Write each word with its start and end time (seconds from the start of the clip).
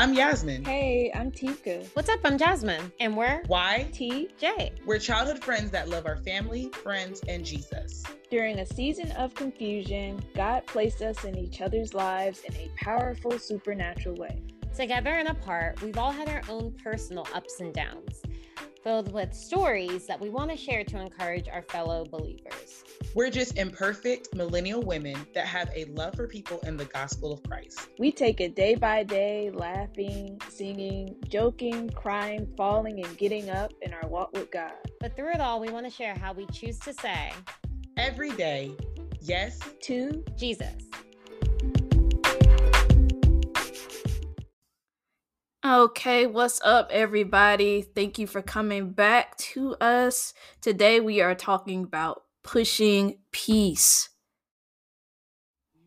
I'm 0.00 0.14
Yasmin. 0.14 0.64
Hey, 0.64 1.12
I'm 1.14 1.30
Tika. 1.30 1.84
What's 1.92 2.08
up? 2.08 2.20
I'm 2.24 2.38
Jasmine. 2.38 2.90
And 3.00 3.14
we're 3.14 3.42
YTJ. 3.42 4.86
We're 4.86 4.98
childhood 4.98 5.44
friends 5.44 5.70
that 5.72 5.90
love 5.90 6.06
our 6.06 6.16
family, 6.16 6.70
friends, 6.82 7.20
and 7.28 7.44
Jesus. 7.44 8.02
During 8.30 8.60
a 8.60 8.66
season 8.66 9.12
of 9.12 9.34
confusion, 9.34 10.24
God 10.34 10.64
placed 10.64 11.02
us 11.02 11.24
in 11.24 11.36
each 11.36 11.60
other's 11.60 11.92
lives 11.92 12.40
in 12.44 12.54
a 12.54 12.70
powerful 12.82 13.38
supernatural 13.38 14.14
way. 14.14 14.42
Together 14.74 15.10
and 15.10 15.28
apart, 15.28 15.82
we've 15.82 15.98
all 15.98 16.12
had 16.12 16.30
our 16.30 16.40
own 16.48 16.74
personal 16.82 17.26
ups 17.34 17.60
and 17.60 17.74
downs, 17.74 18.22
filled 18.82 19.12
with 19.12 19.34
stories 19.34 20.06
that 20.06 20.20
we 20.20 20.28
want 20.28 20.50
to 20.50 20.56
share 20.56 20.84
to 20.84 20.98
encourage 20.98 21.48
our 21.48 21.62
fellow 21.62 22.04
believers. 22.04 22.84
We're 23.14 23.30
just 23.30 23.58
imperfect 23.58 24.34
millennial 24.34 24.82
women 24.82 25.26
that 25.34 25.46
have 25.46 25.70
a 25.74 25.84
love 25.86 26.14
for 26.14 26.26
people 26.26 26.60
and 26.64 26.78
the 26.78 26.84
gospel 26.86 27.32
of 27.32 27.42
Christ. 27.42 27.88
We 27.98 28.12
take 28.12 28.40
it 28.40 28.54
day 28.54 28.74
by 28.74 29.02
day, 29.02 29.50
laughing, 29.50 30.40
singing, 30.48 31.16
joking, 31.28 31.90
crying, 31.90 32.52
falling, 32.56 33.04
and 33.04 33.18
getting 33.18 33.50
up 33.50 33.72
in 33.82 33.92
our 33.92 34.08
walk 34.08 34.32
with 34.32 34.50
God. 34.50 34.72
But 35.00 35.16
through 35.16 35.32
it 35.32 35.40
all, 35.40 35.60
we 35.60 35.70
want 35.70 35.86
to 35.86 35.92
share 35.92 36.14
how 36.14 36.32
we 36.32 36.46
choose 36.46 36.78
to 36.80 36.92
say, 36.94 37.32
Every 37.96 38.30
day, 38.30 38.74
yes, 39.20 39.58
To 39.82 40.24
Jesus. 40.36 40.74
Okay, 45.62 46.26
what's 46.26 46.58
up, 46.64 46.88
everybody? 46.90 47.82
Thank 47.82 48.18
you 48.18 48.26
for 48.26 48.40
coming 48.40 48.92
back 48.92 49.36
to 49.36 49.74
us. 49.74 50.32
Today, 50.62 51.00
we 51.00 51.20
are 51.20 51.34
talking 51.34 51.84
about 51.84 52.22
pushing 52.42 53.18
peace. 53.30 54.08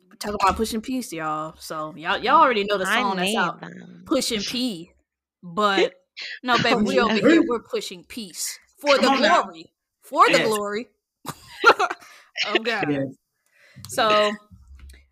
We're 0.08 0.18
talking 0.18 0.38
about 0.40 0.58
pushing 0.58 0.80
peace, 0.80 1.12
y'all. 1.12 1.56
So 1.58 1.96
y'all, 1.96 2.20
y'all 2.20 2.36
mm, 2.36 2.44
already 2.44 2.66
know 2.66 2.78
the 2.78 2.86
song 2.86 3.18
that's 3.18 3.34
out, 3.34 3.64
pushing 4.06 4.42
P. 4.48 4.92
But 5.42 5.96
no, 6.44 6.54
oh, 6.60 6.62
baby, 6.62 6.82
we 6.84 7.00
over 7.00 7.16
here 7.16 7.44
we're 7.48 7.64
pushing 7.64 8.04
peace 8.04 8.60
for 8.78 8.94
the 8.98 9.02
Come 9.02 9.16
on 9.16 9.22
now. 9.24 9.42
glory, 9.42 9.74
for 10.04 10.30
the 10.30 10.38
glory. 10.38 10.90
oh 12.46 12.60
God. 12.60 13.16
So 13.90 14.32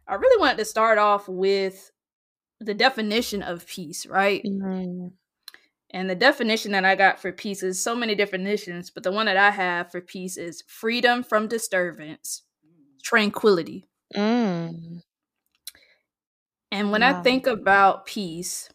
I 0.07 0.15
really 0.15 0.39
wanted 0.39 0.57
to 0.57 0.65
start 0.65 0.99
off 0.99 1.27
with 1.27 1.90
the 2.61 2.73
definition 2.73 3.41
of 3.41 3.65
peace, 3.65 4.05
right? 4.05 4.41
And 5.93 6.09
the 6.09 6.15
definition 6.15 6.71
that 6.71 6.85
I 6.85 6.95
got 6.95 7.19
for 7.19 7.31
peace 7.31 7.63
is 7.63 7.83
so 7.83 7.95
many 7.95 8.15
definitions, 8.15 8.89
but 8.89 9.03
the 9.03 9.11
one 9.11 9.25
that 9.25 9.35
I 9.35 9.51
have 9.51 9.91
for 9.91 9.99
peace 9.99 10.37
is 10.37 10.63
freedom 10.67 11.23
from 11.23 11.47
disturbance, 11.47 12.43
tranquility. 13.03 13.89
Mm. 14.15 15.01
And 16.71 16.91
when 16.91 17.03
I 17.03 17.21
think 17.21 17.47
about 17.47 18.05
peace, 18.05 18.69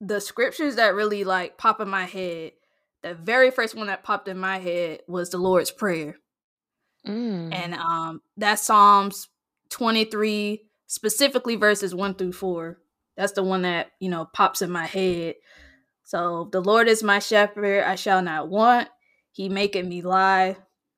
the 0.00 0.20
scriptures 0.20 0.76
that 0.76 0.94
really 0.94 1.24
like 1.24 1.58
pop 1.58 1.80
in 1.80 1.88
my 1.88 2.04
head, 2.04 2.52
the 3.02 3.14
very 3.14 3.50
first 3.50 3.74
one 3.74 3.88
that 3.88 4.04
popped 4.04 4.28
in 4.28 4.38
my 4.38 4.58
head 4.58 5.00
was 5.08 5.30
the 5.30 5.38
Lord's 5.38 5.70
Prayer. 5.70 6.16
Mm. 7.06 7.54
and 7.54 7.72
um 7.72 8.20
that's 8.36 8.60
psalms 8.60 9.30
23 9.70 10.69
specifically 10.90 11.54
verses 11.54 11.94
1 11.94 12.14
through 12.14 12.32
4 12.32 12.76
that's 13.16 13.32
the 13.32 13.42
one 13.42 13.62
that 13.62 13.92
you 14.00 14.08
know 14.08 14.24
pops 14.24 14.62
in 14.62 14.70
my 14.70 14.86
head. 14.86 15.34
So 16.04 16.48
the 16.52 16.62
lord 16.62 16.88
is 16.88 17.02
my 17.02 17.18
shepherd 17.18 17.84
i 17.84 17.94
shall 17.94 18.22
not 18.22 18.48
want. 18.48 18.88
He 19.30 19.48
maketh 19.48 19.86
me 19.86 20.00
lie 20.00 20.56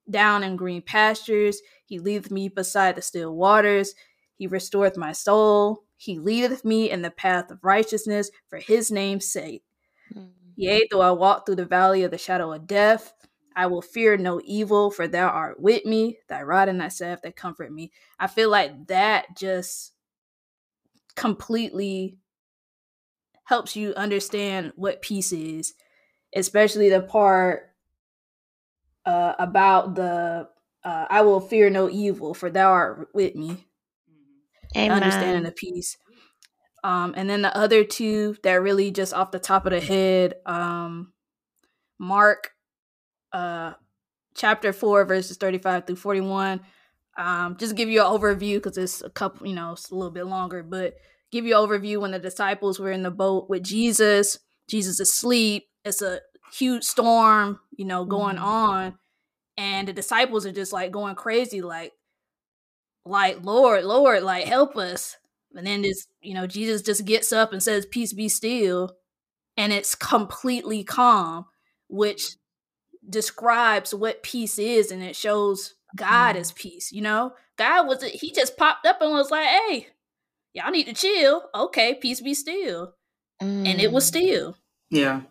down 0.08 0.44
in 0.44 0.56
green 0.56 0.82
pastures. 0.82 1.60
He 1.84 1.98
leadeth 1.98 2.30
me 2.30 2.48
beside 2.48 2.94
the 2.94 3.02
still 3.02 3.34
waters. 3.34 3.94
He 4.36 4.46
restoreth 4.46 4.96
my 4.96 5.12
soul. 5.12 5.84
He 5.96 6.18
leadeth 6.18 6.64
me 6.64 6.90
in 6.90 7.02
the 7.02 7.10
path 7.10 7.50
of 7.50 7.64
righteousness 7.64 8.30
for 8.48 8.58
his 8.58 8.90
name's 8.90 9.26
sake. 9.26 9.64
Mm. 10.16 10.30
Yea, 10.56 10.86
though 10.90 11.00
I 11.00 11.10
walk 11.10 11.44
through 11.44 11.56
the 11.56 11.64
valley 11.64 12.04
of 12.04 12.10
the 12.12 12.18
shadow 12.18 12.52
of 12.52 12.66
death, 12.66 13.12
I 13.56 13.66
will 13.66 13.82
fear 13.82 14.16
no 14.16 14.40
evil, 14.44 14.90
for 14.90 15.06
thou 15.06 15.28
art 15.28 15.60
with 15.60 15.84
me, 15.84 16.18
thy 16.28 16.42
rod 16.42 16.68
and 16.68 16.80
thy 16.80 16.88
staff 16.88 17.22
that 17.22 17.36
comfort 17.36 17.72
me. 17.72 17.92
I 18.18 18.26
feel 18.26 18.50
like 18.50 18.86
that 18.88 19.36
just 19.36 19.92
completely 21.14 22.18
helps 23.44 23.76
you 23.76 23.92
understand 23.94 24.72
what 24.76 25.02
peace 25.02 25.32
is, 25.32 25.74
especially 26.34 26.88
the 26.88 27.02
part 27.02 27.70
uh, 29.04 29.34
about 29.38 29.94
the 29.94 30.48
uh, 30.84 31.06
I 31.08 31.20
will 31.22 31.40
fear 31.40 31.70
no 31.70 31.88
evil, 31.88 32.34
for 32.34 32.50
thou 32.50 32.72
art 32.72 33.08
with 33.14 33.34
me 33.34 33.66
understanding 34.90 35.44
the 35.44 35.52
peace. 35.52 35.96
Um, 36.84 37.14
and 37.16 37.30
then 37.30 37.42
the 37.42 37.56
other 37.56 37.84
two 37.84 38.36
that 38.42 38.54
really 38.54 38.90
just 38.90 39.14
off 39.14 39.30
the 39.30 39.38
top 39.38 39.66
of 39.66 39.72
the 39.72 39.80
head, 39.80 40.34
um, 40.46 41.12
Mark, 41.98 42.50
uh, 43.32 43.74
chapter 44.34 44.72
four, 44.72 45.04
verses 45.04 45.36
thirty-five 45.36 45.86
through 45.86 45.96
forty-one. 45.96 46.60
Um, 47.18 47.56
just 47.58 47.76
give 47.76 47.88
you 47.90 48.00
an 48.00 48.06
overview 48.06 48.54
because 48.56 48.78
it's 48.78 49.02
a 49.02 49.10
couple, 49.10 49.46
you 49.46 49.54
know, 49.54 49.72
it's 49.72 49.90
a 49.90 49.94
little 49.94 50.10
bit 50.10 50.26
longer, 50.26 50.62
but 50.62 50.94
give 51.30 51.44
you 51.44 51.56
an 51.56 51.68
overview 51.68 52.00
when 52.00 52.12
the 52.12 52.18
disciples 52.18 52.78
were 52.80 52.90
in 52.90 53.02
the 53.02 53.10
boat 53.10 53.50
with 53.50 53.62
Jesus. 53.62 54.38
Jesus 54.68 54.94
is 54.94 55.00
asleep. 55.00 55.68
It's 55.84 56.00
a 56.02 56.20
huge 56.54 56.84
storm, 56.84 57.60
you 57.76 57.84
know, 57.84 58.04
going 58.06 58.36
Mhm. 58.36 58.42
on, 58.42 58.98
and 59.58 59.88
the 59.88 59.92
disciples 59.92 60.46
are 60.46 60.52
just 60.52 60.72
like 60.72 60.92
going 60.92 61.14
crazy, 61.16 61.62
like 61.62 61.92
like 63.04 63.38
lord 63.42 63.84
lord 63.84 64.22
like 64.22 64.44
help 64.44 64.76
us 64.76 65.16
and 65.54 65.66
then 65.66 65.82
this 65.82 66.06
you 66.20 66.34
know 66.34 66.46
jesus 66.46 66.82
just 66.82 67.04
gets 67.04 67.32
up 67.32 67.52
and 67.52 67.62
says 67.62 67.84
peace 67.86 68.12
be 68.12 68.28
still 68.28 68.92
and 69.56 69.72
it's 69.72 69.94
completely 69.94 70.84
calm 70.84 71.44
which 71.88 72.36
describes 73.08 73.94
what 73.94 74.22
peace 74.22 74.58
is 74.58 74.90
and 74.92 75.02
it 75.02 75.16
shows 75.16 75.74
god 75.96 76.36
as 76.36 76.52
peace 76.52 76.92
you 76.92 77.02
know 77.02 77.32
god 77.56 77.86
was 77.86 78.02
he 78.02 78.32
just 78.32 78.56
popped 78.56 78.86
up 78.86 79.00
and 79.02 79.12
was 79.12 79.30
like 79.30 79.46
hey 79.48 79.88
y'all 80.54 80.70
need 80.70 80.84
to 80.84 80.94
chill 80.94 81.42
okay 81.54 81.94
peace 81.94 82.20
be 82.20 82.34
still 82.34 82.94
and 83.40 83.80
it 83.80 83.92
was 83.92 84.04
Mm. 84.04 84.08
still 84.08 84.56
Yeah, 84.90 85.22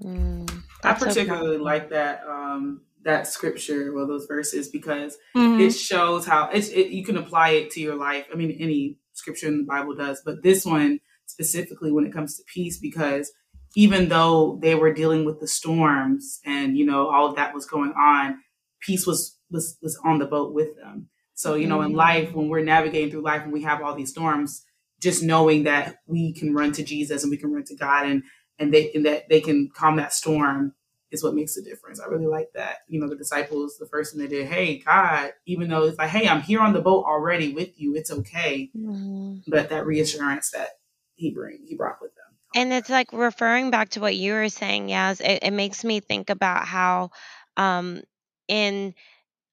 Mm. 0.00 0.62
I 0.82 0.94
particularly 0.94 1.46
powerful. 1.58 1.64
like 1.64 1.90
that 1.90 2.24
um 2.28 2.82
that 3.04 3.26
scripture, 3.26 3.92
well, 3.92 4.06
those 4.06 4.24
verses, 4.26 4.68
because 4.68 5.18
Mhm. 5.36 5.60
it 5.60 5.70
shows 5.72 6.24
how 6.26 6.48
it's 6.48 6.68
it, 6.68 6.88
you 6.88 7.04
can 7.04 7.18
apply 7.18 7.50
it 7.50 7.70
to 7.72 7.80
your 7.80 7.96
life. 7.96 8.26
I 8.32 8.36
mean, 8.36 8.52
any 8.52 8.96
scripture 9.12 9.46
in 9.46 9.58
the 9.58 9.64
Bible 9.64 9.94
does, 9.94 10.22
but 10.24 10.42
this 10.42 10.64
one 10.64 11.00
specifically 11.26 11.92
when 11.92 12.06
it 12.06 12.12
comes 12.12 12.36
to 12.36 12.42
peace, 12.44 12.78
because 12.78 13.30
even 13.76 14.08
though 14.08 14.58
they 14.62 14.74
were 14.74 14.92
dealing 14.92 15.24
with 15.24 15.40
the 15.40 15.48
storms 15.48 16.40
and 16.44 16.76
you 16.78 16.86
know 16.86 17.08
all 17.08 17.26
of 17.28 17.36
that 17.36 17.54
was 17.54 17.66
going 17.66 17.92
on, 17.92 18.40
peace 18.80 19.06
was 19.06 19.38
was 19.50 19.78
was 19.82 19.96
on 20.04 20.18
the 20.18 20.26
boat 20.26 20.52
with 20.54 20.76
them. 20.76 21.08
So 21.34 21.54
you 21.54 21.66
know, 21.66 21.82
in 21.82 21.92
Mhm. 21.92 21.96
life, 21.96 22.34
when 22.34 22.48
we're 22.48 22.64
navigating 22.64 23.10
through 23.10 23.22
life 23.22 23.42
and 23.42 23.52
we 23.52 23.62
have 23.62 23.82
all 23.82 23.94
these 23.94 24.10
storms, 24.10 24.64
just 25.00 25.22
knowing 25.22 25.64
that 25.64 25.98
we 26.06 26.32
can 26.32 26.54
run 26.54 26.72
to 26.72 26.82
Jesus 26.84 27.22
and 27.22 27.30
we 27.30 27.36
can 27.36 27.52
run 27.52 27.64
to 27.64 27.76
God 27.76 28.06
and 28.06 28.22
and 28.58 28.72
they 28.72 28.92
and 28.92 29.04
that 29.06 29.28
they 29.28 29.40
can 29.40 29.68
calm 29.74 29.96
that 29.96 30.12
storm 30.12 30.74
is 31.10 31.22
what 31.24 31.34
makes 31.34 31.54
the 31.54 31.62
difference. 31.62 32.00
I 32.00 32.06
really 32.06 32.26
like 32.26 32.50
that. 32.54 32.78
You 32.88 33.00
know, 33.00 33.08
the 33.08 33.16
disciples, 33.16 33.78
the 33.78 33.86
first 33.86 34.12
thing 34.12 34.20
they 34.22 34.28
did, 34.28 34.46
hey, 34.48 34.78
God, 34.78 35.32
even 35.46 35.68
though 35.68 35.84
it's 35.84 35.98
like, 35.98 36.10
hey, 36.10 36.28
I'm 36.28 36.42
here 36.42 36.60
on 36.60 36.72
the 36.72 36.80
boat 36.80 37.04
already 37.04 37.52
with 37.52 37.80
you, 37.80 37.94
it's 37.94 38.10
okay. 38.10 38.70
Mhm. 38.76 39.42
But 39.48 39.70
that 39.70 39.86
reassurance 39.86 40.50
that 40.50 40.70
he 41.16 41.30
bring 41.32 41.64
he 41.66 41.76
brought 41.76 42.00
with 42.02 42.14
them. 42.16 42.23
And 42.54 42.72
it's 42.72 42.88
like 42.90 43.12
referring 43.12 43.70
back 43.70 43.90
to 43.90 44.00
what 44.00 44.16
you 44.16 44.32
were 44.32 44.48
saying, 44.48 44.88
Yaz, 44.88 45.20
it, 45.20 45.40
it 45.42 45.50
makes 45.52 45.84
me 45.84 46.00
think 46.00 46.30
about 46.30 46.66
how 46.66 47.10
um 47.56 48.02
in 48.48 48.94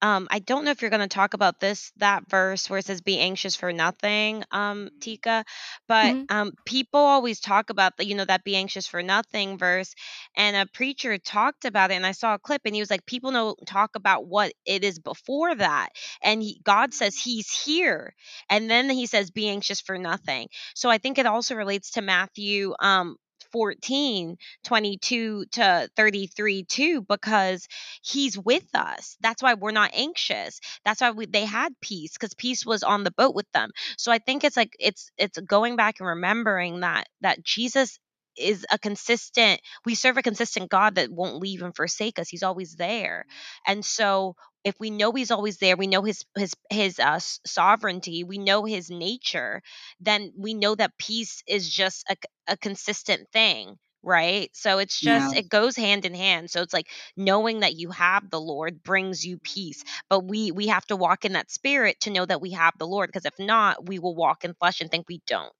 um 0.01 0.27
I 0.31 0.39
don't 0.39 0.65
know 0.65 0.71
if 0.71 0.81
you're 0.81 0.89
going 0.91 1.07
to 1.07 1.07
talk 1.07 1.33
about 1.33 1.59
this 1.59 1.91
that 1.97 2.29
verse 2.29 2.69
where 2.69 2.79
it 2.79 2.85
says 2.85 3.01
be 3.01 3.19
anxious 3.19 3.55
for 3.55 3.71
nothing 3.73 4.43
um 4.51 4.89
Tika 5.01 5.45
but 5.87 6.15
Mhm. 6.15 6.27
um 6.29 6.53
people 6.65 6.99
always 6.99 7.39
talk 7.39 7.69
about 7.69 7.97
the 7.97 8.05
you 8.05 8.15
know 8.15 8.25
that 8.25 8.43
be 8.43 8.55
anxious 8.55 8.87
for 8.87 9.01
nothing 9.03 9.57
verse 9.57 9.93
and 10.35 10.55
a 10.55 10.65
preacher 10.73 11.17
talked 11.17 11.65
about 11.65 11.91
it 11.91 11.95
and 11.95 12.05
I 12.05 12.11
saw 12.11 12.33
a 12.35 12.39
clip 12.39 12.61
and 12.65 12.75
he 12.75 12.81
was 12.81 12.89
like 12.89 13.05
people 13.05 13.31
don't 13.31 13.57
talk 13.67 13.95
about 13.95 14.25
what 14.27 14.53
it 14.65 14.83
is 14.83 14.99
before 14.99 15.55
that 15.55 15.89
and 16.23 16.41
he, 16.41 16.59
God 16.63 16.93
says 16.93 17.15
he's 17.17 17.51
here 17.51 18.13
and 18.49 18.69
then 18.69 18.89
he 18.89 19.05
says 19.05 19.31
be 19.31 19.47
anxious 19.49 19.81
for 19.81 19.97
nothing 19.97 20.47
so 20.75 20.89
I 20.89 20.97
think 20.97 21.17
it 21.17 21.25
also 21.25 21.55
relates 21.55 21.91
to 21.91 22.01
Matthew 22.01 22.73
um 22.79 23.17
14 23.51 24.37
22 24.63 25.45
to 25.51 25.89
33 25.95 26.63
too 26.63 27.01
because 27.01 27.67
he's 28.03 28.37
with 28.37 28.67
us. 28.73 29.17
That's 29.21 29.41
why 29.43 29.53
we're 29.55 29.71
not 29.71 29.91
anxious. 29.93 30.59
That's 30.85 31.01
why 31.01 31.11
we, 31.11 31.25
they 31.25 31.45
had 31.45 31.73
peace 31.81 32.13
because 32.13 32.33
peace 32.33 32.65
was 32.65 32.83
on 32.83 33.03
the 33.03 33.11
boat 33.11 33.35
with 33.35 33.51
them. 33.53 33.71
So 33.97 34.11
i 34.11 34.19
think 34.19 34.43
it's 34.43 34.57
like 34.57 34.75
it's 34.79 35.11
it's 35.17 35.37
going 35.39 35.75
back 35.75 35.99
and 35.99 36.07
remembering 36.07 36.81
that 36.81 37.07
that 37.21 37.43
jesus 37.43 37.99
is 38.37 38.65
a 38.71 38.79
consistent 38.79 39.59
we 39.85 39.95
serve 39.95 40.17
a 40.17 40.21
consistent 40.23 40.69
god 40.69 40.95
that 40.95 41.11
won't 41.11 41.37
leave 41.37 41.61
and 41.61 41.75
forsake 41.75 42.19
us. 42.19 42.29
He's 42.29 42.43
always 42.43 42.75
there. 42.75 43.25
And 43.67 43.83
so 43.85 44.35
if 44.63 44.75
we 44.79 44.89
know 44.91 45.11
he's 45.11 45.31
always 45.31 45.57
there 45.57 45.75
we 45.75 45.87
know 45.87 46.03
his 46.03 46.23
his 46.37 46.53
his 46.69 46.99
uh, 46.99 47.19
sovereignty 47.19 48.23
we 48.23 48.37
know 48.37 48.63
his 48.63 48.89
nature 48.91 49.61
then 49.99 50.31
we 50.37 50.53
know 50.53 50.75
that 50.75 50.97
peace 50.99 51.41
is 51.47 51.67
just 51.69 52.05
a, 52.09 52.15
a 52.47 52.57
consistent 52.57 53.27
thing 53.31 53.77
right? 54.03 54.49
So 54.55 54.79
it's 54.79 54.99
just 54.99 55.31
Yeah. 55.31 55.37
it 55.37 55.47
goes 55.47 55.75
hand 55.75 56.05
in 56.05 56.15
hand. 56.15 56.49
So 56.49 56.63
it's 56.63 56.73
like 56.73 56.87
knowing 57.15 57.59
that 57.59 57.75
you 57.75 57.91
have 57.91 58.29
the 58.31 58.39
lord 58.41 58.81
brings 58.83 59.23
you 59.25 59.37
peace 59.37 59.83
but 60.09 60.21
we 60.27 60.51
we 60.51 60.67
have 60.67 60.85
to 60.87 60.95
walk 60.95 61.23
in 61.25 61.33
that 61.33 61.51
spirit 61.51 61.99
to 62.01 62.09
know 62.09 62.25
that 62.25 62.41
we 62.41 62.51
have 62.51 62.73
the 62.79 62.87
lord 62.87 63.09
because 63.09 63.25
if 63.25 63.37
not 63.39 63.87
we 63.87 63.99
will 63.99 64.15
walk 64.15 64.43
in 64.43 64.53
flesh 64.55 64.81
and 64.81 64.89
think 64.89 65.05
we 65.07 65.21
don't 65.27 65.53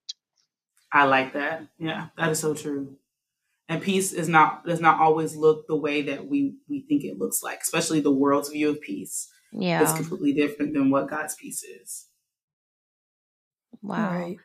I 0.92 1.06
like 1.06 1.34
that. 1.34 1.68
Yeah, 1.78 2.10
that 2.18 2.30
is 2.32 2.40
so 2.40 2.54
true. 2.54 2.98
And 3.70 3.82
peace 3.84 4.14
is 4.14 4.30
not 4.30 4.66
does 4.66 4.82
not 4.82 5.00
always 5.00 5.36
look 5.36 5.68
the 5.68 5.78
way 5.78 6.04
that 6.04 6.28
we 6.28 6.58
we 6.70 6.82
think 6.82 7.04
it 7.06 7.20
looks 7.20 7.44
like, 7.44 7.62
especially 7.62 8.02
the 8.02 8.12
world's 8.12 8.50
view 8.50 8.70
of 8.70 8.82
peace 8.82 9.32
is 9.80 9.92
yeah 9.92 9.94
completely 9.94 10.34
different 10.34 10.74
than 10.74 10.90
what 10.92 11.10
God's 11.10 11.36
peace 11.36 11.64
is. 11.64 12.08
wow 13.82 14.24
Right. 14.24 14.40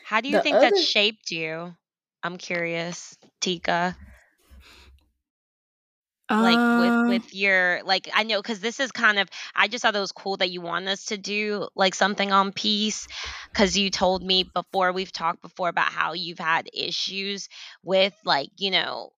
how 0.00 0.20
do 0.22 0.28
you 0.30 0.38
The 0.38 0.40
think 0.40 0.60
that 0.60 0.76
shaped 0.76 1.30
you 1.30 1.76
i'm 2.22 2.38
curious 2.38 3.16
tika 3.40 3.96
like 6.38 6.60
with 6.74 6.94
with 7.06 7.32
your 7.32 7.80
like 7.84 8.08
i 8.14 8.22
know 8.22 8.40
because 8.42 8.60
this 8.60 8.80
is 8.80 8.92
kind 8.92 9.18
of 9.18 9.28
i 9.54 9.68
just 9.68 9.82
thought 9.82 9.96
it 9.96 10.00
was 10.00 10.12
cool 10.12 10.36
that 10.36 10.50
you 10.50 10.60
want 10.60 10.86
us 10.88 11.06
to 11.06 11.16
do 11.18 11.68
like 11.74 11.94
something 11.94 12.32
on 12.32 12.52
peace 12.52 13.06
because 13.52 13.76
you 13.76 13.90
told 13.90 14.22
me 14.22 14.44
before 14.54 14.92
we've 14.92 15.12
talked 15.12 15.40
before 15.42 15.68
about 15.68 15.90
how 15.90 16.12
you've 16.12 16.38
had 16.38 16.68
issues 16.74 17.48
with 17.82 18.14
like 18.24 18.50
you 18.58 18.70
know 18.70 19.10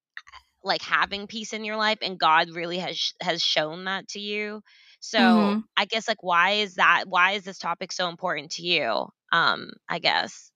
like 0.63 0.83
having 0.83 1.27
peace 1.27 1.53
in 1.53 1.65
your 1.65 1.77
life 1.77 1.99
and 2.03 2.19
god 2.19 2.51
really 2.51 2.79
has 2.79 3.13
has 3.21 3.43
shown 3.43 3.85
that 3.85 4.09
to 4.09 4.21
you 4.21 4.63
so 5.01 5.57
Mhm. 5.57 5.65
i 5.77 5.85
guess 5.85 6.09
like 6.09 6.23
why 6.23 6.53
is 6.53 6.75
that 6.77 7.05
why 7.09 7.33
is 7.33 7.45
this 7.45 7.59
topic 7.59 7.93
so 7.93 8.09
important 8.09 8.51
to 8.53 8.63
you 8.63 9.07
um 9.33 9.71
i 9.89 9.99
guess 9.99 10.51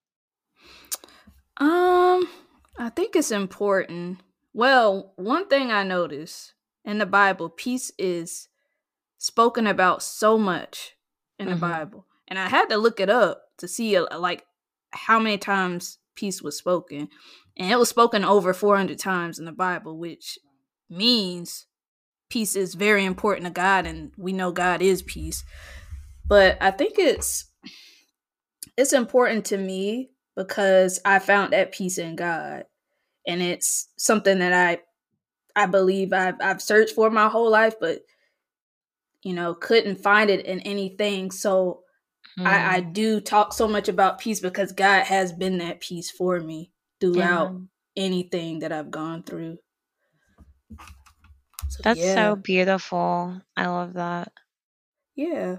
Um, 1.59 2.29
I 2.79 2.91
think 2.95 3.17
it's 3.17 3.31
important. 3.31 4.21
Well, 4.53 5.13
one 5.17 5.49
thing 5.49 5.71
I 5.71 5.83
noticed 5.83 6.55
in 6.85 6.99
the 6.99 7.07
Bible, 7.07 7.49
peace 7.49 7.91
is 7.99 8.49
spoken 9.19 9.67
about 9.67 10.03
so 10.03 10.37
much 10.37 10.93
in 11.39 11.49
the 11.49 11.55
Mhm. 11.55 11.61
Bible, 11.61 12.07
and 12.29 12.39
I 12.39 12.49
had 12.49 12.69
to 12.69 12.77
look 12.77 13.01
it 13.01 13.09
up 13.09 13.45
to 13.59 13.69
see 13.69 13.97
uh, 13.97 14.19
like 14.19 14.47
how 14.91 15.19
many 15.19 15.39
times 15.39 15.99
peace 16.15 16.43
was 16.43 16.57
spoken, 16.59 17.09
and 17.57 17.71
it 17.71 17.79
was 17.79 17.89
spoken 17.89 18.25
over 18.25 18.53
400 18.53 18.99
times 18.99 19.39
in 19.39 19.45
the 19.45 19.53
Bible, 19.53 19.97
which 19.97 20.39
means 20.91 21.67
peace 22.29 22.55
is 22.57 22.75
very 22.75 23.05
important 23.05 23.47
to 23.47 23.53
God, 23.53 23.87
and 23.87 24.13
we 24.19 24.33
know 24.33 24.53
God 24.53 24.83
is 24.83 25.03
peace. 25.03 25.45
But 26.27 26.59
I 26.61 26.71
think 26.71 26.99
it's 26.99 27.47
it's 28.77 28.93
important 28.93 29.45
to 29.47 29.57
me 29.59 30.11
because 30.35 31.01
I 31.05 31.19
found 31.19 31.53
that 31.53 31.73
peace 31.73 31.99
in 31.99 32.17
God, 32.17 32.65
and 33.27 33.43
it's 33.43 33.89
something 33.99 34.39
that 34.41 34.53
I 34.53 34.83
I 35.57 35.67
believe 35.67 36.13
I've 36.13 36.37
I've 36.41 36.63
searched 36.63 36.95
for 36.95 37.11
my 37.11 37.29
whole 37.29 37.51
life, 37.51 37.75
but 37.81 38.03
you 39.23 39.33
know 39.35 39.55
couldn't 39.55 40.03
find 40.03 40.31
it 40.31 40.45
in 40.47 40.61
anything. 40.61 41.31
So 41.31 41.85
I, 42.45 42.77
I 42.77 42.81
Mm, 42.81 42.83
do 42.83 43.21
talk 43.21 43.53
so 43.55 43.69
much 43.69 43.89
about 43.89 44.21
peace 44.21 44.41
because 44.41 44.73
God 44.73 45.05
has 45.07 45.33
been 45.33 45.59
that 45.59 45.81
peace 45.81 46.11
for 46.11 46.41
me 46.41 46.73
throughout 47.01 47.61
anything 47.97 48.61
that 48.61 48.73
I've 48.73 48.91
gone 48.93 49.25
through. 49.25 49.59
So, 51.69 51.83
that's 51.83 52.03
yeah. 52.03 52.05
so 52.05 52.37
beautiful 52.37 53.41
i 53.57 53.67
love 53.67 53.93
that 53.95 54.33
Yeah. 55.15 55.59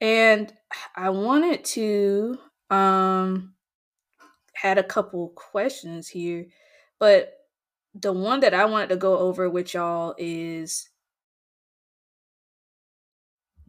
And 0.00 0.56
I 0.96 1.10
wanted 1.10 1.64
to 1.66 2.38
um 2.70 3.54
had 4.54 4.78
a 4.78 4.84
couple 4.84 5.28
questions 5.30 6.08
here, 6.08 6.46
but 6.98 7.34
the 7.94 8.12
one 8.12 8.40
that 8.40 8.54
I 8.54 8.64
wanted 8.66 8.90
to 8.90 8.96
go 8.96 9.18
over 9.18 9.48
with 9.48 9.74
y'all 9.74 10.14
is 10.18 10.88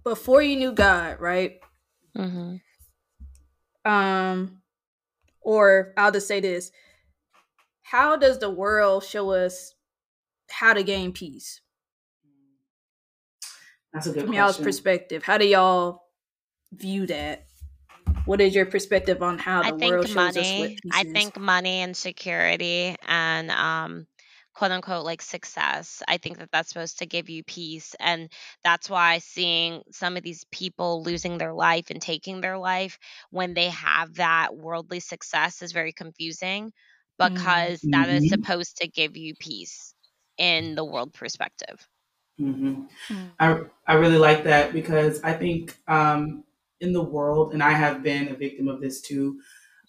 before 0.04 0.42
you 0.42 0.56
knew 0.56 0.72
God, 0.72 1.20
right? 1.20 1.60
hmm 2.16 2.56
Um 3.86 4.62
or 5.42 5.94
I'll 5.98 6.12
just 6.12 6.28
say 6.28 6.40
this. 6.40 6.72
How 7.82 8.16
does 8.16 8.40
the 8.40 8.50
world 8.50 9.04
show 9.04 9.32
us 9.32 9.74
how 10.50 10.74
to 10.74 10.84
gain 10.84 11.14
peace? 11.14 11.62
That's 13.94 14.08
a 14.08 14.14
good 14.14 14.26
From 14.26 14.34
y'all's 14.34 14.58
perspective, 14.58 15.24
how 15.24 15.38
do 15.38 15.48
y'all 15.48 16.04
view 16.72 17.08
that? 17.08 17.49
What 18.24 18.40
is 18.42 18.56
your 18.56 18.66
perspective 18.66 19.22
on 19.22 19.40
how 19.40 19.64
I 19.64 19.72
the 19.72 19.74
think 19.74 19.76
world 19.76 20.08
shows 20.08 20.38
us 20.38 20.56
what 20.56 20.72
money. 20.72 20.80
I 20.92 21.04
is? 21.04 21.06
think 21.06 21.38
money 21.38 21.82
and 21.82 21.96
security 21.96 22.96
and 23.08 23.52
um 23.52 24.08
quote 24.54 24.72
unquote 24.72 25.06
like 25.06 25.22
success. 25.22 26.02
I 26.08 26.18
think 26.18 26.38
that 26.40 26.50
that's 26.52 26.70
supposed 26.70 27.00
to 27.00 27.06
give 27.06 27.30
you 27.30 27.44
peace 27.44 27.96
and 28.00 28.32
that's 28.64 28.90
why 28.90 29.20
seeing 29.20 29.84
some 29.92 30.18
of 30.18 30.24
these 30.24 30.46
people 30.52 31.04
losing 31.04 31.38
their 31.38 31.54
life 31.54 31.90
and 31.90 32.02
taking 32.02 32.42
their 32.42 32.58
life 32.58 32.98
when 33.32 33.54
they 33.54 33.70
have 33.70 34.16
that 34.16 34.56
worldly 34.56 35.00
success 35.00 35.62
is 35.62 35.72
very 35.72 35.94
confusing 35.94 36.72
Mm. 37.22 37.76
because 37.76 37.88
that 37.92 38.10
is 38.10 38.26
Mhm. 38.26 38.28
supposed 38.28 38.78
to 38.78 38.88
give 38.88 39.16
you 39.18 39.36
peace 39.36 39.94
in 40.38 40.76
the 40.76 40.86
world 40.86 41.14
perspective. 41.14 41.88
hmm 42.38 42.84
Mm. 43.12 43.38
I 43.40 43.62
I 43.88 43.96
really 43.96 44.18
like 44.18 44.44
that 44.46 44.74
because 44.74 45.22
I 45.24 45.34
think 45.34 45.78
um, 45.88 46.44
in 46.82 46.94
the 46.94 47.04
world, 47.04 47.54
and 47.54 47.64
I 47.64 47.72
have 47.72 48.04
been 48.04 48.30
a 48.30 48.36
victim 48.36 48.68
of 48.68 48.82
this 48.82 49.02
too. 49.02 49.40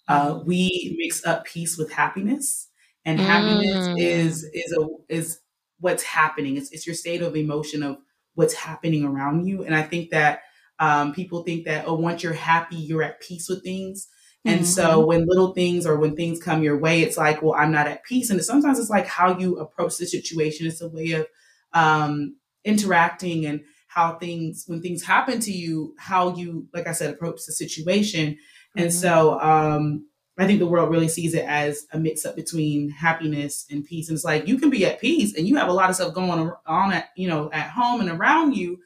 Uh, 0.08 0.40
we 0.44 0.96
mix 0.98 1.24
up 1.24 1.44
peace 1.44 1.78
with 1.78 1.92
happiness, 1.92 2.68
and 3.04 3.20
happiness 3.20 3.88
Mm. 3.88 3.94
is 3.98 4.44
is 4.52 4.72
a 4.72 4.86
is 5.08 5.40
what's 5.78 6.02
happening. 6.02 6.56
It's 6.56 6.70
it's 6.72 6.86
your 6.86 6.94
state 6.96 7.22
of 7.22 7.36
emotion 7.36 7.82
of 7.82 7.98
what's 8.34 8.54
happening 8.54 9.04
around 9.04 9.46
you, 9.46 9.64
and 9.64 9.74
I 9.74 9.82
think 9.82 10.10
that 10.10 10.42
um, 10.78 11.12
people 11.12 11.42
think 11.44 11.64
that 11.66 11.86
oh, 11.86 11.94
once 11.94 12.22
you're 12.22 12.32
happy, 12.32 12.76
you're 12.76 13.02
at 13.02 13.20
peace 13.20 13.48
with 13.48 13.62
things. 13.62 14.08
And 14.46 14.66
so 14.66 15.04
when 15.04 15.26
little 15.26 15.52
things 15.52 15.84
or 15.84 15.98
when 15.98 16.16
things 16.16 16.42
come 16.42 16.62
your 16.62 16.78
way, 16.78 17.02
it's 17.02 17.18
like, 17.18 17.42
well, 17.42 17.54
I'm 17.54 17.70
not 17.70 17.86
at 17.86 18.04
peace. 18.04 18.30
And 18.30 18.42
sometimes 18.42 18.78
it's 18.78 18.88
like 18.88 19.06
how 19.06 19.38
you 19.38 19.58
approach 19.58 19.98
the 19.98 20.06
situation. 20.06 20.66
It's 20.66 20.80
a 20.80 20.88
way 20.88 21.10
of 21.12 21.26
um, 21.74 22.36
interacting 22.64 23.44
and 23.46 23.60
how 23.92 24.16
things, 24.18 24.64
when 24.68 24.80
things 24.80 25.02
happen 25.02 25.40
to 25.40 25.50
you, 25.50 25.94
how 25.98 26.34
you, 26.36 26.68
like 26.72 26.86
I 26.86 26.92
said, 26.92 27.12
approach 27.12 27.40
the 27.44 27.52
situation. 27.52 28.38
And 28.76 28.86
Mhm. 28.90 28.92
so 28.92 29.40
um, 29.40 30.06
I 30.38 30.46
think 30.46 30.60
the 30.60 30.66
world 30.66 30.90
really 30.90 31.08
sees 31.08 31.34
it 31.34 31.44
as 31.44 31.86
a 31.92 31.98
mix 31.98 32.24
up 32.24 32.36
between 32.36 32.88
happiness 32.90 33.66
and 33.68 33.84
peace. 33.84 34.08
And 34.08 34.14
it's 34.16 34.24
like 34.24 34.46
you 34.46 34.58
can 34.58 34.70
be 34.70 34.86
at 34.86 35.00
peace 35.00 35.36
and 35.36 35.46
you 35.48 35.56
have 35.56 35.68
a 35.68 35.72
lot 35.72 35.90
of 35.90 35.96
stuff 35.96 36.14
going 36.14 36.52
on 36.66 36.92
at, 36.92 37.08
you 37.16 37.28
know, 37.28 37.50
at 37.52 37.70
home 37.70 38.00
and 38.00 38.10
around 38.10 38.56
you. 38.56 38.78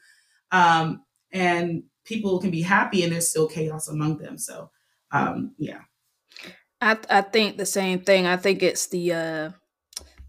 Um, 0.51 1.03
and 1.31 1.83
people 2.03 2.39
can 2.39 2.49
be 2.49 2.63
happy 2.63 3.03
and 3.03 3.11
there's 3.13 3.29
still 3.29 3.47
chaos 3.47 3.87
among 3.87 4.17
them. 4.17 4.37
So 4.39 4.71
um, 5.11 5.53
yeah. 5.59 5.81
I 6.81 6.97
I 7.09 7.21
think 7.21 7.57
the 7.57 7.65
same 7.65 7.99
thing. 7.99 8.25
I 8.25 8.37
think 8.37 8.63
it's 8.63 8.87
the 8.87 9.13
uh 9.13 9.51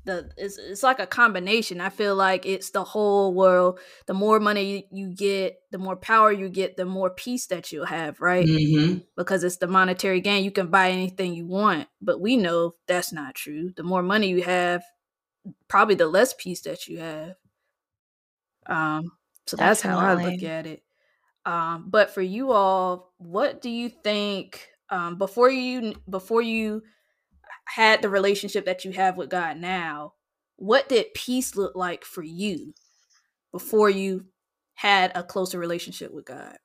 the 0.06 0.30
it's 0.38 0.58
it's 0.58 0.82
like 0.82 1.00
a 1.00 1.06
combination. 1.06 1.80
I 1.80 1.90
feel 1.90 2.16
like 2.16 2.46
it's 2.46 2.70
the 2.70 2.84
whole 2.84 3.34
world. 3.34 3.80
The 4.06 4.14
more 4.14 4.40
money 4.40 4.88
you 4.92 5.10
get, 5.14 5.58
the 5.72 5.78
more 5.78 5.96
power 5.96 6.32
you 6.32 6.48
get, 6.48 6.76
the 6.76 6.86
more 6.86 7.10
peace 7.10 7.46
that 7.48 7.72
you'll 7.72 7.86
have, 7.86 8.20
right? 8.20 8.50
hmm 8.76 9.00
Because 9.16 9.44
it's 9.44 9.58
the 9.58 9.68
monetary 9.68 10.20
gain. 10.20 10.44
You 10.44 10.52
can 10.52 10.68
buy 10.70 10.90
anything 10.90 11.34
you 11.34 11.46
want, 11.46 11.88
but 12.02 12.20
we 12.20 12.36
know 12.36 12.74
that's 12.88 13.12
not 13.12 13.34
true. 13.36 13.72
The 13.76 13.82
more 13.84 14.02
money 14.02 14.28
you 14.28 14.42
have, 14.44 14.84
probably 15.68 15.96
the 15.96 16.06
less 16.08 16.34
peace 16.34 16.62
that 16.62 16.88
you 16.88 16.98
have. 17.00 17.36
Um, 18.66 19.12
so 19.46 19.56
that's 19.56 19.80
how 19.80 19.98
I 19.98 20.14
look 20.14 20.42
at 20.42 20.66
it. 20.66 20.82
Um, 21.46 21.90
but 21.90 22.10
for 22.10 22.22
you 22.22 22.52
all, 22.52 23.14
what 23.18 23.62
do 23.62 23.70
you 23.70 23.90
think 23.90 24.68
um, 24.90 25.18
before 25.18 25.50
you 25.50 25.94
before 26.10 26.42
you 26.42 26.82
had 27.66 28.02
the 28.02 28.08
relationship 28.08 28.64
that 28.66 28.84
you 28.84 28.92
have 28.92 29.16
with 29.16 29.30
God 29.30 29.58
now? 29.58 30.14
What 30.56 30.88
did 30.88 31.14
peace 31.14 31.56
look 31.56 31.74
like 31.76 32.04
for 32.04 32.22
you 32.22 32.74
before 33.52 33.90
you 33.90 34.26
had 34.74 35.12
a 35.14 35.22
closer 35.22 35.58
relationship 35.58 36.12
with 36.12 36.26
God? 36.26 36.56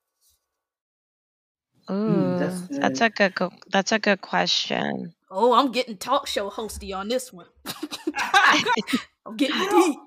Ooh, 1.90 2.34
Mm, 2.34 2.38
that's 2.38 2.68
that's 2.80 3.02
a 3.02 3.10
good 3.10 3.36
go- 3.36 3.52
that's 3.72 3.92
a 3.92 4.00
good 4.00 4.22
question. 4.22 5.14
Oh, 5.30 5.54
I'm 5.54 5.72
getting 5.72 5.98
talk 5.98 6.28
show 6.28 6.50
hosty 6.50 6.96
on 6.96 7.08
this 7.08 7.32
one. 7.34 7.48
I'm 9.26 9.38
getting 9.38 9.56
I 9.58 9.70
deep. 9.70 10.00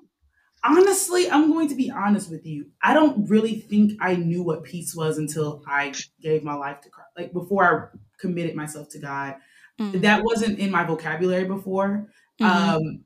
honestly, 0.63 1.29
I'm 1.29 1.51
going 1.51 1.69
to 1.69 1.75
be 1.75 1.91
honest 1.91 2.29
with 2.31 2.45
you. 2.45 2.67
I 2.83 2.93
don't 2.93 3.29
really 3.29 3.55
think 3.59 3.93
I 4.01 4.15
knew 4.15 4.43
what 4.43 4.63
peace 4.63 4.95
was 4.95 5.17
until 5.17 5.63
I 5.67 5.93
gave 6.21 6.43
my 6.43 6.55
life 6.55 6.81
to 6.81 6.89
Christ. 6.89 7.09
Like 7.17 7.33
before 7.33 7.63
I 7.93 7.97
committed 8.19 8.55
myself 8.55 8.89
to 8.89 8.99
God, 8.99 9.35
Mhm. 9.79 10.01
that 10.01 10.23
wasn't 10.23 10.59
in 10.59 10.71
my 10.71 10.83
vocabulary 10.83 11.45
before. 11.45 12.07
Mhm. 12.39 12.45
Um, 12.45 13.05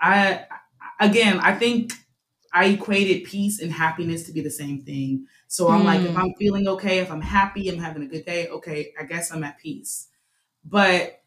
I 0.00 0.46
again, 1.00 1.40
I 1.40 1.54
think 1.54 1.92
I 2.52 2.66
equated 2.66 3.24
peace 3.24 3.60
and 3.60 3.72
happiness 3.72 4.24
to 4.24 4.32
be 4.32 4.40
the 4.40 4.50
same 4.50 4.82
thing. 4.82 5.26
So 5.48 5.68
I'm 5.68 5.84
like, 5.84 6.02
if 6.02 6.12
Mm. 6.12 6.18
I'm 6.18 6.34
feeling 6.38 6.68
okay, 6.68 6.98
if 6.98 7.10
I'm 7.10 7.20
happy, 7.20 7.68
I'm 7.68 7.78
having 7.78 8.02
a 8.04 8.06
good 8.06 8.24
day, 8.24 8.46
okay, 8.48 8.92
I 9.00 9.04
guess 9.04 9.32
I'm 9.32 9.42
at 9.44 9.58
peace. 9.58 10.08
But 10.64 11.22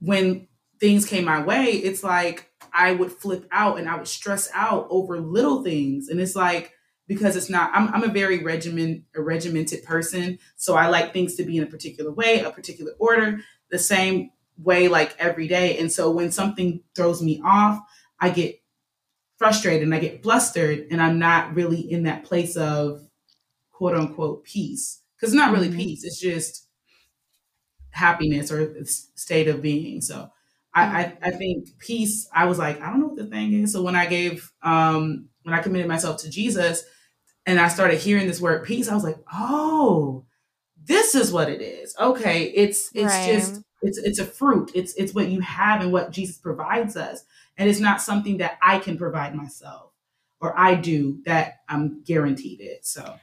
when 0.00 0.48
things 0.80 1.06
came 1.06 1.24
my 1.24 1.42
way, 1.42 1.66
it's 1.72 2.04
like 2.04 2.50
I 2.72 2.92
would 2.92 3.10
flip 3.12 3.46
out 3.50 3.78
and 3.78 3.88
I 3.88 3.96
would 3.96 4.08
stress 4.08 4.50
out 4.54 4.86
over 4.90 5.18
little 5.18 5.62
things. 5.64 6.08
And 6.08 6.20
it's 6.20 6.36
like, 6.36 6.72
because 7.08 7.36
it's 7.36 7.48
not, 7.48 7.70
I'm, 7.72 7.88
I'm 7.94 8.02
a 8.02 8.12
very 8.12 8.42
regiment, 8.42 9.04
a 9.14 9.22
regimented 9.22 9.82
person. 9.84 10.38
So 10.56 10.74
I 10.74 10.88
like 10.88 11.12
things 11.12 11.36
to 11.36 11.44
be 11.44 11.56
in 11.56 11.62
a 11.62 11.66
particular 11.66 12.12
way, 12.12 12.40
a 12.40 12.50
particular 12.50 12.92
order, 12.98 13.40
the 13.70 13.78
same 13.78 14.30
way, 14.58 14.88
like 14.88 15.14
every 15.18 15.48
day. 15.48 15.78
And 15.78 15.90
so 15.92 16.10
when 16.10 16.32
something 16.32 16.80
throws 16.94 17.22
me 17.22 17.40
off, 17.44 17.80
I 18.20 18.30
get 18.30 18.60
frustrated 19.38 19.82
and 19.82 19.94
I 19.94 20.00
get 20.00 20.22
flustered 20.22 20.86
and 20.90 21.00
I'm 21.02 21.18
not 21.18 21.54
really 21.54 21.80
in 21.80 22.04
that 22.04 22.24
place 22.24 22.56
of 22.56 23.02
quote 23.72 23.96
unquote 23.96 24.44
peace. 24.44 25.02
Cause 25.20 25.30
it's 25.30 25.36
not 25.36 25.52
really 25.52 25.70
Mhm. 25.70 25.76
peace. 25.76 26.04
It's 26.04 26.20
just 26.20 26.68
happiness 27.90 28.52
or 28.52 28.74
state 28.84 29.48
of 29.48 29.62
being. 29.62 30.00
So 30.00 30.30
I, 30.74 30.82
I, 30.82 31.18
I 31.22 31.30
think 31.30 31.78
peace, 31.78 32.28
I 32.34 32.44
was 32.46 32.58
like, 32.58 32.80
I 32.80 32.90
don't 32.90 33.00
know 33.00 33.06
what 33.06 33.16
the 33.16 33.26
thing 33.26 33.52
is. 33.54 33.72
So 33.72 33.82
when 33.82 33.96
I 33.96 34.06
gave, 34.06 34.50
um, 34.62 35.28
when 35.42 35.54
I 35.54 35.62
committed 35.62 35.88
myself 35.88 36.18
to 36.22 36.30
Jesus 36.30 36.84
and 37.46 37.60
I 37.60 37.68
started 37.68 38.00
hearing 38.00 38.28
this 38.28 38.42
word 38.42 38.64
peace, 38.66 38.90
I 38.90 38.94
was 38.94 39.04
like, 39.04 39.18
oh, 39.34 40.25
this 40.86 41.14
is 41.14 41.32
what 41.32 41.48
it 41.50 41.60
is. 41.60 41.94
Okay. 42.00 42.44
It's, 42.44 42.90
it's 42.94 43.04
Right. 43.04 43.26
just, 43.26 43.62
it's, 43.82 43.98
it's 43.98 44.18
a 44.18 44.24
fruit. 44.24 44.70
It's, 44.74 44.94
it's 44.94 45.14
what 45.14 45.28
you 45.28 45.40
have 45.40 45.80
and 45.82 45.92
what 45.92 46.10
Jesus 46.10 46.38
provides 46.38 46.96
us. 46.96 47.24
And 47.58 47.68
it's 47.68 47.80
not 47.80 48.00
something 48.02 48.38
that 48.38 48.58
I 48.62 48.78
can 48.78 48.96
provide 48.98 49.34
myself 49.34 49.92
or 50.40 50.58
I 50.58 50.74
do 50.74 51.20
that 51.26 51.58
I'm 51.68 52.02
guaranteed 52.04 52.60
it. 52.60 52.86
So 52.86 53.16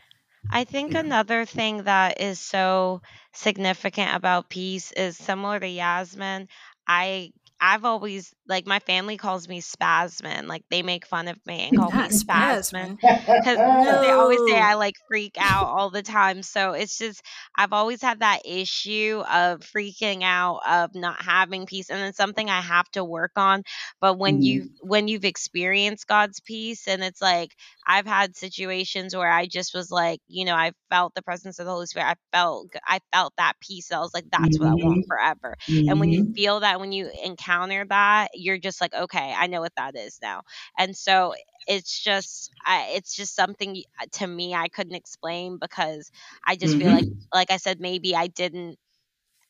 I 0.50 0.66
think 0.66 0.94
Yeah. 0.94 1.00
another 1.02 1.46
thing 1.46 1.84
that 1.84 2.22
is 2.22 2.40
so 2.40 3.02
significant 3.34 4.16
about 4.16 4.50
peace 4.50 4.92
is 4.92 5.18
similar 5.18 5.60
to 5.60 5.68
Yasmin. 5.68 6.48
I 6.88 7.32
I've 7.60 7.86
always 7.86 8.34
like 8.48 8.68
my 8.68 8.80
family 8.80 9.18
calls 9.18 9.48
me 9.48 9.62
Spasmin. 9.62 10.48
Like 10.48 10.64
they 10.70 10.84
make 10.84 11.06
fun 11.06 11.28
of 11.28 11.38
me 11.46 11.62
and 11.62 11.76
call 11.76 11.92
me 11.92 12.10
Not 12.10 12.12
Spasmin 12.12 12.98
Spasmin. 13.00 13.00
because 13.44 14.00
they 14.02 14.12
always 14.12 14.42
say 14.46 14.60
I 14.62 14.76
like 14.76 14.96
freak 15.08 15.36
out 15.40 15.66
all 15.68 15.90
the 15.90 16.02
time. 16.04 16.44
So 16.44 16.74
it's 16.74 16.98
just 16.98 17.22
I've 17.56 17.74
always 17.74 18.02
had 18.02 18.20
that 18.20 18.42
issue 18.46 19.24
of 19.32 19.62
freaking 19.62 20.24
out 20.24 20.62
of 20.68 20.96
not 20.96 21.22
having 21.22 21.66
peace, 21.66 21.90
and 21.90 22.02
it's 22.02 22.18
something 22.18 22.50
I 22.50 22.62
have 22.62 22.90
to 22.92 23.04
work 23.04 23.32
on. 23.36 23.64
But 24.02 24.18
when 24.20 24.42
Mhm. 24.42 24.42
you 24.42 24.70
when 24.82 25.08
you've 25.08 25.26
experienced 25.26 26.08
God's 26.08 26.40
peace, 26.40 26.88
and 26.88 27.04
it's 27.04 27.22
like 27.22 27.52
I've 27.86 28.06
had 28.08 28.36
situations 28.36 29.16
where 29.16 29.32
I 29.32 29.46
just 29.48 29.74
was 29.74 29.92
like, 29.92 30.20
you 30.28 30.46
know, 30.46 30.56
I 30.56 30.72
felt 30.90 31.14
the 31.16 31.22
presence 31.22 31.60
of 31.60 31.66
the 31.66 31.72
Holy 31.72 31.86
Spirit. 31.88 32.08
I 32.08 32.16
felt 32.38 32.70
I 32.86 33.00
felt 33.14 33.34
that 33.38 33.54
peace. 33.62 33.92
I 33.92 34.00
was 34.00 34.14
like, 34.14 34.26
that's 34.32 34.60
what 34.60 34.70
I 34.70 34.76
want 34.76 35.04
forever. 35.08 35.56
And 35.88 36.00
when 36.00 36.12
you 36.12 36.24
Mhm. 36.24 36.36
feel 36.36 36.60
that, 36.62 36.80
when 36.80 36.92
you 36.92 37.10
encounter 37.24 37.86
that, 37.90 38.30
you're 38.34 38.58
just 38.58 38.82
like, 38.82 38.94
okay, 38.94 39.34
I 39.38 39.48
know 39.48 39.62
what 39.62 39.76
that 39.78 39.96
is 39.96 40.20
now. 40.22 40.42
And 40.78 40.96
so 40.96 41.34
it's 41.68 42.00
just, 42.02 42.52
I, 42.66 42.94
it's 42.96 43.16
just 43.16 43.36
something 43.36 43.84
to 44.14 44.28
me 44.28 44.54
I 44.54 44.68
couldn't 44.70 44.96
explain 44.96 45.58
because 45.60 46.12
I 46.46 46.56
just 46.56 46.76
feel 46.78 46.92
like, 46.92 47.08
like 47.34 47.52
I 47.52 47.58
said, 47.58 47.80
maybe 47.80 48.16
I 48.16 48.28
didn't, 48.28 48.78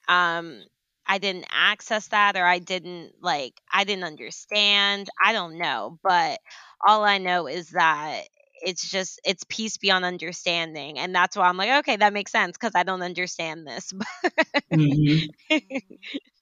um, 0.08 0.62
I 1.06 1.18
didn't 1.18 1.46
access 1.52 2.08
that 2.10 2.36
or 2.36 2.44
I 2.46 2.60
didn't 2.60 3.14
like, 3.22 3.54
I 3.72 3.84
didn't 3.84 4.04
understand. 4.06 5.10
I 5.24 5.34
don't 5.34 5.58
know, 5.58 6.00
but 6.04 6.40
all 6.86 7.04
I 7.04 7.18
know 7.18 7.48
is 7.48 7.70
that 7.72 8.24
it's 8.66 8.90
just 8.90 9.20
it's 9.26 9.44
peace 9.50 9.78
beyond 9.78 10.06
understanding 10.06 10.98
and 10.98 11.14
that's 11.14 11.36
why 11.36 11.48
i'm 11.48 11.58
like 11.58 11.80
okay 11.80 11.98
that 11.98 12.14
makes 12.14 12.32
sense 12.32 12.58
because 12.58 12.72
i 12.76 12.84
don't 12.84 13.02
understand 13.02 13.68
this 13.68 13.92
Mhm. 14.72 15.34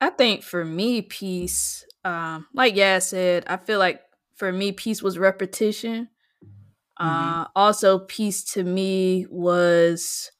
I 0.00 0.10
think 0.10 0.42
for 0.42 0.64
me, 0.64 1.02
peace, 1.02 1.84
um, 2.04 2.46
like 2.54 2.74
Yaz 2.74 3.02
said, 3.08 3.44
I 3.46 3.56
feel 3.56 3.78
like 3.78 4.00
for 4.36 4.52
me, 4.52 4.72
peace 4.72 5.02
was 5.02 5.18
repetition. 5.18 6.08
Uh, 6.98 7.46
also, 7.56 8.00
peace 8.00 8.44
to 8.54 8.64
me 8.64 9.26
was 9.30 10.30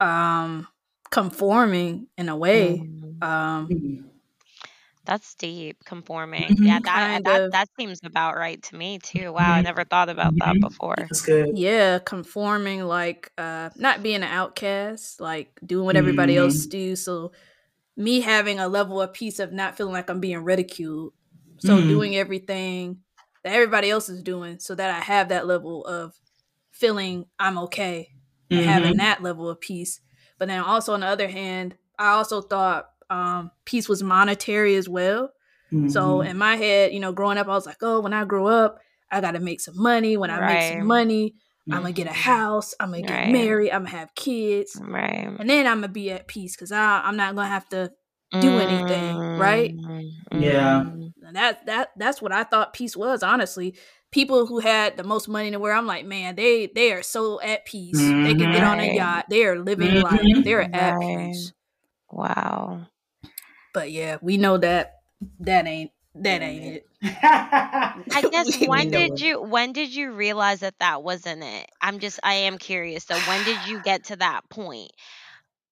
um, 0.00 0.66
conforming 1.10 2.08
in 2.16 2.28
a 2.28 2.36
way. 2.36 2.82
Mm, 3.22 3.22
Um, 3.22 3.68
Mhm. 3.70 4.15
That's 5.06 5.34
deep 5.36 5.76
conforming 5.84 6.56
Mhm. 6.56 6.66
yeah 6.66 6.80
that 6.80 7.24
that 7.24 7.40
of. 7.42 7.52
that 7.52 7.68
seems 7.78 8.00
about 8.04 8.36
right 8.36 8.62
to 8.62 8.76
me 8.76 8.98
too 8.98 9.32
wow 9.32 9.54
i 9.54 9.60
Mhm. 9.60 9.64
never 9.64 9.84
thought 9.84 10.08
about 10.08 10.34
that 10.38 10.56
Mhm. 10.56 10.60
before 10.60 10.94
That's 10.98 11.22
good. 11.22 11.56
yeah, 11.56 11.98
conforming, 12.00 12.82
like 12.84 13.30
uh, 13.38 13.70
not 13.76 14.02
being 14.02 14.16
an 14.16 14.24
outcast, 14.24 15.20
like 15.20 15.58
doing 15.64 15.84
what 15.86 15.96
everybody 15.96 16.34
Mhm. 16.34 16.40
else 16.42 16.66
do. 16.66 16.96
So, 16.96 17.32
me 17.96 18.20
having 18.20 18.58
a 18.58 18.68
level 18.68 19.00
of 19.00 19.12
peace 19.12 19.38
of 19.38 19.52
not 19.52 19.76
feeling 19.76 19.92
like 19.94 20.10
I'm 20.10 20.20
being 20.20 20.44
ridiculed. 20.44 21.12
So, 21.58 21.78
Mhm. 21.78 21.88
doing 21.88 22.16
everything 22.16 22.98
that 23.44 23.54
everybody 23.54 23.90
else 23.90 24.08
is 24.08 24.22
doing, 24.22 24.58
so 24.58 24.74
that 24.74 24.90
I 24.90 25.00
have 25.00 25.28
that 25.30 25.46
level 25.46 25.84
of 25.86 26.14
feeling 26.72 27.26
I'm 27.38 27.58
okay 27.58 28.10
and 28.50 28.60
having 28.62 28.96
that 28.98 29.22
level 29.22 29.48
of 29.48 29.60
peace. 29.60 30.00
But 30.38 30.48
then 30.48 30.60
also 30.60 30.94
on 30.94 31.00
the 31.00 31.06
other 31.06 31.28
hand, 31.28 31.76
I 31.98 32.08
also 32.12 32.42
thought 32.42 32.90
um, 33.10 33.50
peace 33.64 33.88
was 33.88 34.02
monetary 34.02 34.76
as 34.76 34.88
well. 34.88 35.30
So 35.88 36.20
Mhm. 36.20 36.30
in 36.30 36.38
my 36.38 36.56
head, 36.56 36.92
you 36.92 37.00
know, 37.00 37.12
growing 37.12 37.38
up, 37.38 37.46
I 37.46 37.50
was 37.50 37.66
like, 37.66 37.76
oh, 37.82 38.00
when 38.00 38.12
I 38.12 38.24
grow 38.24 38.46
up, 38.46 38.78
I 39.10 39.20
got 39.20 39.32
to 39.32 39.40
make 39.40 39.60
some 39.60 39.80
money. 39.80 40.16
When 40.16 40.30
I 40.30 40.40
make 40.40 40.62
some 40.62 40.86
money, 40.86 41.34
I'm 41.70 41.82
gonna 41.82 41.92
get 41.92 42.06
a 42.06 42.10
Mhm. 42.10 42.14
house. 42.14 42.74
I'm 42.80 42.90
gonna 42.90 43.02
get 43.02 43.10
Right. 43.10 43.32
married. 43.32 43.70
I'm 43.70 43.82
gonna 43.84 43.96
have 43.96 44.14
kids, 44.14 44.76
right 44.80 45.28
and 45.38 45.48
then 45.50 45.66
I'm 45.66 45.78
gonna 45.78 45.88
be 45.92 46.10
at 46.10 46.26
peace 46.28 46.56
because 46.56 46.72
I'm 46.72 47.16
not 47.16 47.34
gonna 47.34 47.48
have 47.48 47.68
to 47.70 47.92
do 48.40 48.58
anything, 48.58 49.16
right? 49.36 49.72
Mm, 50.32 50.42
Yeah. 50.42 50.80
And 51.22 51.36
that 51.36 51.66
that 51.66 51.90
that's 51.96 52.20
what 52.22 52.32
I 52.32 52.44
thought 52.44 52.72
peace 52.72 52.96
was. 52.96 53.22
Honestly, 53.22 53.76
people 54.12 54.46
who 54.46 54.58
had 54.60 54.96
the 54.96 55.04
most 55.04 55.28
money 55.28 55.48
in 55.48 55.52
the 55.52 55.58
world, 55.60 55.78
I'm 55.78 55.86
like, 55.86 56.04
man, 56.06 56.34
they 56.36 56.66
they 56.66 56.92
are 56.92 57.02
so 57.02 57.40
at 57.40 57.64
peace. 57.64 58.14
They 58.22 58.34
can 58.34 58.50
get 58.50 58.62
on 58.64 58.80
a 58.80 58.84
yacht. 58.86 59.26
They 59.30 59.44
are 59.44 59.58
living 59.58 59.94
life. 59.94 60.20
They're 60.44 60.74
at 60.74 61.00
Right. 61.00 61.00
peace. 61.00 61.52
wow 62.10 62.86
But 63.76 63.92
yeah, 63.92 64.16
we 64.22 64.38
know 64.38 64.56
that 64.56 65.00
that 65.40 65.66
ain't 65.66 65.92
that 66.14 66.40
ain't 66.40 66.64
it. 66.64 66.88
I 68.12 68.22
guess 68.30 68.56
We 68.66 68.66
when 68.66 68.90
know 68.90 69.00
did 69.02 69.20
it. 69.20 69.20
you 69.20 69.40
when 69.42 69.72
did 69.72 69.94
you 69.94 70.12
realize 70.12 70.60
that 70.60 70.78
that 70.78 71.02
wasn't 71.02 71.42
it? 71.44 71.70
I'm 71.80 71.98
just 71.98 72.20
I 72.22 72.34
am 72.48 72.58
curious. 72.58 73.04
So 73.04 73.18
when 73.18 73.44
did 73.44 73.62
you 73.64 73.80
get 73.80 74.04
to 74.04 74.16
that 74.16 74.48
point? 74.50 74.92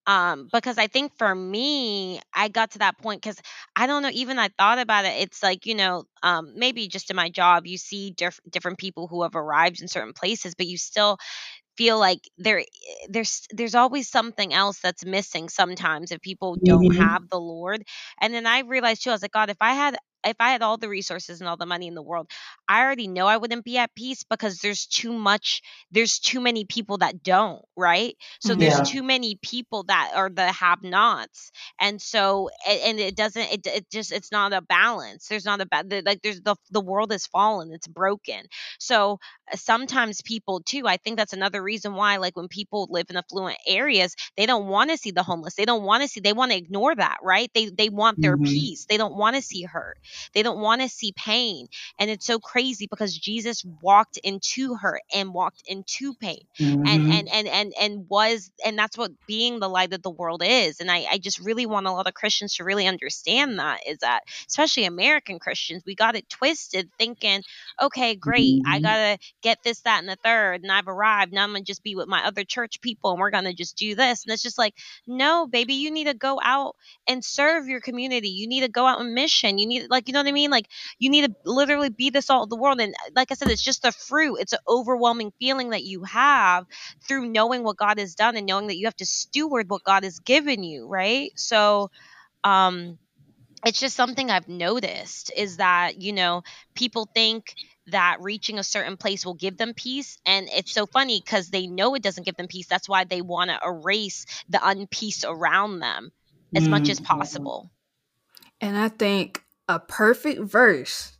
Um, 0.07 0.49
because 0.51 0.77
I 0.77 0.87
think 0.87 1.13
for 1.17 1.33
me, 1.35 2.19
I 2.33 2.49
got 2.49 2.71
to 2.71 2.79
that 2.79 2.97
point 2.99 3.21
because 3.21 3.39
I 3.75 3.87
don't 3.87 4.03
know. 4.03 4.09
Even 4.13 4.39
I 4.39 4.49
thought 4.49 4.79
about 4.79 5.05
it. 5.05 5.13
It's 5.21 5.43
like 5.43 5.65
you 5.65 5.75
know, 5.75 6.05
um, 6.23 6.53
maybe 6.57 6.87
just 6.87 7.09
in 7.09 7.15
my 7.15 7.29
job, 7.29 7.67
you 7.67 7.77
see 7.77 8.11
diff- 8.11 8.39
different 8.49 8.77
people 8.79 9.07
who 9.07 9.23
have 9.23 9.35
arrived 9.35 9.81
in 9.81 9.87
certain 9.87 10.13
places, 10.13 10.55
but 10.55 10.67
you 10.67 10.77
still 10.77 11.17
feel 11.77 11.99
like 11.99 12.19
there 12.37 12.63
there's 13.09 13.43
there's 13.51 13.75
always 13.75 14.09
something 14.09 14.53
else 14.53 14.79
that's 14.79 15.05
missing 15.05 15.49
sometimes 15.49 16.11
if 16.11 16.21
people 16.21 16.57
don't 16.65 16.87
Mhm. 16.87 16.95
have 16.95 17.21
the 17.29 17.39
lord 17.39 17.83
and 18.21 18.33
then 18.33 18.45
i 18.47 18.59
realized 18.59 19.03
too 19.03 19.09
i 19.11 19.13
was 19.13 19.21
like 19.21 19.31
god 19.31 19.49
if 19.49 19.57
i 19.61 19.73
had 19.73 19.97
if 20.25 20.35
i 20.39 20.49
had 20.51 20.61
all 20.61 20.77
the 20.77 20.89
resources 20.89 21.39
and 21.41 21.47
all 21.47 21.57
the 21.57 21.65
money 21.65 21.87
in 21.87 21.95
the 21.95 22.01
world 22.01 22.29
i 22.67 22.81
already 22.81 23.07
know 23.07 23.27
i 23.27 23.37
wouldn't 23.37 23.65
be 23.65 23.77
at 23.77 23.93
peace 23.95 24.23
because 24.23 24.59
there's 24.59 24.85
too 24.85 25.13
much 25.13 25.61
there's 25.91 26.19
too 26.19 26.39
many 26.39 26.65
people 26.65 26.97
that 26.97 27.23
don't 27.23 27.63
right? 27.77 28.15
So 28.39 28.55
there's 28.55 28.79
Yeah. 28.79 28.81
too 28.81 29.03
many 29.03 29.37
people 29.41 29.83
that 29.83 30.11
are 30.15 30.29
the 30.29 30.51
have 30.51 30.81
nots 30.81 31.51
and 31.79 32.01
so 32.01 32.49
and 32.67 32.99
it 32.99 33.15
doesn't 33.15 33.51
it, 33.51 33.67
it 33.67 33.89
just 33.91 34.11
it's 34.11 34.31
not 34.31 34.53
a 34.53 34.61
balance. 34.61 35.27
There's 35.27 35.45
not 35.45 35.61
a 35.61 35.65
ba- 35.65 35.83
like 36.05 36.21
there's 36.21 36.41
the 36.41 36.55
the 36.71 36.81
world 36.81 37.11
is 37.11 37.27
fallen 37.27 37.71
it's 37.73 37.87
broken. 37.87 38.45
So 38.79 39.19
uh, 39.51 39.55
sometimes 39.57 40.21
people 40.21 40.61
too 40.65 40.87
i 40.87 40.97
think 40.97 41.17
that's 41.17 41.33
another 41.33 41.61
reason 41.61 41.93
why 41.93 42.17
like 42.17 42.35
when 42.35 42.47
people 42.47 42.87
live 42.89 43.07
in 43.09 43.17
affluent 43.17 43.57
areas 43.67 44.15
they 44.37 44.45
don't 44.45 44.67
want 44.67 44.89
to 44.89 44.97
see 44.97 45.11
the 45.11 45.23
homeless 45.23 45.55
they 45.55 45.65
don't 45.65 45.83
want 45.83 46.01
to 46.03 46.07
see 46.07 46.19
they 46.19 46.33
want 46.33 46.51
to 46.51 46.57
ignore 46.57 46.95
that 46.95 47.17
right? 47.23 47.49
They 47.53 47.69
they 47.69 47.89
want 47.89 48.21
their 48.21 48.37
Mhm. 48.37 48.37
peace 48.37 48.85
they 48.89 48.97
don't 48.97 49.15
want 49.15 49.35
to 49.35 49.41
see 49.41 49.63
hurt 49.63 49.97
They 50.33 50.43
don't 50.43 50.59
want 50.59 50.81
to 50.81 50.89
see 50.89 51.13
pain. 51.15 51.67
And 51.99 52.09
it's 52.09 52.25
so 52.25 52.39
crazy 52.39 52.87
because 52.89 53.17
Jesus 53.17 53.63
walked 53.81 54.17
into 54.23 54.75
her 54.75 54.99
and 55.13 55.33
walked 55.33 55.63
into 55.67 56.13
pain 56.15 56.39
Mhm. 56.59 56.85
and 56.85 57.05
and 57.11 57.27
and 57.31 57.47
and 57.47 57.73
and 57.79 58.05
was 58.09 58.51
and 58.65 58.77
that's 58.77 58.97
what 58.97 59.11
being 59.27 59.59
the 59.59 59.69
light 59.69 59.93
of 59.93 60.01
the 60.01 60.09
world 60.09 60.41
is 60.45 60.79
and 60.79 60.91
I, 60.91 61.05
I 61.11 61.17
just 61.17 61.39
really 61.39 61.65
want 61.65 61.87
a 61.87 61.91
lot 61.91 62.07
of 62.07 62.13
christians 62.13 62.55
to 62.55 62.63
really 62.63 62.87
understand 62.87 63.59
that 63.59 63.79
is 63.87 63.99
that 63.99 64.21
especially 64.49 64.85
american 64.85 65.39
christians 65.39 65.83
we 65.85 65.95
got 65.95 66.15
it 66.15 66.29
twisted 66.29 66.89
thinking 66.97 67.43
okay 67.81 68.15
great 68.15 68.59
i 68.65 68.79
Mhm. 68.79 68.81
gotta 68.81 69.17
get 69.41 69.59
this 69.63 69.81
that 69.81 69.99
and 69.99 70.09
the 70.09 70.17
third 70.23 70.61
and 70.63 70.71
i've 70.71 70.87
arrived 70.87 71.33
now 71.33 71.43
i'm 71.43 71.51
gonna 71.51 71.63
just 71.63 71.83
be 71.83 71.95
with 71.95 72.07
my 72.07 72.23
other 72.25 72.43
church 72.43 72.79
people 72.81 73.11
and 73.11 73.19
we're 73.19 73.31
gonna 73.31 73.53
just 73.53 73.77
do 73.77 73.95
this 73.95 74.25
and 74.25 74.33
it's 74.33 74.43
just 74.43 74.57
like 74.57 74.73
no 75.07 75.47
baby 75.47 75.73
you 75.75 75.91
need 75.91 76.05
to 76.07 76.13
go 76.13 76.39
out 76.43 76.75
and 77.07 77.23
serve 77.23 77.67
your 77.67 77.81
community 77.81 78.29
you 78.29 78.47
need 78.47 78.61
to 78.61 78.69
go 78.69 78.85
out 78.85 78.99
on 78.99 79.13
mission 79.13 79.57
you 79.57 79.67
need 79.67 79.87
like 79.89 80.04
you 80.07 80.13
know 80.13 80.19
what 80.19 80.27
i 80.27 80.31
mean? 80.31 80.51
Like 80.51 80.67
you 80.99 81.09
need 81.09 81.25
to 81.25 81.35
literally 81.45 81.89
be 81.89 82.09
the 82.09 82.21
salt 82.21 82.43
of 82.45 82.49
the 82.49 82.57
world 82.57 82.79
and 82.81 82.93
uh, 82.93 83.09
like 83.15 83.31
i 83.31 83.35
said 83.35 83.49
it's 83.49 83.63
just 83.63 83.85
a 83.85 83.91
fruit. 83.91 84.37
It's 84.39 84.53
an 84.53 84.59
overwhelming 84.67 85.31
feeling 85.39 85.69
that 85.71 85.83
you 85.83 86.03
have 86.03 86.65
through 87.07 87.27
knowing 87.29 87.63
what 87.63 87.77
god 87.77 87.99
has 87.99 88.15
done 88.15 88.35
and 88.35 88.45
knowing 88.47 88.67
that 88.67 88.77
you 88.77 88.87
have 88.87 88.95
to 88.97 89.05
steward 89.05 89.69
what 89.69 89.83
god 89.83 90.03
has 90.03 90.19
given 90.19 90.63
you 90.63 90.87
right? 90.87 91.31
So 91.35 91.89
um 92.43 92.97
it's 93.65 93.79
just 93.79 93.95
something 93.95 94.29
i've 94.29 94.47
noticed 94.47 95.31
is 95.35 95.57
that 95.57 96.01
you 96.01 96.13
know 96.13 96.43
people 96.75 97.09
think 97.13 97.55
that 97.87 98.17
reaching 98.21 98.57
a 98.59 98.63
certain 98.63 98.97
place 98.97 99.25
will 99.25 99.35
give 99.35 99.57
them 99.57 99.73
peace 99.73 100.17
and 100.25 100.49
it's 100.51 100.71
so 100.71 100.85
funny 100.85 101.21
because 101.23 101.49
they 101.49 101.67
know 101.67 101.95
it 101.95 102.01
doesn't 102.03 102.25
give 102.25 102.35
them 102.35 102.47
peace. 102.47 102.67
That's 102.67 102.89
why 102.89 103.03
they 103.03 103.21
want 103.21 103.51
to 103.51 103.59
erase 103.63 104.25
the 104.49 104.57
unpeace 104.57 105.23
around 105.27 105.79
them 105.79 106.11
as 106.55 106.67
much 106.67 106.89
as 106.89 106.99
Mhm. 106.99 107.01
possible. 107.01 107.71
And 108.61 108.77
I 108.77 108.89
think 108.89 109.44
a 109.67 109.79
perfect 109.79 110.41
verse 110.41 111.17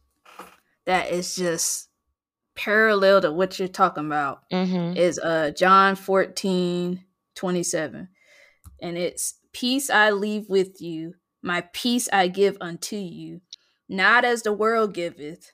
that 0.86 1.12
is 1.12 1.36
just 1.36 1.90
parallel 2.56 3.22
to 3.22 3.32
what 3.32 3.60
you're 3.60 3.68
talking 3.68 4.06
about 4.06 4.50
mm-hmm. 4.52 4.96
is 4.98 5.20
uh 5.20 5.52
John 5.52 5.96
14 5.96 7.04
27. 7.36 8.08
And 8.82 8.98
it's 8.98 9.36
peace 9.54 9.90
I 9.90 10.12
leave 10.12 10.50
with 10.50 10.82
you, 10.82 11.16
my 11.42 11.62
peace 11.74 12.10
I 12.12 12.28
give 12.28 12.58
unto 12.60 12.96
you, 12.96 13.42
not 13.88 14.26
as 14.26 14.42
the 14.42 14.54
world 14.54 14.94
giveth, 14.94 15.52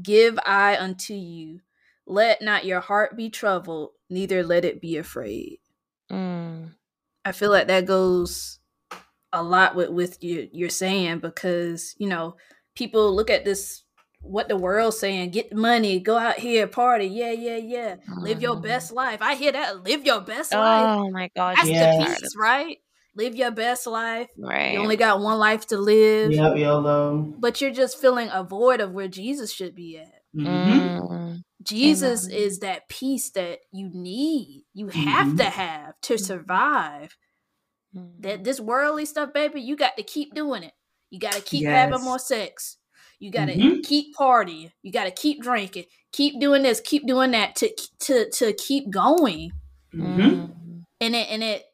give 0.00 0.38
I 0.44 0.78
unto 0.78 1.14
you. 1.14 1.60
Let 2.06 2.40
not 2.40 2.64
your 2.64 2.80
heart 2.80 3.16
be 3.16 3.30
troubled, 3.30 3.90
neither 4.08 4.44
let 4.44 4.64
it 4.64 4.80
be 4.80 4.96
afraid. 4.96 5.58
mm. 6.10 6.70
I 7.24 7.32
feel 7.32 7.50
like 7.50 7.66
that 7.66 7.86
goes 7.86 8.60
a 9.38 9.42
lot 9.42 9.74
with 9.74 9.90
with 9.90 10.22
you 10.22 10.48
you're 10.52 10.68
saying 10.70 11.18
because 11.20 11.94
you 11.98 12.08
know 12.08 12.36
people 12.74 13.14
look 13.14 13.30
at 13.30 13.44
this 13.44 13.82
what 14.20 14.48
the 14.48 14.56
world's 14.56 14.98
saying 14.98 15.30
get 15.30 15.52
money 15.54 16.00
go 16.00 16.16
out 16.16 16.36
here 16.38 16.66
party 16.66 17.06
yeah 17.06 17.30
yeah 17.32 17.56
yeah 17.56 17.96
live 18.22 18.40
your 18.42 18.56
Mhm. 18.56 18.62
best 18.62 18.92
life 18.92 19.20
i 19.22 19.34
hear 19.34 19.52
that 19.52 19.82
live 19.84 20.04
your 20.04 20.20
best 20.20 20.52
life 20.52 20.88
oh 20.88 21.10
my 21.10 21.30
god 21.36 21.56
that's 21.56 21.68
Yeah. 21.68 21.96
the 21.96 22.02
yes. 22.02 22.20
peace 22.20 22.34
right 22.36 22.78
live 23.14 23.34
your 23.36 23.50
best 23.50 23.86
life 23.86 24.28
right 24.38 24.72
you 24.72 24.80
only 24.80 24.96
got 24.96 25.20
one 25.20 25.38
life 25.38 25.66
to 25.68 25.78
live 25.78 26.32
Yep, 26.32 26.56
YOLO. 26.56 27.34
but 27.38 27.60
you're 27.60 27.70
just 27.70 28.00
feeling 28.00 28.28
a 28.32 28.42
void 28.42 28.80
of 28.80 28.92
where 28.92 29.08
jesus 29.08 29.52
should 29.52 29.74
be 29.74 29.98
at 29.98 30.22
Mhm. 30.34 30.98
Mm. 31.00 31.42
jesus 31.62 32.26
Amen. 32.26 32.38
is 32.38 32.58
that 32.60 32.88
peace 32.88 33.30
that 33.30 33.60
you 33.72 33.90
need 33.92 34.64
you 34.74 34.88
have 34.88 35.28
Mhm. 35.28 35.36
to 35.38 35.44
have 35.44 35.92
to 36.02 36.18
survive 36.18 37.16
That 38.20 38.44
this 38.44 38.60
worldly 38.60 39.06
stuff, 39.06 39.32
baby, 39.32 39.60
you 39.60 39.76
got 39.76 39.96
to 39.96 40.02
keep 40.02 40.34
doing 40.34 40.62
it. 40.62 40.72
You 41.10 41.18
got 41.18 41.32
to 41.32 41.40
keep 41.40 41.64
having 41.66 42.02
more 42.04 42.18
sex. 42.18 42.76
You 43.18 43.30
got 43.30 43.46
to 43.46 43.54
Mhm. 43.54 43.82
keep 43.84 44.14
partying. 44.14 44.70
You 44.82 44.92
got 44.92 45.04
to 45.04 45.10
keep 45.10 45.40
drinking. 45.42 45.84
Keep 46.12 46.40
doing 46.40 46.62
this. 46.62 46.80
Keep 46.80 47.06
doing 47.06 47.30
that 47.30 47.56
to 47.56 47.70
to 48.00 48.28
to 48.30 48.52
keep 48.52 48.90
going. 48.90 49.52
Mhm. 49.94 50.18
Mm. 50.18 50.84
And 51.00 51.14
it 51.14 51.28
and 51.30 51.42
it, 51.42 51.64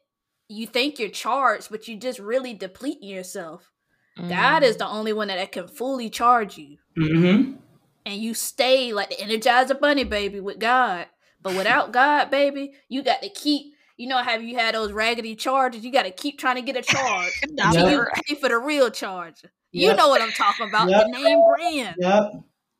you 0.47 0.67
think 0.67 0.99
you're 0.99 1.09
charged, 1.09 1.69
but 1.69 1.87
you 1.87 1.97
just 1.97 2.19
really 2.19 2.53
depleting 2.53 3.09
yourself. 3.09 3.69
God 4.29 4.61
is 4.63 4.77
the 4.77 4.87
only 4.87 5.11
one 5.11 5.27
that 5.29 5.51
can 5.51 5.67
fully 5.67 6.09
charge 6.09 6.57
you, 6.57 6.77
and 8.05 8.15
you 8.21 8.33
stay 8.35 8.93
like 8.93 9.09
the 9.09 9.15
Energizer 9.15 9.79
Bunny, 9.79 10.03
baby, 10.03 10.39
with 10.39 10.59
God. 10.59 11.07
But 11.41 11.55
without 11.55 11.91
God, 11.91 12.29
baby, 12.29 12.73
you 12.89 13.01
got 13.01 13.21
to 13.23 13.29
keep. 13.29 13.72
You 14.03 14.09
know, 14.09 14.17
have 14.17 14.43
you 14.43 14.57
had 14.57 14.75
those 14.75 14.91
raggedy 14.91 15.33
charges? 15.33 15.85
You 15.85 15.89
got 15.89 16.03
to 16.03 16.11
keep 16.11 16.37
trying 16.37 16.57
to 16.57 16.61
get 16.61 16.75
a 16.75 16.81
charge 16.93 17.41
That's 17.55 17.73
until 17.73 17.89
you 17.89 18.05
pay 18.27 18.35
for 18.35 18.49
the 18.49 18.57
real 18.57 18.91
charger. 18.91 19.49
You 19.71 19.95
know 19.95 20.09
what 20.09 20.21
I'm 20.21 20.33
talking 20.33 20.67
about. 20.67 20.89
Yep. 20.89 21.05
The 21.05 21.11
name 21.21 21.39
brand. 21.47 21.95
Yep. 21.97 22.31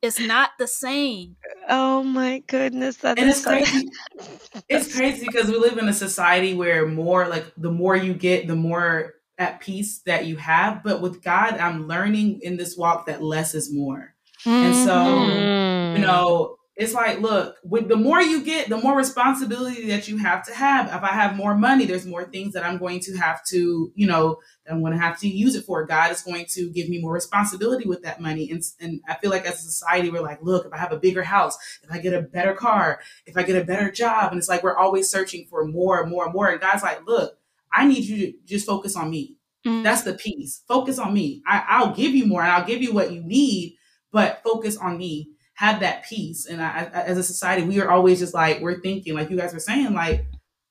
It's 0.01 0.19
not 0.19 0.49
the 0.59 0.67
same. 0.67 1.37
Oh 1.69 2.03
my 2.03 2.39
goodness, 2.39 2.97
that 2.97 3.17
And 3.17 3.29
is 3.29 3.37
it's 3.37 3.45
crazy. 3.45 3.89
It's 4.67 4.93
crazy 4.93 5.25
because 5.25 5.47
we 5.47 5.55
live 5.55 5.77
in 5.77 5.87
a 5.87 5.93
society 5.93 6.55
where 6.55 6.85
more 6.89 7.29
like 7.29 7.53
the 7.55 7.71
more 7.71 7.95
you 7.95 8.13
get, 8.13 8.47
the 8.47 8.57
more 8.57 9.13
at 9.37 9.61
peace 9.61 9.99
that 9.99 10.25
you 10.25 10.35
have. 10.35 10.83
But 10.83 10.99
with 10.99 11.23
God, 11.23 11.53
I'm 11.53 11.87
learning 11.87 12.41
in 12.43 12.57
this 12.57 12.75
walk 12.75 13.05
that 13.05 13.23
less 13.23 13.55
is 13.55 13.73
more. 13.73 14.13
And 14.45 14.75
so, 14.75 14.93
you 14.93 15.31
mm-hmm. 15.31 16.01
know, 16.01 16.57
it's 16.75 16.93
like, 16.93 17.19
look, 17.19 17.57
with 17.63 17.87
the 17.87 17.95
more 17.95 18.19
you 18.19 18.43
get, 18.43 18.67
the 18.67 18.77
more 18.77 18.97
responsibility 18.97 19.87
that 19.89 20.07
you 20.07 20.17
have 20.17 20.43
to 20.47 20.53
have. 20.55 20.87
If 20.87 21.03
I 21.03 21.13
have 21.13 21.35
more 21.35 21.55
money, 21.55 21.85
there's 21.85 22.05
more 22.05 22.23
things 22.23 22.53
that 22.53 22.63
I'm 22.63 22.79
going 22.79 22.99
to 23.01 23.15
have 23.15 23.45
to, 23.49 23.91
you 23.93 24.07
know, 24.07 24.39
that 24.65 24.73
I'm 24.73 24.81
going 24.81 24.93
to 24.93 24.99
have 24.99 25.19
to 25.19 25.27
use 25.27 25.55
it 25.55 25.65
for. 25.65 25.85
God 25.85 26.11
is 26.11 26.23
going 26.23 26.47
to 26.49 26.71
give 26.71 26.89
me 26.89 26.99
more 26.99 27.13
responsibility 27.13 27.87
with 27.87 28.01
that 28.01 28.21
money. 28.21 28.49
And, 28.49 28.63
and 28.79 29.01
I 29.07 29.15
feel 29.15 29.29
like 29.29 29.45
as 29.45 29.55
a 29.55 29.61
society, 29.61 30.09
we're 30.09 30.21
like, 30.21 30.41
look, 30.41 30.65
if 30.65 30.73
I 30.73 30.77
have 30.77 30.91
a 30.91 30.97
bigger 30.97 31.21
house, 31.21 31.55
if 31.83 31.91
I 31.91 31.99
get 31.99 32.15
a 32.15 32.23
better 32.23 32.55
car, 32.55 33.01
if 33.27 33.37
I 33.37 33.43
get 33.43 33.61
a 33.61 33.65
better 33.65 33.91
job, 33.91 34.31
and 34.31 34.39
it's 34.39 34.49
like 34.49 34.63
we're 34.63 34.77
always 34.77 35.09
searching 35.09 35.45
for 35.47 35.65
more 35.65 36.01
and 36.01 36.09
more 36.09 36.25
and 36.25 36.33
more. 36.33 36.49
And 36.49 36.59
God's 36.59 36.81
like, 36.81 37.05
look, 37.05 37.37
I 37.71 37.85
need 37.85 38.03
you 38.05 38.31
to 38.31 38.37
just 38.45 38.65
focus 38.65 38.95
on 38.95 39.11
me. 39.11 39.35
Mm. 39.63 39.83
That's 39.83 40.01
the 40.01 40.13
peace. 40.13 40.63
Focus 40.67 40.97
on 40.97 41.13
me. 41.13 41.43
I, 41.45 41.63
I'll 41.67 41.93
give 41.93 42.15
you 42.15 42.25
more 42.25 42.41
and 42.41 42.51
I'll 42.51 42.65
give 42.65 42.81
you 42.81 42.93
what 42.93 43.11
you 43.11 43.21
need, 43.21 43.77
but 44.11 44.41
focus 44.43 44.75
on 44.75 44.97
me. 44.97 45.29
Have 45.63 45.79
that 45.79 46.03
peace. 46.05 46.45
And 46.45 46.61
I, 46.61 46.89
I, 46.93 47.03
as 47.03 47.17
a 47.17 47.23
society, 47.23 47.63
we 47.65 47.79
are 47.81 47.89
always 47.89 48.19
just 48.19 48.33
like, 48.33 48.59
we're 48.59 48.81
thinking, 48.81 49.13
like 49.13 49.29
you 49.29 49.37
guys 49.37 49.53
were 49.53 49.59
saying, 49.59 49.93
like 49.93 50.25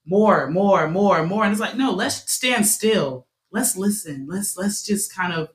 more, 0.05 0.51
more, 0.51 0.87
more, 0.89 1.25
more. 1.27 1.45
And 1.45 1.53
it's 1.53 1.61
like, 1.61 1.77
no, 1.77 1.93
let's 1.93 2.31
stand 2.31 2.67
still. 2.67 3.27
Let's 3.51 3.77
listen. 3.77 4.27
Let's 4.29 4.57
let's 4.57 4.85
just 4.85 5.15
kind 5.15 5.33
of 5.33 5.49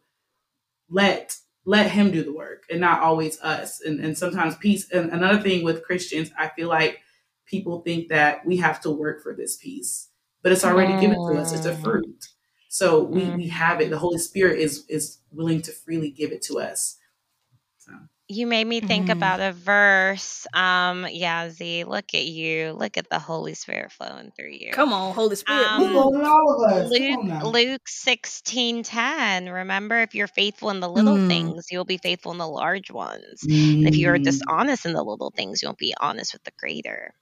let 0.89 1.35
let 1.65 1.91
him 1.91 2.11
do 2.11 2.23
the 2.23 2.33
work 2.33 2.63
and 2.71 2.79
not 2.79 3.01
always 3.01 3.39
us. 3.41 3.81
And 3.81 3.99
and 3.99 4.17
sometimes 4.17 4.55
peace. 4.57 4.89
And 4.91 5.11
another 5.11 5.41
thing 5.41 5.63
with 5.63 5.83
Christians, 5.83 6.31
I 6.37 6.49
feel 6.49 6.69
like 6.69 6.99
people 7.45 7.81
think 7.81 8.09
that 8.09 8.45
we 8.45 8.57
have 8.57 8.81
to 8.81 8.89
work 8.91 9.21
for 9.23 9.35
this 9.35 9.57
peace, 9.57 10.09
but 10.43 10.51
it's 10.51 10.65
already 10.65 10.95
given 10.95 11.17
to 11.29 11.37
us. 11.37 11.53
It's 11.53 11.65
a 11.65 11.73
Mm. 11.73 11.81
fruit. 11.83 12.25
So 12.69 13.03
we, 13.03 13.31
we 13.31 13.47
Mm. 13.47 13.51
have 13.51 13.81
it. 13.81 13.89
The 13.89 13.99
Holy 13.99 14.19
Spirit 14.19 14.59
is 14.59 14.85
is 14.89 15.19
willing 15.31 15.61
to 15.63 15.71
freely 15.71 16.11
give 16.11 16.31
it 16.31 16.41
to 16.43 16.59
us. 16.59 16.97
So 18.29 18.35
You 18.35 18.47
made 18.47 18.65
me 18.67 18.81
think 18.81 19.09
Mhm. 19.09 19.09
about 19.09 19.39
a 19.39 19.51
verse. 19.53 20.45
Um, 20.53 21.07
yeah, 21.09 21.49
Z, 21.49 21.85
look 21.85 22.13
at 22.13 22.25
you. 22.25 22.73
Look 22.73 22.97
at 22.97 23.09
the 23.09 23.19
Holy 23.19 23.53
Spirit 23.53 23.91
flowing 23.91 24.31
through 24.31 24.51
you. 24.51 24.73
Come 24.73 24.93
on, 24.93 25.13
Holy 25.13 25.35
Spirit. 25.35 25.73
Um, 25.73 25.93
Look 25.93 25.93
move. 25.93 26.15
on 26.15 26.25
all 26.25 26.53
of 26.63 26.71
us. 26.71 26.91
Luke 26.91 27.19
on 27.19 27.27
now. 27.27 27.41
Luke 27.43 27.87
sixteen 27.87 28.83
ten. 28.83 29.49
Remember, 29.49 30.01
if 30.01 30.15
you're 30.15 30.27
faithful 30.27 30.69
in 30.71 30.79
the 30.81 30.89
little 30.89 31.19
Mm. 31.19 31.27
things, 31.27 31.67
you'll 31.71 31.85
be 31.85 31.97
faithful 31.99 32.31
in 32.33 32.37
the 32.39 32.47
large 32.47 32.91
ones. 32.91 33.47
And 33.83 33.89
if 33.93 33.97
you 33.99 34.09
are 34.09 34.19
Mm. 34.19 34.19
dishonest 34.19 34.85
in 34.85 34.93
the 34.93 35.03
little 35.03 35.31
things, 35.35 35.61
you 35.61 35.67
won't 35.69 35.77
be 35.79 35.95
honest 35.99 36.33
with 36.33 36.43
the 36.43 36.51
greater. 36.59 37.13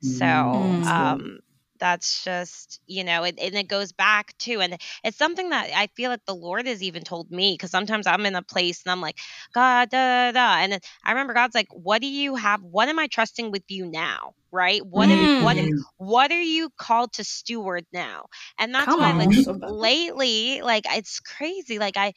So 0.00 0.76
Mm. 0.82 0.84
um 0.86 1.40
that's 1.84 2.24
just 2.24 2.80
you 2.86 3.04
know 3.04 3.24
it, 3.24 3.38
and 3.40 3.54
it 3.54 3.68
goes 3.68 3.92
back 3.92 4.36
to 4.38 4.60
and 4.60 4.76
it's 5.04 5.18
something 5.18 5.50
that 5.50 5.70
i 5.76 5.86
feel 5.96 6.10
like 6.10 6.24
the 6.26 6.34
lord 6.34 6.66
has 6.66 6.82
even 6.82 7.02
told 7.02 7.30
me 7.30 7.54
because 7.54 7.70
sometimes 7.70 8.06
i'm 8.06 8.26
in 8.26 8.34
a 8.34 8.42
place 8.42 8.82
and 8.84 8.92
i'm 8.92 9.00
like 9.02 9.18
god 9.54 9.90
da, 9.90 10.30
da, 10.30 10.32
da. 10.32 10.58
and 10.62 10.72
then 10.72 10.80
i 11.04 11.10
remember 11.12 11.34
god's 11.34 11.54
like 11.54 11.68
what 11.72 12.00
do 12.00 12.08
you 12.08 12.36
have 12.36 12.62
what 12.62 12.88
am 12.88 12.98
i 12.98 13.06
trusting 13.06 13.50
with 13.50 13.64
you 13.68 13.86
now 13.86 14.32
right? 14.54 14.86
What 14.86 15.10
are, 15.10 15.28
what 15.36 15.58
Mm. 15.58 15.84
what 15.98 16.32
are 16.32 16.42
you 16.42 16.70
called 16.78 17.12
to 17.14 17.24
steward 17.24 17.86
now? 17.92 18.26
And 18.58 18.74
that's 18.74 18.96
Come 18.96 19.04
why 19.04 19.12
on, 19.12 19.32
like 19.34 19.34
somebody. 19.34 19.76
lately 19.80 20.62
like 20.62 20.84
it's 20.90 21.20
crazy 21.20 21.78
like 21.78 21.96
i 21.96 22.12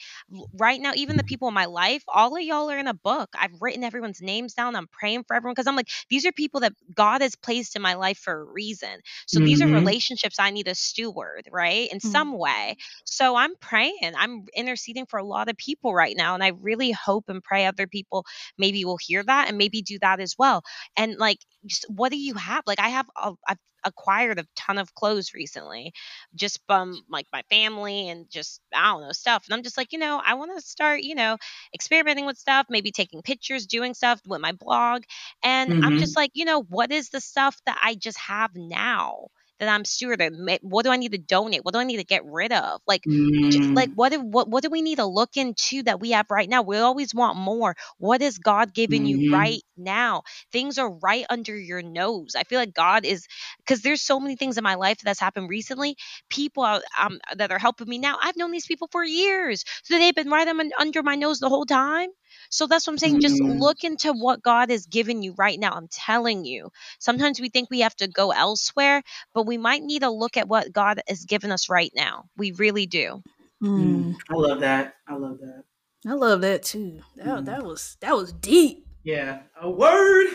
right 0.54 0.82
now 0.82 0.93
even 0.95 1.17
the 1.17 1.23
people 1.23 1.47
in 1.47 1.54
my 1.54 1.65
life 1.65 2.04
all 2.08 2.36
of 2.36 2.43
y'all 2.43 2.69
are 2.71 2.78
in 2.78 2.88
a 2.88 2.93
book. 2.93 3.30
I've 3.39 3.52
written 3.62 3.84
everyone's 3.84 4.21
names 4.21 4.54
down. 4.54 4.76
I'm 4.76 4.88
praying 4.88 5.23
for 5.28 5.36
everyone 5.36 5.54
because 5.54 5.67
i'm 5.67 5.76
like 5.76 5.89
these 6.10 6.26
are 6.26 6.32
people 6.32 6.62
that 6.62 6.73
god 6.93 7.21
has 7.21 7.36
placed 7.36 7.76
in 7.76 7.82
my 7.82 7.95
life 7.95 8.17
for 8.17 8.34
a 8.41 8.43
reason. 8.45 9.00
So 9.28 9.39
these 9.41 9.62
are 9.62 9.69
Mhm. 9.69 9.69
relationships 9.69 10.38
i 10.39 10.52
need 10.52 10.65
to 10.67 10.76
steward 10.76 11.47
right 11.52 11.89
in 11.91 12.00
Mhm. 12.04 12.28
some 12.28 12.38
way. 12.38 12.76
So 13.06 13.36
i'm 13.36 13.56
praying. 13.62 14.13
I'm 14.17 14.45
interceding 14.56 15.06
for 15.06 15.19
a 15.19 15.26
lot 15.26 15.50
of 15.50 15.58
people 15.58 15.93
right 15.93 16.15
now 16.17 16.34
and 16.36 16.43
i 16.43 16.50
really 16.62 16.91
hope 16.91 17.26
and 17.30 17.43
pray 17.43 17.65
other 17.65 17.88
people 17.88 18.26
maybe 18.58 18.86
will 18.86 18.97
hear 19.02 19.23
that 19.23 19.47
and 19.50 19.58
maybe 19.58 19.82
do 19.82 19.97
that 20.02 20.19
as 20.19 20.36
well. 20.38 20.62
And 20.97 21.15
like 21.17 21.39
just 21.65 21.86
what 21.89 22.12
are 22.12 22.15
you 22.15 22.27
you 22.28 22.36
have? 22.36 22.63
Like 22.68 22.80
I 22.80 22.90
have, 22.90 23.08
a, 23.18 23.34
I've 23.48 23.58
acquired 23.86 24.40
a 24.40 24.46
ton 24.56 24.78
of 24.80 24.94
clothes 24.96 25.34
recently, 25.34 25.94
just 26.36 26.60
from 26.68 27.02
like 27.10 27.26
my 27.32 27.44
family 27.50 28.10
and 28.10 28.30
just 28.30 28.62
I 28.74 28.92
don't 28.92 29.02
know 29.02 29.12
stuff. 29.13 29.46
And 29.48 29.54
I'm 29.56 29.63
just 29.63 29.78
like, 29.78 29.94
you 29.94 30.00
know, 30.00 30.22
I 30.26 30.36
want 30.36 30.56
to 30.56 30.62
start, 30.66 31.02
you 31.02 31.16
know, 31.16 31.38
experimenting 31.74 32.26
with 32.26 32.38
stuff, 32.38 32.68
maybe 32.70 32.92
taking 32.92 33.22
pictures, 33.22 33.66
doing 33.68 33.94
stuff 33.94 34.22
with 34.28 34.42
my 34.42 34.52
blog, 34.52 35.04
and 35.44 35.74
I'm 35.82 35.96
Mhm. 35.96 35.98
just 35.98 36.18
like, 36.18 36.32
you 36.34 36.46
know, 36.46 36.63
what 36.63 36.92
is 36.92 37.10
the 37.10 37.22
stuff 37.22 37.58
that 37.66 37.80
I 37.84 37.96
just 37.96 38.18
have 38.20 38.52
now? 38.56 39.28
That 39.60 39.70
I'm 39.70 39.84
stewarding. 39.84 40.58
What 40.62 40.84
do 40.86 40.91
I 40.91 40.98
need 40.98 41.13
to 41.13 41.17
donate? 41.17 41.63
What 41.63 41.74
do 41.74 41.80
I 41.80 41.84
need 41.84 41.98
to 41.98 42.04
get 42.04 42.24
rid 42.26 42.52
of? 42.52 42.82
Like, 42.88 43.08
just 43.52 43.70
Mm. 43.70 43.76
like 43.76 43.89
what 43.93 44.12
do, 44.12 44.20
what 44.22 44.50
what 44.50 44.62
do 44.63 44.70
we 44.70 44.82
need 44.82 44.98
to 44.98 45.06
look 45.06 45.38
into 45.38 45.82
that 45.84 46.00
we 46.02 46.12
have 46.12 46.26
right 46.30 46.50
now 46.50 46.62
we 46.62 46.78
always 46.78 47.13
want 47.15 47.38
more 47.38 47.76
what 47.98 48.22
is 48.22 48.38
god 48.39 48.74
giving 48.74 49.06
you 49.06 49.24
Mhm. 49.24 49.28
right 49.32 49.62
now 49.78 50.22
things 50.52 50.78
are 50.78 50.91
right 51.02 51.26
under 51.30 51.58
your 51.58 51.82
nose 51.82 52.36
i 52.36 52.43
feel 52.43 52.60
like 52.60 52.74
god 52.74 53.06
is 53.06 53.26
because 53.60 53.82
there's 53.82 54.02
so 54.02 54.20
many 54.20 54.36
things 54.36 54.58
in 54.58 54.63
my 54.63 54.76
life 54.76 54.98
that's 55.04 55.20
happened 55.20 55.50
recently 55.50 55.96
people 56.30 56.63
um, 57.00 57.20
that 57.38 57.52
are 57.52 57.60
helping 57.60 57.88
me 57.88 57.98
now 57.98 58.17
i've 58.22 58.36
known 58.38 58.52
these 58.52 58.65
people 58.67 58.88
for 58.91 59.04
years 59.04 59.63
so 59.84 59.98
they've 59.98 60.15
been 60.15 60.30
right 60.30 60.48
under 60.80 61.04
my 61.04 61.15
nose 61.15 61.39
the 61.39 61.50
whole 61.50 61.65
time 61.65 62.10
so 62.50 62.67
that's 62.67 62.88
what 62.88 62.93
i'm 62.93 62.97
saying 62.97 63.19
just 63.21 63.41
Mhm. 63.41 63.60
look 63.60 63.84
into 63.84 64.13
what 64.13 64.41
god 64.41 64.71
is 64.71 64.86
giving 64.88 65.23
you 65.23 65.34
right 65.38 65.60
now 65.60 65.71
i'm 65.73 65.88
telling 65.89 66.45
you 66.45 66.69
sometimes 67.00 67.39
we 67.39 67.50
think 67.50 67.69
we 67.69 67.82
have 67.82 67.95
to 67.97 68.08
go 68.08 68.32
elsewhere 68.32 69.02
but 69.34 69.45
we 69.45 69.58
might 69.58 69.84
need 69.84 70.02
to 70.04 70.10
look 70.10 70.38
at 70.38 70.47
what 70.47 70.71
god 70.71 71.02
has 71.08 71.26
given 71.26 71.52
us 71.52 71.69
right 71.69 71.91
now 71.95 72.26
we 72.38 72.52
really 72.54 72.86
do 72.86 73.21
Mm. 73.63 74.15
I 74.30 74.36
love 74.36 74.60
that. 74.60 74.97
I 75.08 75.15
love 75.15 75.39
that. 75.39 75.63
I 76.08 76.13
love 76.13 76.41
that 76.41 76.62
too. 76.62 77.02
That, 77.15 77.26
Mhm. 77.26 77.45
that 77.45 77.65
was 77.65 77.97
that 78.02 78.15
was 78.15 78.32
deep. 78.34 78.86
Yeah. 79.04 79.41
A 79.60 79.67
word. 79.67 80.28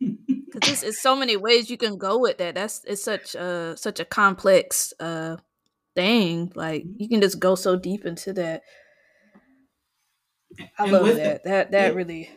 Cause 0.52 0.62
there's, 0.62 0.80
there's 0.82 1.00
so 1.02 1.16
many 1.16 1.36
ways 1.36 1.68
you 1.68 1.76
can 1.76 1.98
go 1.98 2.16
with 2.18 2.38
that. 2.38 2.54
That's 2.54 2.84
it's 2.84 3.02
such 3.02 3.34
a 3.34 3.74
such 3.76 3.98
a 4.00 4.04
complex 4.04 4.92
uh 5.00 5.36
thing. 5.96 6.52
Like 6.54 6.84
you 6.96 7.08
can 7.08 7.20
just 7.20 7.40
go 7.40 7.54
so 7.56 7.74
deep 7.76 8.06
into 8.06 8.32
that. 8.34 8.62
I 10.78 10.84
And 10.84 10.92
love 10.92 11.02
with 11.02 11.16
that. 11.16 11.42
the- 11.44 11.48
that 11.50 11.70
that 11.72 11.88
yeah. 11.92 11.96
really 11.96 12.30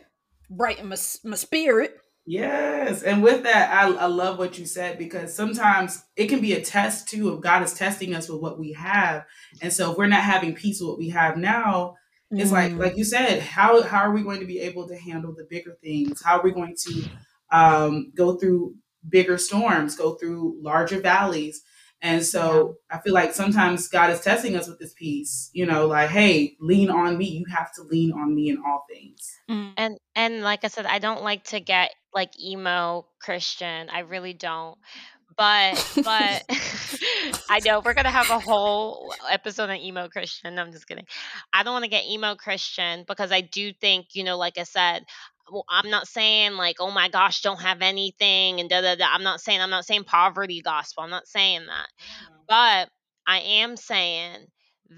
brightened 0.50 0.88
my 0.88 0.96
my 1.24 1.36
spirit. 1.36 1.96
Yes. 2.24 3.02
And 3.02 3.20
with 3.20 3.42
that, 3.42 3.72
I, 3.72 3.90
I 3.94 4.06
love 4.06 4.38
what 4.38 4.56
you 4.56 4.64
said 4.64 4.96
because 4.96 5.34
sometimes 5.34 6.04
it 6.14 6.28
can 6.28 6.40
be 6.40 6.52
a 6.52 6.60
test 6.62 7.08
too 7.08 7.30
of 7.30 7.40
God 7.40 7.64
is 7.64 7.74
testing 7.74 8.14
us 8.14 8.28
with 8.28 8.40
what 8.40 8.60
we 8.60 8.74
have. 8.74 9.24
And 9.60 9.72
so 9.72 9.90
if 9.90 9.98
we're 9.98 10.06
not 10.06 10.22
having 10.22 10.54
peace 10.54 10.80
with 10.80 10.90
what 10.90 10.98
we 10.98 11.08
have 11.08 11.36
now, 11.36 11.96
it's 12.30 12.52
like 12.52 12.72
Mm. 12.72 12.78
like 12.78 12.96
you 12.96 13.04
said, 13.04 13.40
how 13.42 13.82
how 13.82 14.02
are 14.02 14.12
we 14.12 14.22
going 14.22 14.40
to 14.40 14.46
be 14.46 14.60
able 14.60 14.86
to 14.88 14.96
handle 14.96 15.34
the 15.36 15.44
bigger 15.50 15.76
things? 15.82 16.22
How 16.24 16.38
are 16.38 16.42
we 16.44 16.52
going 16.52 16.76
to 16.86 17.04
um, 17.50 18.12
go 18.14 18.36
through 18.36 18.76
bigger 19.08 19.36
storms, 19.36 19.96
go 19.96 20.14
through 20.14 20.58
larger 20.62 21.00
valleys? 21.00 21.62
And 22.02 22.24
so 22.26 22.78
I 22.90 22.98
feel 22.98 23.14
like 23.14 23.32
sometimes 23.32 23.86
God 23.86 24.10
is 24.10 24.20
testing 24.20 24.56
us 24.56 24.68
with 24.68 24.80
this 24.80 24.92
peace, 24.92 25.50
you 25.52 25.64
know, 25.64 25.86
like, 25.86 26.10
hey, 26.10 26.56
lean 26.60 26.90
on 26.90 27.16
me. 27.16 27.26
You 27.26 27.44
have 27.54 27.72
to 27.74 27.82
lean 27.82 28.12
on 28.12 28.34
me 28.34 28.50
in 28.50 28.58
all 28.66 28.84
things. 28.92 29.30
Mm. 29.48 29.72
And 29.76 29.98
and 30.16 30.42
like 30.42 30.64
I 30.64 30.68
said, 30.68 30.84
I 30.84 30.98
don't 30.98 31.22
like 31.22 31.44
to 31.44 31.60
get 31.60 31.94
like 32.12 32.32
emo 32.40 33.06
Christian. 33.20 33.88
I 33.88 34.00
really 34.00 34.32
don't. 34.32 34.76
But 35.36 35.92
but 36.04 36.44
I 37.48 37.60
know 37.64 37.80
we're 37.84 37.94
gonna 37.94 38.10
have 38.10 38.30
a 38.30 38.40
whole 38.40 39.14
episode 39.30 39.70
on 39.70 39.76
emo 39.76 40.08
Christian. 40.08 40.56
No, 40.56 40.62
I'm 40.62 40.72
just 40.72 40.88
kidding. 40.88 41.06
I 41.52 41.62
don't 41.62 41.72
want 41.72 41.84
to 41.84 41.90
get 41.90 42.04
emo 42.04 42.34
Christian 42.34 43.04
because 43.06 43.30
I 43.30 43.42
do 43.42 43.72
think, 43.72 44.08
you 44.14 44.24
know, 44.24 44.36
like 44.36 44.58
I 44.58 44.64
said, 44.64 45.04
well, 45.41 45.41
I'm 45.68 45.90
not 45.90 46.08
saying 46.08 46.52
like, 46.52 46.76
oh 46.80 46.90
my 46.90 47.08
gosh, 47.08 47.42
don't 47.42 47.60
have 47.60 47.82
anything 47.82 48.60
and 48.60 48.68
da 48.68 48.80
da 48.80 48.94
da. 48.94 49.06
I'm 49.12 49.22
not 49.22 49.40
saying 49.40 49.60
I'm 49.60 49.70
not 49.70 49.84
saying 49.84 50.04
poverty 50.04 50.60
gospel. 50.62 51.04
I'm 51.04 51.10
not 51.10 51.26
saying 51.26 51.66
that. 51.66 51.88
Mm-hmm. 51.88 52.34
But 52.48 52.88
I 53.26 53.38
am 53.38 53.76
saying 53.76 54.46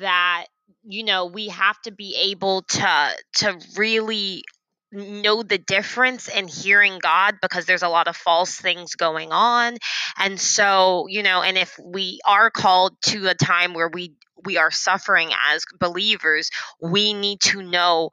that 0.01 0.47
you 0.83 1.05
know 1.05 1.27
we 1.27 1.49
have 1.49 1.81
to 1.83 1.93
be 1.93 2.17
able 2.33 2.63
to 2.63 3.11
to 3.37 3.61
really 3.77 4.45
know 4.95 5.43
the 5.43 5.59
difference 5.59 6.29
in 6.29 6.49
hearing 6.49 6.99
God 7.01 7.37
because 7.43 7.67
there's 7.67 7.83
a 7.83 7.89
lot 7.89 8.09
of 8.09 8.17
false 8.17 8.57
things 8.57 8.95
going 8.95 9.33
on. 9.33 9.77
And 10.19 10.41
so, 10.41 11.07
you 11.09 11.23
know, 11.23 11.43
and 11.43 11.59
if 11.59 11.79
we 11.83 12.21
are 12.27 12.51
called 12.51 12.97
to 13.07 13.29
a 13.29 13.35
time 13.35 13.75
where 13.75 13.91
we 13.93 14.15
we 14.45 14.57
are 14.59 14.71
suffering 14.71 15.31
as 15.53 15.65
believers, 15.81 16.51
we 16.81 17.15
need 17.15 17.41
to 17.41 17.63
know 17.63 18.11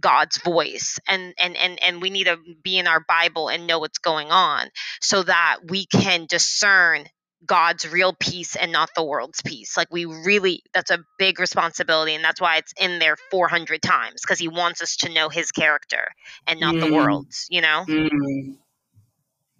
God's 0.00 0.38
voice 0.42 0.98
and 1.08 1.34
and 1.38 1.56
and 1.56 1.82
and 1.82 2.02
we 2.02 2.10
need 2.10 2.24
to 2.24 2.38
be 2.62 2.78
in 2.78 2.86
our 2.86 3.00
Bible 3.00 3.48
and 3.48 3.66
know 3.66 3.78
what's 3.80 3.98
going 3.98 4.30
on 4.30 4.68
so 5.00 5.22
that 5.22 5.58
we 5.68 5.86
can 5.86 6.26
discern 6.28 7.06
God's 7.46 7.88
real 7.88 8.14
peace 8.18 8.56
and 8.56 8.72
not 8.72 8.90
the 8.96 9.04
world's 9.04 9.42
peace. 9.42 9.76
Like 9.76 9.88
we 9.92 10.04
really 10.06 10.62
that's 10.74 10.90
a 10.90 11.00
big 11.18 11.40
responsibility 11.40 12.14
and 12.14 12.24
that's 12.24 12.40
why 12.40 12.58
it's 12.58 12.74
in 12.80 12.98
there 12.98 13.16
400 13.30 13.82
times 13.82 14.22
because 14.22 14.38
he 14.38 14.48
wants 14.48 14.82
us 14.82 14.96
to 14.98 15.12
know 15.12 15.28
his 15.28 15.52
character 15.52 16.08
and 16.46 16.60
not 16.60 16.80
the 16.80 16.86
Mm. 16.86 16.92
world's, 16.94 17.46
you 17.50 17.60
know? 17.60 17.84
Mm. 17.88 18.56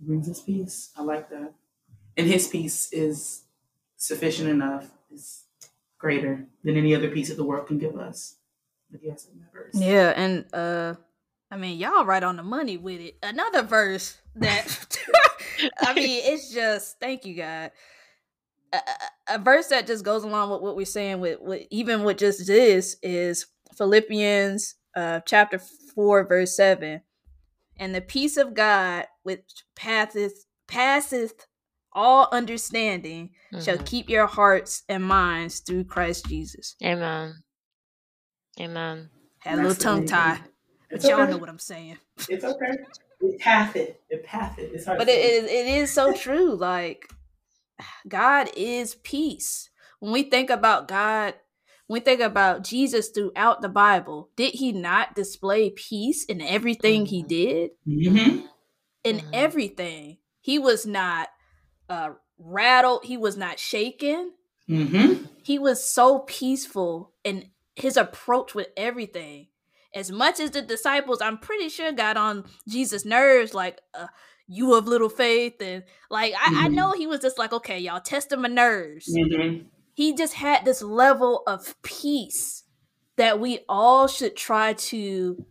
Brings 0.00 0.28
us 0.30 0.40
peace. 0.40 0.90
I 0.96 1.02
like 1.02 1.30
that. 1.30 1.54
And 2.16 2.26
his 2.26 2.48
peace 2.48 2.92
is 2.92 3.44
sufficient 3.96 4.48
enough, 4.50 4.90
is 5.12 5.44
greater 5.98 6.46
than 6.64 6.76
any 6.76 6.94
other 6.94 7.10
peace 7.10 7.28
that 7.28 7.36
the 7.36 7.44
world 7.44 7.68
can 7.68 7.78
give 7.78 7.96
us. 7.98 8.36
But 8.90 9.00
yes, 9.02 9.26
in 9.32 9.40
that 9.40 9.52
verse. 9.52 9.74
Yeah, 9.74 10.12
and 10.16 10.44
uh 10.54 10.94
I 11.50 11.56
mean 11.56 11.78
y'all 11.78 12.04
right 12.04 12.22
on 12.22 12.36
the 12.36 12.42
money 12.42 12.76
with 12.76 13.00
it. 13.00 13.18
Another 13.22 13.62
verse 13.62 14.18
that 14.36 14.98
I 15.80 15.94
mean 15.94 16.22
it's 16.24 16.52
just 16.52 16.98
thank 17.00 17.24
you 17.24 17.36
God. 17.36 17.70
A, 18.72 18.76
a- 18.76 19.34
a 19.34 19.38
verse 19.38 19.66
that 19.68 19.86
just 19.86 20.04
goes 20.04 20.24
along 20.24 20.50
with 20.50 20.62
what 20.62 20.76
we're 20.76 20.86
saying 20.86 21.20
with, 21.20 21.40
with 21.40 21.66
even 21.70 22.02
with 22.04 22.18
just 22.18 22.46
this 22.46 22.96
is 23.02 23.46
Philippians 23.76 24.74
uh 24.96 25.20
chapter 25.26 25.58
4 25.58 26.24
verse 26.26 26.56
7. 26.56 27.02
And 27.78 27.94
the 27.94 28.00
peace 28.00 28.36
of 28.36 28.54
God 28.54 29.06
which 29.22 29.64
passeth 29.76 30.46
passeth 30.66 31.46
all 31.92 32.28
understanding 32.32 33.30
shall 33.62 33.78
Mhm. 33.78 33.86
keep 33.86 34.08
your 34.10 34.26
hearts 34.26 34.82
and 34.88 35.02
minds 35.04 35.60
through 35.60 35.84
Christ 35.84 36.26
Jesus. 36.26 36.74
Amen. 36.84 37.42
Amen. 38.60 39.10
Had 39.40 39.58
a 39.58 39.62
little 39.62 39.74
tongue 39.74 40.06
tie, 40.06 40.40
but 40.90 41.02
y'all 41.04 41.20
okay. 41.22 41.30
know 41.30 41.38
what 41.38 41.48
I'm 41.48 41.58
saying. 41.58 41.98
It's 42.28 42.44
okay. 42.44 42.70
It 43.20 43.40
path 43.40 43.76
it. 43.76 44.00
It 44.10 44.24
path 44.24 44.58
it. 44.58 44.70
It's 44.74 44.86
hard 44.86 44.98
but 44.98 45.06
to 45.06 45.12
it, 45.12 45.16
say. 45.16 45.38
it, 45.38 45.66
it 45.66 45.80
is 45.80 45.92
so 45.92 46.12
true 46.12 46.54
like 46.54 47.08
god 48.08 48.50
is 48.56 48.96
peace 48.96 49.70
when 50.00 50.12
we 50.12 50.24
think 50.24 50.50
about 50.50 50.88
god 50.88 51.34
when 51.86 52.00
we 52.00 52.04
think 52.04 52.20
about 52.20 52.64
jesus 52.64 53.08
throughout 53.10 53.62
the 53.62 53.68
bible 53.68 54.30
did 54.34 54.54
he 54.54 54.72
not 54.72 55.14
display 55.14 55.70
peace 55.70 56.24
in 56.24 56.40
everything 56.40 57.06
he 57.06 57.22
Mhm. 57.22 57.28
did 57.28 57.70
Mhm. 57.86 58.48
in 59.04 59.18
Mhm. 59.18 59.30
everything 59.32 60.18
he 60.40 60.58
was 60.58 60.84
not 60.86 61.28
uh 61.88 62.10
rattled 62.38 63.04
he 63.04 63.16
was 63.16 63.36
not 63.36 63.60
shaken 63.60 64.32
Mhm. 64.68 65.28
he 65.44 65.58
was 65.58 65.84
so 65.88 66.20
peaceful 66.20 67.12
in 67.22 67.50
his 67.80 67.96
approach 67.96 68.54
with 68.54 68.68
everything 68.76 69.48
as 69.94 70.10
much 70.10 70.38
as 70.40 70.50
the 70.50 70.62
disciples 70.62 71.20
i'm 71.22 71.38
pretty 71.38 71.68
sure 71.68 71.90
got 71.92 72.16
on 72.16 72.44
jesus 72.68 73.04
nerves 73.04 73.54
like 73.54 73.80
uh, 73.94 74.06
you 74.46 74.74
of 74.74 74.86
little 74.86 75.08
faith 75.08 75.54
and 75.60 75.84
like 76.10 76.32
I, 76.34 76.64
I 76.64 76.68
Mhm. 76.68 76.74
know 76.74 76.92
he 76.92 77.06
was 77.06 77.20
just 77.20 77.38
like 77.38 77.52
okay 77.52 77.78
y'all 77.78 78.00
testing 78.00 78.40
my 78.42 78.48
nerves 78.48 79.08
Mhm. 79.14 79.66
he 79.94 80.14
just 80.14 80.34
had 80.34 80.64
this 80.64 80.82
level 80.82 81.42
of 81.46 81.74
peace 81.82 82.64
that 83.16 83.40
we 83.40 83.60
all 83.68 84.06
should 84.08 84.36
try 84.36 84.72
to 84.74 85.44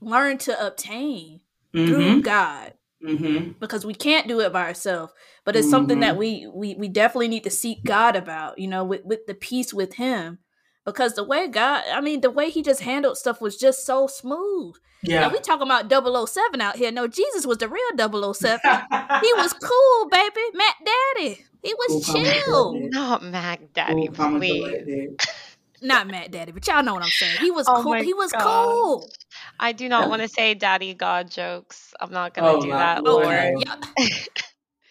learn 0.00 0.38
to 0.38 0.66
obtain 0.66 1.40
through 1.72 2.20
Mhm. 2.20 2.22
god 2.22 2.74
Mhm. 3.02 3.58
because 3.58 3.84
we 3.84 3.94
can't 3.94 4.28
do 4.28 4.40
it 4.40 4.52
by 4.52 4.62
ourselves 4.62 5.12
but 5.44 5.56
it's 5.56 5.68
something 5.68 6.00
that 6.00 6.14
Mhm. 6.14 6.18
we, 6.18 6.46
we 6.54 6.74
we 6.74 6.88
definitely 6.88 7.28
need 7.28 7.44
to 7.44 7.50
seek 7.50 7.84
god 7.84 8.14
about 8.16 8.58
you 8.58 8.68
know 8.68 8.84
with, 8.84 9.04
with 9.04 9.26
the 9.26 9.34
peace 9.34 9.74
with 9.74 9.94
him 9.94 10.38
because 10.84 11.14
the 11.14 11.24
way 11.24 11.48
god 11.48 11.82
i 11.92 12.00
mean 12.00 12.20
the 12.20 12.30
way 12.30 12.50
he 12.50 12.62
just 12.62 12.80
handled 12.82 13.16
stuff 13.18 13.40
was 13.40 13.56
just 13.56 13.84
so 13.86 14.06
smooth 14.06 14.74
Yeah. 15.02 15.20
now 15.20 15.30
we 15.30 15.40
talking 15.40 15.62
about 15.66 15.90
007 16.28 16.60
out 16.60 16.76
here 16.76 16.92
no 16.92 17.06
jesus 17.08 17.46
was 17.46 17.58
the 17.58 17.68
real 17.68 18.32
007 18.34 18.60
he 19.22 19.32
was 19.34 19.52
cool 19.52 20.08
baby 20.10 20.40
mac 20.54 20.74
daddy 20.84 21.44
he 21.62 21.72
was 21.74 22.04
Cool, 22.04 22.22
chill. 22.22 22.88
Not 22.90 23.22
Mac 23.22 23.72
Daddy, 23.72 24.06
Cool, 24.08 24.14
calm, 24.14 24.34
and 24.34 24.42
please. 24.42 25.16
not 25.82 26.06
mac 26.06 26.30
daddy 26.30 26.52
but 26.52 26.66
y'all 26.66 26.82
know 26.82 26.92
what 26.94 27.02
i'm 27.02 27.10
saying 27.10 27.36
he 27.38 27.50
was 27.50 27.66
Oh 27.68 27.82
cool 27.82 27.94
he 27.94 28.12
was 28.14 28.32
gosh. 28.32 28.42
cool 28.42 29.10
I 29.58 29.72
do 29.72 29.88
not 29.88 30.08
want 30.10 30.22
to 30.22 30.28
say 30.28 30.54
daddy 30.54 30.94
God 30.94 31.30
jokes. 31.30 31.92
I'm 32.00 32.10
not 32.10 32.34
gonna 32.34 32.52
Oh, 32.52 32.60
do 32.60 32.68
that, 32.70 33.04
Lord. 33.04 33.26
Lord. 33.26 33.54
Yeah. 33.98 34.08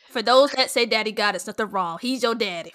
for 0.10 0.22
those 0.22 0.52
that 0.52 0.70
say 0.70 0.86
daddy 0.86 1.12
god 1.12 1.36
it's 1.36 1.48
nothing 1.48 1.70
wrong 1.70 1.98
he's 2.02 2.22
your 2.24 2.36
daddy 2.36 2.72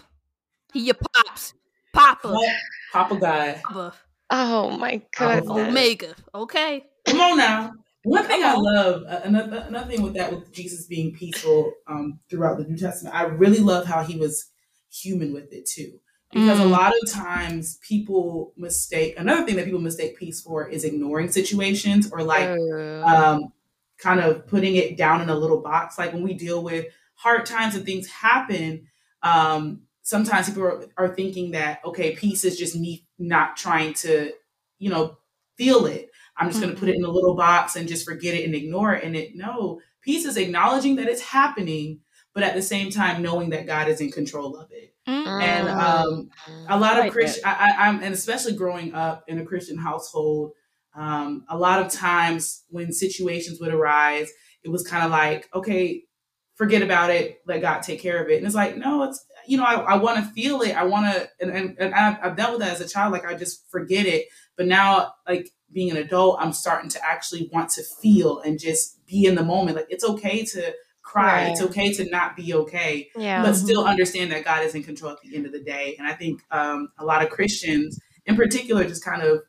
he 0.73 0.81
your 0.81 0.97
pops 1.15 1.55
papa 1.99 2.29
What? 2.29 2.57
Papa 2.93 3.17
God. 3.17 3.61
papa 3.63 3.95
Oh 4.31 4.71
my 4.71 5.03
god. 5.17 5.47
omega 5.47 6.15
okay 6.35 6.85
Come 7.09 7.21
on 7.21 7.39
now. 7.39 7.73
One 8.05 8.25
thing 8.25 8.43
I 8.45 8.55
love, 8.55 9.03
uh, 9.09 9.21
another, 9.25 9.65
another 9.69 9.91
thing 9.91 10.03
with 10.03 10.15
that, 10.15 10.31
with 10.31 10.53
Jesus 10.53 10.87
being 10.87 11.13
peaceful 11.13 11.73
um, 11.87 12.21
throughout 12.31 12.59
the 12.59 12.65
New 12.65 12.77
Testament, 12.77 13.15
I 13.15 13.25
really 13.25 13.59
love 13.59 13.87
how 13.87 14.03
he 14.03 14.17
was 14.17 14.51
human 14.91 15.33
with 15.33 15.53
it 15.53 15.67
too. 15.67 15.99
Because 16.33 16.59
mm. 16.59 16.63
a 16.63 16.67
lot 16.67 16.93
of 17.03 17.11
times 17.11 17.79
people 17.83 18.53
mistake, 18.57 19.15
another 19.19 19.45
thing 19.45 19.57
that 19.57 19.65
people 19.65 19.81
mistake 19.81 20.19
peace 20.19 20.43
for 20.43 20.69
is 20.69 20.85
ignoring 20.85 21.31
situations 21.31 22.11
or 22.13 22.23
like 22.23 22.49
uh. 22.49 23.03
um, 23.03 23.53
kind 23.99 24.21
of 24.21 24.47
putting 24.47 24.77
it 24.77 24.97
down 24.97 25.23
in 25.23 25.31
a 25.31 25.35
little 25.35 25.61
box. 25.61 25.99
Like 25.99 26.13
when 26.13 26.23
we 26.23 26.35
deal 26.35 26.63
with 26.63 26.87
hard 27.15 27.47
times 27.47 27.75
and 27.75 27.85
things 27.85 28.07
happen, 28.09 28.87
um, 29.23 29.83
sometimes 30.09 30.49
people 30.49 30.63
are, 30.63 30.85
are 30.97 31.15
thinking 31.15 31.51
that, 31.53 31.81
okay, 31.85 32.17
peace 32.17 32.45
is 32.45 32.59
just 32.59 32.75
me 32.77 33.07
not 33.19 33.57
trying 33.57 33.93
to, 33.95 34.33
you 34.79 34.91
know, 34.91 35.19
feel 35.57 35.87
it 35.87 36.09
I'm 36.39 36.49
just 36.49 36.61
mm-hmm. 36.61 36.67
going 36.67 36.75
to 36.75 36.81
put 36.81 36.89
it 36.89 36.97
in 36.97 37.05
a 37.05 37.11
little 37.11 37.35
box 37.35 37.77
and 37.77 37.89
just 37.89 38.07
forget 38.07 38.35
it 38.35 38.45
and 38.45 38.55
ignore 38.55 38.95
it. 38.95 39.05
And 39.05 39.17
it, 39.17 39.35
no, 39.35 39.81
peace 40.03 40.25
is 40.25 40.37
acknowledging 40.37 40.97
that 40.97 41.09
it's 41.09 41.21
happening, 41.21 42.01
but 42.33 42.45
at 42.45 42.55
the 42.55 42.63
same 42.63 42.91
time, 42.91 43.23
knowing 43.23 43.51
that 43.51 43.67
God 43.67 43.89
is 43.89 44.01
in 44.01 44.13
control 44.13 44.57
of 44.57 44.71
it. 44.71 44.95
Mm-hmm. 45.09 45.41
And 45.41 45.69
um, 45.69 46.31
a 46.69 46.79
lot 46.79 47.05
of 47.05 47.13
Christian, 47.13 47.43
I, 47.45 47.89
am 47.89 48.03
and 48.03 48.15
especially 48.15 48.55
growing 48.55 48.95
up 48.95 49.25
in 49.27 49.39
a 49.39 49.45
Christian 49.45 49.79
household, 49.79 50.53
um, 50.95 51.45
a 51.49 51.59
lot 51.59 51.85
of 51.85 51.91
times 51.91 52.65
when 52.69 52.93
situations 52.93 53.61
would 53.61 53.73
arise, 53.73 54.31
it 54.63 54.69
was 54.69 54.87
kind 54.87 55.05
of 55.05 55.11
like, 55.11 55.49
okay, 55.55 56.03
forget 56.55 56.83
about 56.83 57.11
it, 57.11 57.41
let 57.47 57.63
God 57.63 57.81
take 57.81 58.01
care 58.01 58.23
of 58.23 58.31
it. 58.31 58.37
And 58.37 58.47
it's 58.47 58.55
like, 58.55 58.77
no, 58.77 59.05
it's, 59.05 59.25
you 59.49 59.57
know, 59.57 59.65
I, 59.65 59.75
I 59.75 59.97
want 59.97 60.19
to 60.19 60.31
feel 60.33 60.61
it. 60.61 60.73
I 60.73 60.85
want 60.85 61.13
to, 61.13 61.29
and, 61.41 61.51
and, 61.51 61.77
and 61.79 61.95
I've, 61.95 62.19
I've 62.23 62.37
dealt 62.37 62.53
with 62.53 62.61
that 62.61 62.73
as 62.73 62.81
a 62.81 62.89
child. 62.89 63.13
Like 63.13 63.25
I 63.25 63.35
just 63.35 63.69
forget 63.71 64.07
it. 64.07 64.27
But 64.57 64.67
now, 64.67 65.15
like 65.27 65.51
being 65.73 65.91
an 65.91 65.97
adult, 65.97 66.37
I'm 66.41 66.53
starting 66.53 66.91
to 66.91 67.05
actually 67.05 67.49
want 67.53 67.71
to 67.71 67.83
feel 67.83 68.41
and 68.41 68.59
just 68.59 69.05
be 69.07 69.25
in 69.25 69.35
the 69.35 69.43
moment. 69.43 69.77
Like 69.77 69.87
it's 69.89 70.05
okay 70.05 70.45
to 70.45 70.75
cry. 71.03 71.45
Right. 71.45 71.53
It's 71.53 71.63
okay 71.63 71.93
to 71.95 72.11
not 72.11 72.37
be 72.37 72.53
okay, 72.55 73.09
yeah. 73.17 73.43
but 73.43 73.55
still 73.55 73.87
understand 73.87 74.31
that 74.33 74.45
God 74.45 74.65
is 74.65 74.75
in 74.75 74.83
control 74.83 75.13
at 75.13 75.21
the 75.23 75.35
end 75.35 75.47
of 75.47 75.53
the 75.53 75.63
day. 75.63 75.97
And 75.99 76.07
I 76.07 76.13
think 76.13 76.43
um, 76.51 76.91
a 76.99 77.05
lot 77.05 77.23
of 77.23 77.31
Christians, 77.31 77.99
in 78.27 78.37
particular, 78.37 78.85
just 78.85 79.05
kind 79.05 79.23
of 79.23 79.41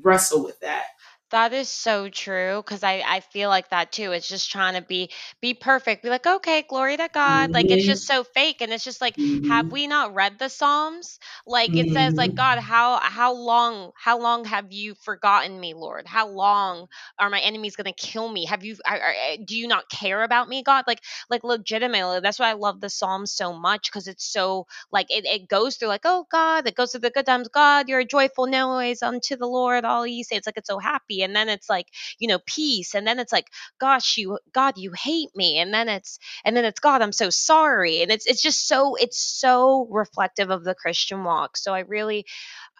wrestle 0.00 0.42
with 0.42 0.58
that. 0.60 0.86
That 1.30 1.52
is 1.52 1.68
so 1.68 2.08
true 2.08 2.62
because 2.64 2.82
I 2.82 3.02
I 3.06 3.20
feel 3.20 3.50
like 3.50 3.68
that 3.68 3.92
too. 3.92 4.12
It's 4.12 4.28
just 4.28 4.50
trying 4.50 4.74
to 4.74 4.80
be 4.80 5.10
be 5.42 5.52
perfect. 5.52 6.02
Be 6.02 6.08
like, 6.08 6.26
okay, 6.26 6.64
glory 6.66 6.96
to 6.96 7.08
God. 7.12 7.50
Like 7.50 7.70
it's 7.70 7.84
just 7.84 8.08
mm-hmm. 8.08 8.20
so 8.20 8.24
fake, 8.24 8.62
and 8.62 8.72
it's 8.72 8.84
just 8.84 9.02
like, 9.02 9.14
have 9.16 9.66
mm-hmm. 9.66 9.68
we 9.68 9.86
not 9.86 10.14
read 10.14 10.38
the 10.38 10.48
Psalms? 10.48 11.18
Like 11.46 11.76
it 11.76 11.92
says, 11.92 12.14
like 12.14 12.34
God, 12.34 12.58
mm-hmm. 12.58 12.66
how 12.66 12.98
how 13.02 13.34
long 13.34 13.92
how 13.94 14.18
long 14.18 14.46
have 14.46 14.72
you 14.72 14.94
forgotten 14.94 15.60
me, 15.60 15.74
Lord? 15.74 16.06
How 16.06 16.28
long 16.28 16.88
are 17.18 17.28
my 17.28 17.40
enemies 17.40 17.76
gonna 17.76 17.92
kill 17.92 18.26
me? 18.26 18.46
Have 18.46 18.64
you 18.64 18.76
are, 18.86 18.98
are, 18.98 19.14
eh, 19.28 19.36
do 19.44 19.54
you 19.54 19.68
not 19.68 19.90
care 19.90 20.22
about 20.22 20.48
me, 20.48 20.62
God? 20.62 20.84
Like 20.86 21.02
like 21.28 21.44
legitimately, 21.44 22.20
that's 22.20 22.38
why 22.38 22.48
I 22.48 22.54
love 22.54 22.80
the 22.80 22.88
Psalms 22.88 23.32
so 23.32 23.52
much 23.52 23.90
because 23.90 24.08
it's 24.08 24.24
so 24.24 24.66
like 24.90 25.10
it, 25.10 25.26
it 25.26 25.46
goes 25.46 25.76
through 25.76 25.88
like, 25.88 26.06
oh 26.06 26.26
God, 26.32 26.66
it 26.66 26.74
goes 26.74 26.92
through 26.92 27.00
the 27.00 27.10
good 27.10 27.26
times. 27.26 27.48
God, 27.48 27.90
you're 27.90 28.00
a 28.00 28.04
joyful 28.06 28.46
noise 28.46 29.02
unto 29.02 29.36
the 29.36 29.46
Lord. 29.46 29.84
All 29.84 30.06
ye 30.06 30.22
say, 30.22 30.36
it's 30.36 30.46
like 30.46 30.56
it's 30.56 30.68
so 30.68 30.78
happy 30.78 31.17
and 31.22 31.34
then 31.34 31.48
it's 31.48 31.68
like 31.68 31.86
you 32.18 32.28
know 32.28 32.38
peace 32.46 32.94
and 32.94 33.06
then 33.06 33.18
it's 33.18 33.32
like 33.32 33.48
gosh 33.80 34.16
you 34.18 34.38
god 34.52 34.76
you 34.78 34.92
hate 34.92 35.30
me 35.34 35.58
and 35.58 35.72
then 35.72 35.88
it's 35.88 36.18
and 36.44 36.56
then 36.56 36.64
it's 36.64 36.80
god 36.80 37.02
i'm 37.02 37.12
so 37.12 37.30
sorry 37.30 38.02
and 38.02 38.10
it's 38.10 38.26
it's 38.26 38.42
just 38.42 38.66
so 38.68 38.94
it's 38.96 39.18
so 39.18 39.86
reflective 39.90 40.50
of 40.50 40.64
the 40.64 40.74
christian 40.74 41.24
walk 41.24 41.56
so 41.56 41.74
i 41.74 41.80
really 41.80 42.24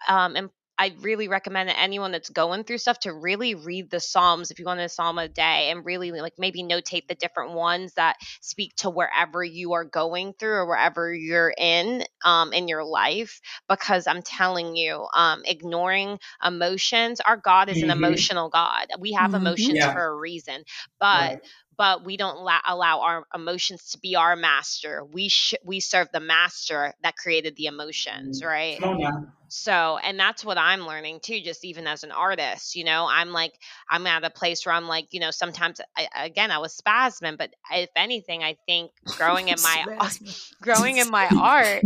um, 0.07 0.35
am 0.35 0.49
I 0.79 0.93
really 1.01 1.27
recommend 1.27 1.69
anyone 1.69 2.13
that's 2.13 2.29
going 2.29 2.63
through 2.63 2.77
stuff 2.77 2.99
to 3.01 3.13
really 3.13 3.53
read 3.53 3.89
the 3.89 3.99
Psalms 3.99 4.49
if 4.49 4.59
you 4.59 4.65
want 4.65 4.79
a 4.79 4.87
Psalm 4.87 5.19
a 5.19 5.27
day 5.27 5.71
and 5.71 5.85
really 5.85 6.11
like 6.11 6.33
maybe 6.37 6.63
notate 6.63 7.07
the 7.07 7.15
different 7.15 7.51
ones 7.51 7.93
that 7.95 8.15
speak 8.39 8.73
to 8.77 8.89
wherever 8.89 9.43
you 9.43 9.73
are 9.73 9.83
going 9.83 10.33
through 10.39 10.53
or 10.53 10.65
wherever 10.65 11.13
you're 11.13 11.53
in 11.57 12.05
um, 12.23 12.53
in 12.53 12.69
your 12.69 12.85
life. 12.85 13.41
Because 13.67 14.07
I'm 14.07 14.21
telling 14.21 14.77
you, 14.77 15.05
um, 15.13 15.41
ignoring 15.43 16.17
emotions, 16.43 17.19
our 17.19 17.35
God 17.35 17.67
is 17.67 17.79
mm-hmm. 17.79 17.89
an 17.89 17.97
emotional 17.97 18.47
God. 18.47 18.87
We 18.99 19.11
have 19.11 19.31
mm-hmm. 19.31 19.47
emotions 19.47 19.73
yeah. 19.79 19.93
for 19.93 20.05
a 20.05 20.15
reason, 20.15 20.63
but 20.97 21.31
right 21.31 21.39
but 21.79 22.03
we 22.03 22.17
don't 22.17 22.41
la- 22.41 22.59
allow 22.67 22.99
our 22.99 23.25
emotions 23.33 23.91
to 23.91 23.99
be 23.99 24.17
our 24.17 24.35
master. 24.35 25.01
We 25.01 25.29
sh- 25.29 25.53
we 25.63 25.79
serve 25.79 26.09
the 26.11 26.19
master 26.19 26.93
that 27.03 27.15
created 27.15 27.55
the 27.55 27.67
emotions, 27.67 28.41
mm-hmm. 28.41 28.49
right? 28.49 28.79
Oh, 28.83 28.97
yeah. 28.99 29.11
So, 29.47 29.97
and 29.97 30.19
that's 30.19 30.43
what 30.43 30.57
I'm 30.57 30.85
learning 30.85 31.21
too, 31.23 31.39
just 31.41 31.63
even 31.63 31.87
as 31.87 32.03
an 32.03 32.11
artist, 32.11 32.75
you 32.75 32.83
know, 32.83 33.07
I'm 33.09 33.31
like, 33.31 33.53
I'm 33.89 34.05
at 34.07 34.25
a 34.25 34.29
place 34.29 34.65
where 34.65 34.75
I'm 34.75 34.87
like, 34.87 35.07
you 35.11 35.21
know, 35.21 35.31
sometimes 35.31 35.79
I, 35.97 36.07
again, 36.25 36.51
I 36.51 36.59
was 36.59 36.79
spasming, 36.79 37.37
but 37.37 37.55
if 37.71 37.89
anything, 37.95 38.43
I 38.43 38.57
think 38.67 38.91
growing 39.17 39.47
in 39.47 39.55
my, 39.63 40.09
growing 40.61 40.97
in 40.97 41.09
my 41.09 41.29
art, 41.35 41.83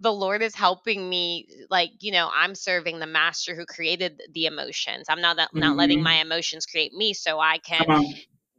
the 0.00 0.12
Lord 0.12 0.42
is 0.42 0.56
helping 0.56 1.08
me, 1.08 1.46
like, 1.70 1.90
you 2.00 2.10
know, 2.10 2.28
I'm 2.34 2.56
serving 2.56 2.98
the 2.98 3.06
master 3.06 3.54
who 3.54 3.64
created 3.64 4.20
the 4.34 4.46
emotions. 4.46 5.06
I'm 5.08 5.22
not, 5.22 5.38
mm-hmm. 5.38 5.60
not 5.60 5.76
letting 5.76 5.98
mm-hmm. 5.98 6.04
my 6.04 6.16
emotions 6.16 6.66
create 6.66 6.92
me 6.92 7.14
so 7.14 7.38
I 7.38 7.58
can 7.58 7.86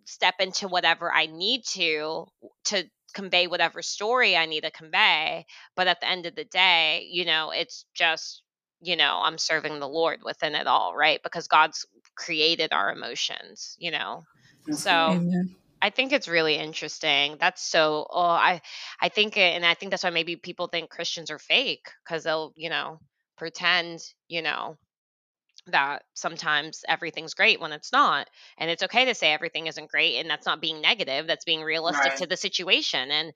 step 0.08 0.36
into 0.40 0.68
whatever 0.68 1.14
I 1.14 1.28
need 1.28 1.66
to, 1.74 2.28
to 2.66 2.90
convey 3.14 3.48
whatever 3.48 3.82
story 3.82 4.36
I 4.38 4.46
need 4.46 4.62
to 4.64 4.72
convey. 4.72 5.46
But 5.76 5.88
at 5.88 6.02
the 6.02 6.08
end 6.10 6.26
of 6.26 6.36
the 6.36 6.46
day, 6.46 7.08
you 7.12 7.26
know, 7.26 7.52
it's 7.52 7.86
just 7.94 8.44
you 8.80 8.96
know, 8.96 9.22
I'm 9.24 9.40
serving 9.40 9.80
the 9.80 9.90
Lord 9.90 10.20
within 10.24 10.54
it 10.56 10.68
all, 10.68 10.96
right? 10.96 11.22
Because 11.24 11.48
God's 11.48 11.86
created 12.16 12.74
our 12.74 12.92
emotions, 12.92 13.76
you 13.80 13.90
know. 13.92 14.28
So 14.70 15.24
Amen. 15.24 15.56
I 15.82 15.90
think 15.92 16.14
it's 16.14 16.28
really 16.28 16.56
interesting. 16.56 17.38
That's 17.40 17.64
so 17.64 18.08
oh 18.10 18.22
I 18.22 18.62
I 19.02 19.10
think 19.10 19.38
it, 19.38 19.56
and 19.56 19.66
I 19.66 19.76
think 19.76 19.92
that's 19.92 20.04
why 20.04 20.10
maybe 20.12 20.36
people 20.38 20.68
think 20.68 20.90
Christians 20.92 21.32
are 21.32 21.40
fake 21.40 21.90
cuz 22.08 22.24
they'll, 22.24 22.54
you 22.58 22.70
know, 22.70 23.02
pretend, 23.38 24.02
you 24.28 24.42
know, 24.42 24.78
that 25.72 26.04
sometimes 26.14 26.84
everything's 26.88 27.34
great 27.34 27.60
when 27.60 27.72
it's 27.72 27.92
not 27.92 28.28
and 28.58 28.70
it's 28.70 28.84
okay 28.84 29.06
to 29.06 29.16
say 29.16 29.32
everything 29.32 29.68
isn't 29.68 29.92
great 29.92 30.18
and 30.18 30.30
that's 30.30 30.46
not 30.46 30.62
being 30.62 30.82
negative 30.82 31.28
that's 31.28 31.46
being 31.46 31.62
realistic 31.62 32.12
right. 32.12 32.18
to 32.18 32.26
the 32.26 32.38
situation 32.38 33.12
and 33.12 33.34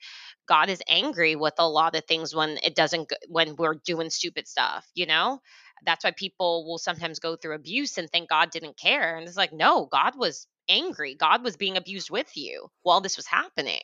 god 0.48 0.70
is 0.70 0.82
angry 0.88 1.36
with 1.36 1.54
a 1.60 1.67
lot 1.67 1.96
of 1.96 2.06
things 2.06 2.36
when 2.36 2.58
it 2.63 2.76
doesn't 2.76 3.12
when 3.28 3.56
we're 3.56 3.76
doing 3.86 4.10
stupid 4.10 4.48
stuff 4.48 4.86
you 4.94 5.06
know 5.06 5.39
that's 5.86 6.04
why 6.04 6.12
people 6.12 6.65
will 6.67 6.78
sometimes 6.78 7.20
go 7.20 7.36
through 7.36 7.56
abuse 7.56 7.98
and 7.98 8.10
think 8.10 8.30
god 8.30 8.52
didn't 8.52 8.78
care 8.78 9.17
and 9.17 9.28
it's 9.28 9.38
like 9.38 9.54
no 9.54 9.86
god 9.91 10.13
was 10.17 10.48
angry 10.70 11.15
god 11.15 11.44
was 11.44 11.58
being 11.58 11.78
abused 11.78 12.10
with 12.10 12.36
you 12.36 12.67
while 12.84 13.02
this 13.02 13.17
was 13.17 13.28
happening 13.28 13.82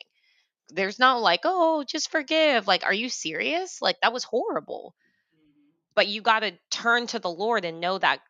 there's 0.70 0.98
not 0.98 1.20
like 1.20 1.40
oh 1.44 1.84
just 1.84 2.10
forgive 2.10 2.66
like 2.66 2.84
are 2.84 2.94
you 2.94 3.08
serious 3.08 3.80
like 3.80 3.96
that 4.02 4.12
was 4.12 4.24
horrible 4.24 4.94
mm-hmm. 5.34 5.68
but 5.94 6.08
you 6.08 6.22
got 6.22 6.40
to 6.40 6.52
turn 6.70 7.06
to 7.06 7.18
the 7.18 7.30
lord 7.30 7.64
and 7.64 7.80
know 7.80 7.98
that 7.98 8.20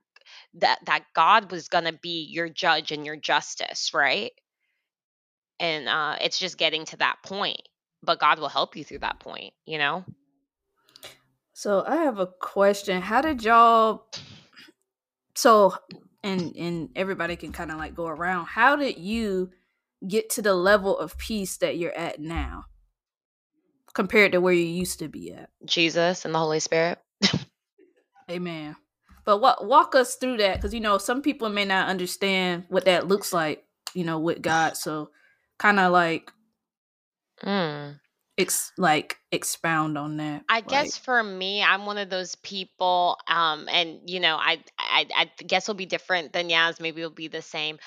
that 0.54 0.78
that 0.86 1.04
God 1.14 1.50
was 1.50 1.68
going 1.68 1.84
to 1.84 1.92
be 1.92 2.26
your 2.30 2.48
judge 2.48 2.92
and 2.92 3.04
your 3.04 3.16
justice, 3.16 3.92
right? 3.94 4.32
And 5.60 5.88
uh, 5.88 6.16
it's 6.20 6.38
just 6.38 6.58
getting 6.58 6.84
to 6.86 6.96
that 6.98 7.16
point, 7.24 7.60
but 8.02 8.20
God 8.20 8.38
will 8.38 8.48
help 8.48 8.76
you 8.76 8.84
through 8.84 9.00
that 9.00 9.20
point, 9.20 9.52
you 9.66 9.78
know. 9.78 10.04
So 11.52 11.82
I 11.84 11.96
have 11.96 12.20
a 12.20 12.26
question. 12.26 13.02
How 13.02 13.20
did 13.20 13.42
y'all? 13.42 14.06
So, 15.34 15.74
and 16.22 16.54
and 16.54 16.90
everybody 16.94 17.34
can 17.34 17.50
kind 17.50 17.72
of 17.72 17.78
like 17.78 17.94
go 17.96 18.06
around. 18.06 18.46
How 18.46 18.76
did 18.76 18.98
you 18.98 19.50
get 20.06 20.30
to 20.30 20.42
the 20.42 20.54
level 20.54 20.96
of 20.96 21.18
peace 21.18 21.56
that 21.56 21.76
you're 21.76 21.96
at 21.96 22.20
now, 22.20 22.66
compared 23.92 24.32
to 24.32 24.40
where 24.40 24.54
you 24.54 24.64
used 24.64 25.00
to 25.00 25.08
be 25.08 25.32
at? 25.32 25.50
Jesus 25.64 26.24
and 26.24 26.32
the 26.32 26.38
Holy 26.38 26.60
Spirit. 26.60 27.00
Amen. 28.30 28.76
But 29.28 29.42
what 29.42 29.66
walk 29.66 29.94
us 29.94 30.14
through 30.14 30.38
that 30.38 30.56
because 30.56 30.72
you 30.72 30.80
know 30.80 30.96
some 30.96 31.20
people 31.20 31.50
may 31.50 31.66
not 31.66 31.90
understand 31.90 32.64
what 32.70 32.86
that 32.86 33.08
looks 33.08 33.30
like, 33.30 33.62
you 33.92 34.02
know, 34.02 34.18
with 34.18 34.40
God. 34.40 34.74
So 34.74 35.10
kind 35.58 35.78
of 35.78 35.92
like, 35.92 36.32
mm. 37.44 38.00
ex 38.38 38.72
like 38.78 39.18
expound 39.30 39.98
on 39.98 40.16
that. 40.16 40.44
I 40.48 40.60
like, 40.60 40.68
guess 40.68 40.96
for 40.96 41.22
me, 41.22 41.62
I'm 41.62 41.84
one 41.84 41.98
of 41.98 42.08
those 42.08 42.36
people, 42.36 43.18
um, 43.28 43.68
and 43.70 44.00
you 44.06 44.18
know, 44.18 44.36
I 44.36 44.64
I, 44.78 45.04
I 45.14 45.30
guess 45.44 45.68
will 45.68 45.74
be 45.74 45.84
different 45.84 46.32
than 46.32 46.48
Yaz. 46.48 46.80
Maybe 46.80 47.02
it'll 47.02 47.10
be 47.10 47.28
the 47.28 47.42
same. 47.42 47.78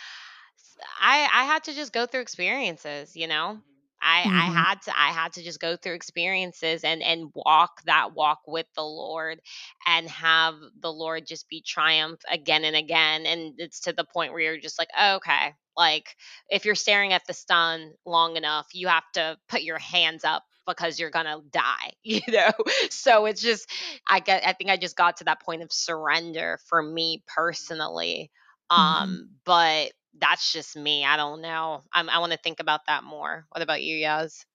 I 1.00 1.28
I 1.34 1.46
had 1.46 1.64
to 1.64 1.74
just 1.74 1.92
go 1.92 2.06
through 2.06 2.22
experiences, 2.22 3.16
you 3.16 3.26
know. 3.26 3.58
I, 4.02 4.22
mm-hmm. 4.22 4.36
I 4.36 4.46
had 4.46 4.82
to 4.84 5.00
I 5.00 5.10
had 5.12 5.34
to 5.34 5.44
just 5.44 5.60
go 5.60 5.76
through 5.76 5.94
experiences 5.94 6.84
and 6.84 7.04
and 7.04 7.32
walk 7.36 7.82
that 7.86 8.14
walk 8.16 8.40
with 8.48 8.66
the 8.76 8.84
Lord 8.84 9.40
and 9.86 10.10
have 10.10 10.56
the 10.80 10.92
Lord 10.92 11.26
just 11.28 11.48
be 11.50 11.62
triumph 11.62 12.22
again 12.30 12.64
and 12.64 12.76
again. 12.76 13.26
And 13.26 13.54
it's 13.58 13.82
to 13.82 13.94
the 13.94 14.06
point 14.06 14.34
where 14.34 14.42
you're 14.42 14.58
just 14.58 14.80
like, 14.80 14.90
oh, 14.98 15.16
okay, 15.16 15.54
like 15.78 16.16
if 16.50 16.66
you're 16.66 16.76
staring 16.76 17.14
at 17.14 17.26
the 17.28 17.34
sun 17.34 17.92
long 18.06 18.38
enough, 18.38 18.68
you 18.74 18.88
have 18.88 19.10
to 19.14 19.38
put 19.48 19.62
your 19.62 19.80
hands 19.80 20.24
up 20.24 20.44
because 20.68 21.00
you're 21.00 21.12
gonna 21.12 21.40
die, 21.52 21.92
you 22.04 22.22
know. 22.28 22.52
So 22.90 23.26
it's 23.26 23.42
just 23.42 23.70
I 24.08 24.20
get 24.20 24.46
I 24.46 24.54
think 24.54 24.70
I 24.70 24.78
just 24.78 24.96
got 24.96 25.18
to 25.18 25.26
that 25.26 25.42
point 25.42 25.62
of 25.62 25.72
surrender 25.72 26.60
for 26.68 26.82
me 26.82 27.24
personally. 27.28 28.32
Mm-hmm. 28.72 28.82
Um, 28.82 29.30
but 29.46 29.92
that's 30.20 30.52
just 30.52 30.76
me. 30.76 31.06
I 31.06 31.18
don't 31.18 31.42
know. 31.42 31.84
I'm, 31.94 32.10
I 32.10 32.20
want 32.20 32.32
to 32.34 32.38
think 32.40 32.60
about 32.60 32.82
that 32.88 33.04
more. 33.04 33.46
What 33.50 33.62
about 33.62 33.82
you, 33.82 33.96
Yaz? 33.96 34.46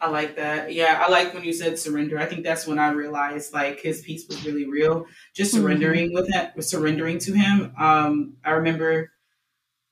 I 0.00 0.10
like 0.10 0.36
that. 0.36 0.72
Yeah, 0.72 1.02
I 1.04 1.10
like 1.10 1.32
when 1.32 1.42
you 1.44 1.52
said 1.52 1.78
surrender. 1.78 2.18
I 2.18 2.26
think 2.26 2.44
that's 2.44 2.66
when 2.66 2.78
I 2.78 2.90
realized 2.90 3.52
like 3.52 3.80
his 3.80 4.02
peace 4.02 4.26
was 4.28 4.44
really 4.44 4.66
real. 4.68 5.06
Just 5.34 5.54
Mhm. 5.54 5.58
surrendering 5.58 6.12
with 6.12 6.32
him, 6.32 6.50
surrendering 6.60 7.18
to 7.20 7.32
him. 7.32 7.74
Um, 7.78 8.36
I 8.44 8.50
remember 8.52 9.10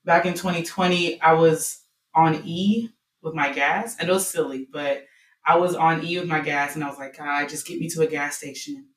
back 0.04 0.26
in 0.26 0.34
2020, 0.34 1.20
I 1.20 1.32
was 1.34 1.82
on 2.14 2.42
E 2.44 2.90
with 3.22 3.34
my 3.34 3.52
gas. 3.52 3.96
I 4.00 4.04
know 4.04 4.16
it's 4.16 4.26
silly, 4.26 4.68
but 4.72 5.04
I 5.46 5.56
was 5.56 5.74
on 5.74 6.04
E 6.04 6.18
with 6.18 6.28
my 6.28 6.40
gas, 6.40 6.74
and 6.74 6.84
I 6.84 6.88
was 6.88 6.98
like, 6.98 7.16
God, 7.16 7.48
just 7.48 7.66
get 7.66 7.80
me 7.80 7.88
to 7.90 8.02
a 8.02 8.06
gas 8.06 8.36
station, 8.38 8.88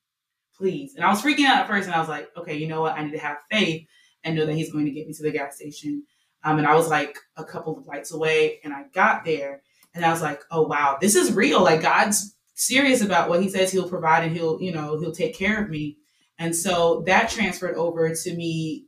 please. 0.56 0.96
And 0.96 1.04
I 1.06 1.10
was 1.10 1.22
freaking 1.22 1.46
out 1.46 1.60
at 1.60 1.68
first, 1.68 1.88
and 1.88 1.96
I 1.96 2.00
was 2.00 2.10
like, 2.10 2.30
okay, 2.38 2.56
you 2.58 2.68
know 2.68 2.82
what? 2.82 2.94
I 2.94 3.04
need 3.04 3.12
to 3.14 3.20
have 3.20 3.38
faith 3.52 3.88
and 4.28 4.36
know 4.36 4.46
that 4.46 4.54
He's 4.54 4.72
going 4.72 4.86
to 4.86 4.92
get 4.92 5.08
me 5.08 5.14
to 5.14 5.24
the 5.24 5.32
gas 5.32 5.56
station. 5.56 6.04
Um, 6.44 6.60
and 6.60 6.68
I 6.68 6.76
was 6.76 6.90
like 6.90 7.18
a 7.36 7.44
couple 7.44 7.78
of 7.78 7.88
lights 7.88 8.14
away, 8.14 8.60
and 8.64 8.74
I 8.74 8.86
got 8.94 9.26
there, 9.26 9.62
and 9.96 10.06
I 10.06 10.12
was 10.12 10.22
like, 10.22 10.42
oh 10.52 10.64
wow, 10.64 10.98
this 11.02 11.16
is 11.16 11.34
real. 11.34 11.64
Like 11.64 11.82
God's 11.82 12.36
serious 12.54 13.02
about 13.02 13.30
what 13.30 13.42
He 13.42 13.50
says 13.50 13.72
He'll 13.72 13.90
provide, 13.90 14.24
and 14.24 14.36
He'll, 14.36 14.62
you 14.62 14.72
know, 14.72 15.00
He'll 15.00 15.12
take 15.12 15.36
care 15.36 15.64
of 15.64 15.70
me. 15.70 15.98
And 16.40 16.56
so 16.56 17.04
that 17.08 17.30
transferred 17.30 17.76
over 17.76 18.14
to 18.14 18.36
me 18.36 18.86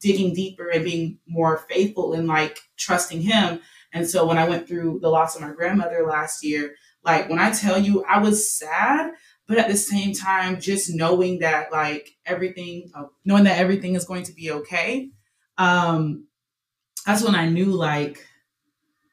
digging 0.00 0.34
deeper 0.34 0.68
and 0.68 0.84
being 0.84 1.18
more 1.26 1.64
faithful 1.68 2.14
and 2.14 2.26
like 2.26 2.60
trusting 2.76 3.20
him. 3.20 3.60
And 3.92 4.08
so 4.08 4.26
when 4.26 4.38
I 4.38 4.48
went 4.48 4.68
through 4.68 5.00
the 5.00 5.08
loss 5.08 5.34
of 5.34 5.42
my 5.42 5.52
grandmother 5.52 6.06
last 6.06 6.44
year, 6.44 6.74
like 7.04 7.28
when 7.28 7.38
I 7.38 7.50
tell 7.50 7.78
you 7.78 8.04
I 8.04 8.18
was 8.18 8.50
sad, 8.50 9.12
but 9.48 9.56
at 9.56 9.68
the 9.68 9.76
same 9.76 10.12
time, 10.12 10.60
just 10.60 10.94
knowing 10.94 11.38
that 11.38 11.72
like 11.72 12.16
everything, 12.26 12.90
uh, 12.94 13.04
knowing 13.24 13.44
that 13.44 13.58
everything 13.58 13.94
is 13.94 14.04
going 14.04 14.22
to 14.24 14.32
be 14.32 14.52
okay. 14.52 15.10
Um, 15.56 16.26
that's 17.06 17.24
when 17.24 17.34
I 17.34 17.48
knew 17.48 17.72
like, 17.72 18.24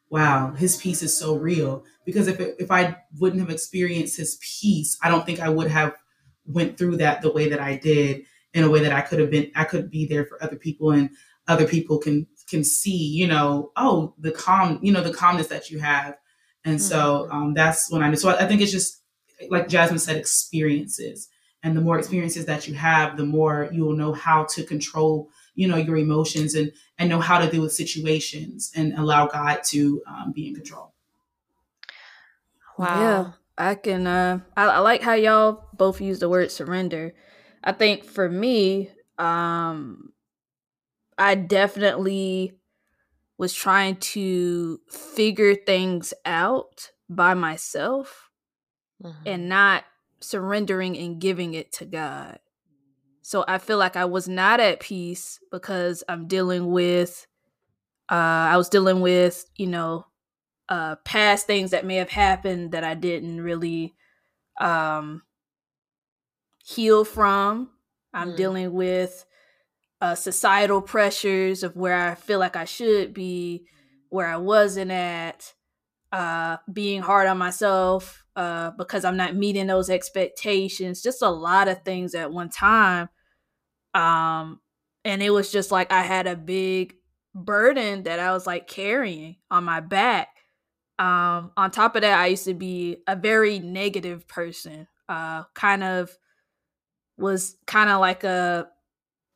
wow, 0.10 0.52
his 0.52 0.76
peace 0.76 1.02
is 1.02 1.17
so 1.17 1.36
real. 1.38 1.86
Because 2.06 2.28
if 2.28 2.41
it, 2.41 2.58
if 2.60 2.69
I 2.69 2.98
wouldn't 3.17 3.41
have 3.41 3.50
experienced 3.50 4.17
his 4.17 4.38
peace, 4.41 4.98
I 5.02 5.10
don't 5.10 5.26
think 5.26 5.39
I 5.39 5.48
would 5.48 5.71
have 5.71 5.95
went 6.45 6.78
through 6.78 6.98
that 6.98 7.21
the 7.21 7.32
way 7.32 7.50
that 7.50 7.62
I 7.62 7.78
did 7.78 8.26
in 8.54 8.65
a 8.65 8.69
way 8.69 8.82
that 8.82 8.91
I 8.91 9.02
could 9.02 9.19
have 9.19 9.32
been 9.32 9.52
I 9.56 9.63
could 9.63 9.89
be 9.89 10.06
there 10.06 10.26
for 10.26 10.41
other 10.43 10.58
people 10.58 10.91
and 10.91 11.10
other 11.48 11.67
people 11.67 11.98
can 11.98 12.28
can 12.48 12.63
see 12.63 12.95
you 12.95 13.28
know 13.28 13.71
oh 13.76 14.13
the 14.19 14.32
calm 14.32 14.80
you 14.84 14.91
know 14.91 15.02
the 15.02 15.13
calmness 15.13 15.48
that 15.48 15.71
you 15.71 15.80
have 15.80 16.15
and 16.63 16.80
so 16.80 17.28
um, 17.32 17.56
that's 17.56 17.91
when 17.91 18.04
I 18.04 18.10
knew 18.10 18.15
so 18.15 18.30
I, 18.30 18.43
I 18.43 18.48
think 18.48 18.62
it's 18.62 18.71
just 18.71 19.02
like 19.49 19.67
Jasmine 19.67 19.99
said 19.99 20.17
experiences 20.17 21.29
and 21.63 21.75
the 21.75 21.81
more 21.81 21.97
experiences 21.97 22.45
that 22.45 22.67
you 22.67 22.73
have 22.73 23.17
the 23.17 23.25
more 23.25 23.69
you 23.71 23.84
will 23.84 23.95
know 23.95 24.13
how 24.13 24.43
to 24.45 24.63
control 24.63 25.29
you 25.55 25.67
know 25.67 25.77
your 25.77 25.97
emotions 25.97 26.55
and 26.55 26.71
and 26.97 27.10
know 27.10 27.19
how 27.19 27.39
to 27.39 27.49
deal 27.49 27.62
with 27.62 27.73
situations 27.73 28.71
and 28.75 28.93
allow 28.93 29.27
God 29.27 29.63
to 29.65 30.01
um, 30.08 30.31
be 30.31 30.47
in 30.47 30.55
control 30.55 30.95
Wow. 32.77 32.99
Yeah, 32.99 33.31
I 33.58 33.75
can. 33.75 34.08
Uh, 34.08 34.39
I, 34.55 34.65
I 34.65 34.79
like 34.79 35.01
how 35.01 35.13
y'all 35.13 35.69
both 35.73 36.01
use 36.01 36.19
the 36.19 36.29
word 36.29 36.51
surrender. 36.51 37.13
I 37.63 37.71
think 37.71 38.03
for 38.03 38.29
me, 38.29 38.89
um, 39.17 40.13
I 41.17 41.36
definitely 41.36 42.53
was 43.38 43.53
trying 43.53 43.97
to 43.97 44.79
figure 44.89 45.55
things 45.55 46.13
out 46.25 46.91
by 47.10 47.34
myself 47.34 48.24
Mhm. 49.06 49.13
and 49.26 49.50
not 49.50 49.86
surrendering 50.20 50.98
and 50.98 51.20
giving 51.22 51.54
it 51.54 51.72
to 51.74 51.86
God. 51.86 52.39
So 53.22 53.44
I 53.48 53.58
feel 53.58 53.78
like 53.78 53.96
I 53.96 54.06
was 54.06 54.28
not 54.28 54.60
at 54.60 54.80
peace 54.80 55.39
because 55.52 56.04
I'm 56.10 56.28
dealing 56.28 56.72
with 56.72 57.28
uh 58.10 58.13
I 58.54 58.58
was 58.58 58.70
dealing 58.70 59.02
with, 59.02 59.46
you 59.56 59.68
know, 59.68 60.06
uh 60.70 60.96
past 60.98 61.48
things 61.48 61.72
that 61.72 61.86
may 61.86 61.96
have 61.96 62.10
happened 62.10 62.72
that 62.72 62.84
I 62.84 62.94
didn't 62.96 63.41
really 63.41 63.96
um 64.60 65.24
heal 66.63 67.04
from. 67.06 67.70
I'm 68.13 68.34
Mm. 68.34 68.38
dealing 68.38 68.74
with 68.74 69.26
uh 70.02 70.15
societal 70.15 70.82
pressures 70.82 71.63
of 71.63 71.76
where 71.76 71.96
I 72.12 72.15
feel 72.15 72.39
like 72.39 72.56
I 72.56 72.65
should 72.65 73.13
be, 73.13 73.68
where 74.10 74.28
I 74.28 74.38
wasn't 74.38 74.91
at, 74.91 75.54
uh 76.12 76.58
being 76.72 77.02
hard 77.02 77.28
on 77.28 77.38
myself 77.38 78.24
uh 78.36 78.71
because 78.78 79.06
I'm 79.06 79.17
not 79.17 79.36
meeting 79.36 79.67
those 79.67 79.89
expectations, 79.89 81.02
just 81.02 81.21
a 81.21 81.30
lot 81.30 81.67
of 81.67 81.84
things 81.84 82.15
at 82.15 82.32
one 82.32 82.50
time. 82.50 83.10
Um 83.93 84.62
and 85.06 85.21
it 85.24 85.30
was 85.32 85.52
just 85.52 85.71
like 85.71 85.91
I 85.91 86.04
had 86.04 86.28
a 86.28 86.36
big 86.36 86.95
burden 87.36 88.04
that 88.04 88.19
I 88.19 88.32
was 88.34 88.48
like 88.48 88.67
carrying 88.67 89.38
on 89.52 89.63
my 89.65 89.80
back. 89.82 90.30
Um 91.00 91.52
on 91.58 91.71
top 91.71 91.95
of 91.95 92.02
that, 92.04 92.19
I 92.19 92.28
used 92.28 92.45
to 92.45 92.54
be 92.54 92.98
a 93.08 93.15
very 93.15 93.60
negative 93.60 94.28
person. 94.28 94.88
Uh 95.10 95.43
kind 95.56 95.84
of 95.84 96.17
was 97.17 97.58
kind 97.65 97.89
of 97.89 98.00
like 98.00 98.24
a 98.24 98.67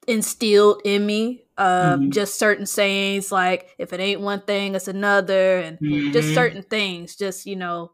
instilled 0.08 0.82
in 0.86 1.06
me 1.06 1.46
uh 1.58 1.98
Mhm. 1.98 2.12
just 2.12 2.40
certain 2.40 2.66
sayings 2.66 3.32
like 3.32 3.76
if 3.78 3.94
it 3.94 4.00
ain't 4.00 4.22
one 4.22 4.42
thing 4.42 4.76
it's 4.76 4.88
another 4.88 5.60
and 5.60 5.80
just 6.12 6.30
Mhm. 6.30 6.34
certain 6.34 6.64
things 6.64 7.16
just 7.16 7.46
you 7.46 7.56
know 7.56 7.92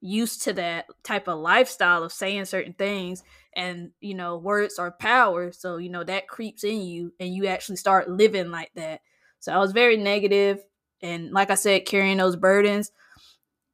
used 0.00 0.42
to 0.42 0.52
that 0.52 0.86
type 1.02 1.26
of 1.28 1.38
lifestyle 1.38 2.02
of 2.02 2.12
saying 2.12 2.44
certain 2.44 2.74
things 2.74 3.22
and 3.54 3.90
you 4.00 4.14
know 4.14 4.36
words 4.36 4.78
are 4.78 4.90
power 4.90 5.50
so 5.50 5.78
you 5.78 5.88
know 5.88 6.04
that 6.04 6.28
creeps 6.28 6.64
in 6.64 6.82
you 6.82 7.12
and 7.18 7.34
you 7.34 7.46
actually 7.46 7.76
start 7.76 8.08
living 8.08 8.50
like 8.50 8.70
that. 8.74 9.00
So 9.40 9.52
i 9.52 9.58
was 9.58 9.72
very 9.72 9.96
negative 9.96 10.62
and 11.02 11.32
like 11.32 11.50
i 11.50 11.54
said 11.54 11.86
carrying 11.86 12.18
those 12.18 12.36
burdens. 12.36 12.92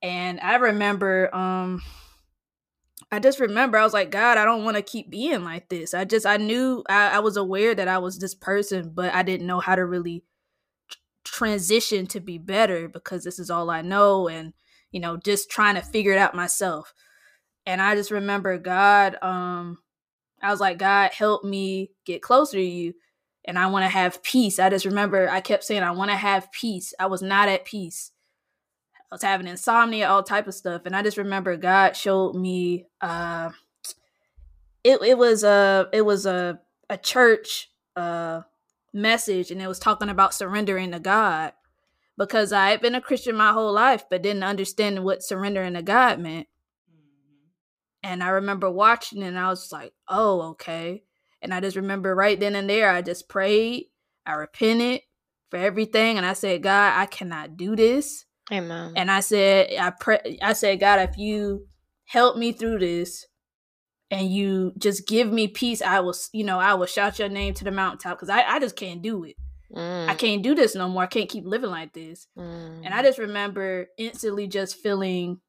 And 0.00 0.40
i 0.40 0.56
remember 0.56 1.34
um 1.34 1.82
i 3.10 3.18
just 3.18 3.40
remember 3.40 3.76
i 3.76 3.84
was 3.84 3.92
like 3.92 4.10
god 4.10 4.38
i 4.38 4.44
don't 4.44 4.64
want 4.64 4.76
to 4.76 4.82
keep 4.82 5.10
being 5.10 5.44
like 5.44 5.68
this. 5.68 5.92
I 5.92 6.04
just 6.04 6.24
i 6.24 6.36
knew 6.36 6.84
I, 6.88 7.16
I 7.16 7.18
was 7.18 7.36
aware 7.36 7.74
that 7.74 7.88
i 7.88 7.98
was 7.98 8.18
this 8.18 8.34
person 8.34 8.92
but 8.94 9.12
i 9.12 9.22
didn't 9.22 9.46
know 9.46 9.60
how 9.60 9.74
to 9.74 9.84
really 9.84 10.22
tr- 10.88 10.98
transition 11.24 12.06
to 12.08 12.20
be 12.20 12.38
better 12.38 12.88
because 12.88 13.24
this 13.24 13.40
is 13.40 13.50
all 13.50 13.70
i 13.70 13.82
know 13.82 14.28
and 14.28 14.52
you 14.92 15.00
know 15.00 15.16
just 15.16 15.50
trying 15.50 15.74
to 15.74 15.82
figure 15.82 16.12
it 16.12 16.18
out 16.18 16.34
myself. 16.34 16.94
And 17.66 17.80
i 17.80 17.94
just 17.94 18.10
remember 18.10 18.58
god 18.58 19.16
um 19.22 19.78
i 20.42 20.50
was 20.50 20.60
like 20.60 20.78
god 20.78 21.12
help 21.12 21.44
me 21.44 21.90
get 22.04 22.22
closer 22.22 22.56
to 22.56 22.62
you 22.62 22.94
and 23.44 23.58
i 23.58 23.66
want 23.66 23.84
to 23.84 23.88
have 23.88 24.22
peace. 24.22 24.58
I 24.58 24.70
just 24.70 24.84
remember 24.84 25.28
i 25.28 25.40
kept 25.40 25.64
saying 25.64 25.82
i 25.82 25.90
want 25.90 26.10
to 26.10 26.16
have 26.16 26.52
peace. 26.52 26.94
I 27.00 27.06
was 27.06 27.22
not 27.22 27.48
at 27.48 27.64
peace. 27.64 28.12
I 29.10 29.14
was 29.14 29.22
having 29.22 29.46
insomnia 29.46 30.08
all 30.08 30.22
type 30.22 30.46
of 30.46 30.54
stuff 30.54 30.82
and 30.86 30.96
i 30.96 31.02
just 31.02 31.18
remember 31.18 31.56
god 31.56 31.96
showed 31.96 32.34
me 32.34 32.86
uh 33.00 33.50
it, 34.84 35.00
it 35.02 35.18
was 35.18 35.44
a 35.44 35.88
it 35.92 36.02
was 36.02 36.26
a 36.26 36.60
a 36.90 36.96
church 36.96 37.70
uh 37.96 38.42
message 38.92 39.50
and 39.50 39.62
it 39.62 39.68
was 39.68 39.78
talking 39.78 40.08
about 40.08 40.34
surrendering 40.34 40.92
to 40.92 40.98
god 40.98 41.52
because 42.18 42.52
I 42.52 42.70
had 42.70 42.80
been 42.80 42.94
a 42.94 43.00
Christian 43.00 43.36
my 43.36 43.52
whole 43.52 43.72
life, 43.72 44.04
but 44.10 44.22
didn't 44.22 44.42
understand 44.42 45.04
what 45.04 45.22
surrendering 45.22 45.74
to 45.74 45.82
God 45.82 46.20
meant. 46.20 46.46
Mm-hmm. 46.90 47.46
And 48.02 48.22
I 48.22 48.28
remember 48.28 48.70
watching 48.70 49.22
and 49.22 49.38
I 49.38 49.48
was 49.48 49.72
like, 49.72 49.92
oh, 50.08 50.50
okay. 50.50 51.04
And 51.40 51.52
I 51.52 51.60
just 51.60 51.76
remember 51.76 52.14
right 52.14 52.38
then 52.38 52.54
and 52.54 52.68
there, 52.68 52.90
I 52.90 53.02
just 53.02 53.28
prayed, 53.28 53.86
I 54.24 54.34
repented 54.34 55.00
for 55.50 55.56
everything. 55.56 56.16
And 56.16 56.26
I 56.26 56.34
said, 56.34 56.62
God, 56.62 56.92
I 56.96 57.06
cannot 57.06 57.56
do 57.56 57.74
this. 57.74 58.24
Amen. 58.52 58.92
And 58.96 59.10
I 59.10 59.20
said, 59.20 59.70
I 59.78 59.90
pray, 59.90 60.38
I 60.42 60.52
said, 60.52 60.80
God, 60.80 61.00
if 61.00 61.16
you 61.16 61.66
help 62.04 62.36
me 62.36 62.52
through 62.52 62.78
this 62.78 63.26
and 64.10 64.30
you 64.30 64.72
just 64.78 65.08
give 65.08 65.32
me 65.32 65.48
peace, 65.48 65.80
I 65.80 66.00
will, 66.00 66.14
you 66.32 66.44
know, 66.44 66.58
I 66.58 66.74
will 66.74 66.86
shout 66.86 67.18
your 67.18 67.28
name 67.28 67.54
to 67.54 67.64
the 67.64 67.70
mountaintop 67.70 68.18
because 68.18 68.28
I, 68.28 68.42
I 68.42 68.60
just 68.60 68.76
can't 68.76 69.02
do 69.02 69.24
it. 69.24 69.36
Mm, 69.72 70.08
I 70.08 70.14
can't 70.14 70.42
do 70.42 70.54
this 70.54 70.74
no 70.74 70.88
more. 70.88 71.04
I 71.04 71.06
can't 71.06 71.28
keep 71.28 71.44
living 71.46 71.70
like 71.70 71.92
this. 71.92 72.26
mm. 72.36 72.84
And 72.84 72.92
I 72.92 73.02
just 73.02 73.18
remember 73.18 73.86
instantly 73.98 74.46
just 74.46 74.76
feeling 74.76 75.40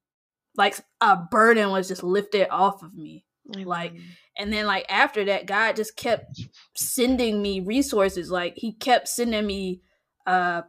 like 0.55 0.77
a 1.01 1.17
burden 1.17 1.71
was 1.71 1.87
just 1.87 2.03
lifted 2.03 2.47
off 2.49 2.83
of 2.83 2.93
me. 2.93 3.25
like, 3.45 3.93
And 4.37 4.53
then 4.53 4.65
like 4.65 4.85
after 4.89 5.25
that, 5.25 5.45
God 5.45 5.75
just 5.75 5.95
kept 5.97 6.41
sending 6.75 7.41
me 7.41 7.59
resources. 7.59 8.31
Like 8.31 8.53
he 8.55 8.73
kept 8.73 9.07
sending 9.07 9.45
me 9.45 9.81
uh 10.25 10.61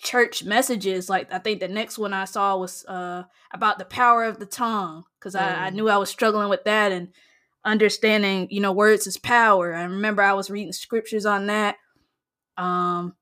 church 0.00 0.44
messages. 0.44 1.08
Like 1.08 1.32
I 1.32 1.38
think 1.38 1.60
the 1.60 1.68
next 1.68 1.98
one 1.98 2.12
I 2.12 2.24
saw 2.24 2.56
was 2.56 2.84
uh 2.86 3.24
about 3.52 3.78
the 3.78 3.84
power 3.84 4.24
of 4.24 4.38
the 4.38 4.46
tongue. 4.46 5.04
Cause 5.20 5.34
I, 5.34 5.66
I 5.66 5.70
Mm. 5.70 5.74
knew 5.74 5.88
I 5.88 5.96
was 5.98 6.10
struggling 6.10 6.48
with 6.48 6.64
that 6.64 6.92
and 6.92 7.08
understanding, 7.64 8.48
you 8.50 8.60
know, 8.60 8.72
words 8.72 9.06
is 9.06 9.16
power. 9.18 9.74
I 9.74 9.82
remember 9.84 10.22
I 10.22 10.32
was 10.32 10.50
reading 10.50 10.72
scriptures 10.72 11.26
on 11.26 11.46
that. 11.46 11.76
Um 12.58 13.16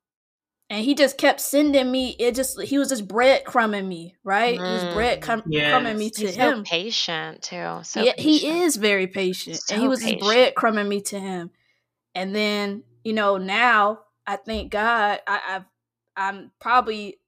and 0.71 0.85
he 0.85 0.95
just 0.95 1.19
kept 1.19 1.41
sending 1.41 1.91
me 1.93 2.17
it 2.19 2.35
just 2.35 2.61
he 2.63 2.79
was 2.79 2.89
just 2.91 3.09
breadcrumbing 3.09 3.87
me 3.87 4.17
right 4.25 4.63
he 4.67 4.73
was 4.73 4.85
Mm. 4.85 4.93
bread 4.93 5.21
crumbing 5.23 5.99
me 5.99 6.11
to 6.11 6.27
He's 6.27 6.35
so 6.35 6.53
him 6.53 6.65
patient 6.65 7.43
too. 7.43 7.81
So 7.85 8.01
yeah, 8.01 8.13
he 8.19 8.37
patient. 8.39 8.63
is 8.63 8.77
very 8.77 9.07
patient, 9.07 9.63
and 9.69 9.79
he 9.81 9.89
So 9.89 9.89
was 9.89 10.03
just 10.03 10.19
patient. 10.19 10.19
breadcrumbing 10.19 10.89
me 10.89 11.01
to 11.03 11.19
him. 11.19 11.51
And 12.15 12.35
then, 12.35 12.85
you 13.05 13.13
know, 13.13 13.39
now 13.39 14.01
I 14.27 14.37
thank 14.37 14.73
God. 14.73 15.21
I, 15.27 15.41
I've 15.49 15.65
I'm 16.17 16.53
probably 16.61 17.19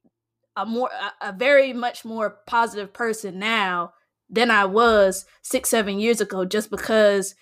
a 0.57 0.67
more 0.67 0.91
a, 1.23 1.31
a 1.31 1.33
very 1.33 1.73
much 1.73 2.05
more 2.05 2.39
positive 2.47 2.93
person 2.93 3.39
now 3.39 3.95
than 4.31 4.51
I 4.51 4.67
was 4.67 5.27
six, 5.43 5.71
seven 5.71 6.01
years 6.01 6.21
ago, 6.21 6.45
just 6.45 6.71
because 6.71 7.35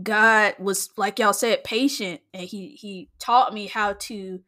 God 0.00 0.54
was, 0.58 0.90
like 0.96 1.18
y'all 1.18 1.32
said, 1.32 1.64
patient 1.64 2.20
and 2.32 2.44
he 2.44 2.76
he 2.80 3.10
taught 3.18 3.54
me 3.54 3.66
how 3.66 3.94
to 3.94 4.40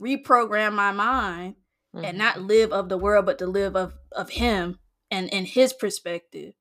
reprogram 0.00 0.72
my 0.74 0.92
mind 0.92 1.54
mm-hmm. 1.94 2.04
and 2.04 2.18
not 2.18 2.40
live 2.40 2.72
of 2.72 2.88
the 2.88 2.98
world, 2.98 3.26
but 3.26 3.38
to 3.38 3.46
live 3.46 3.76
of 3.76 3.94
of 4.12 4.30
him 4.30 4.78
and 5.10 5.28
in 5.30 5.44
his 5.44 5.72
perspective. 5.72 6.54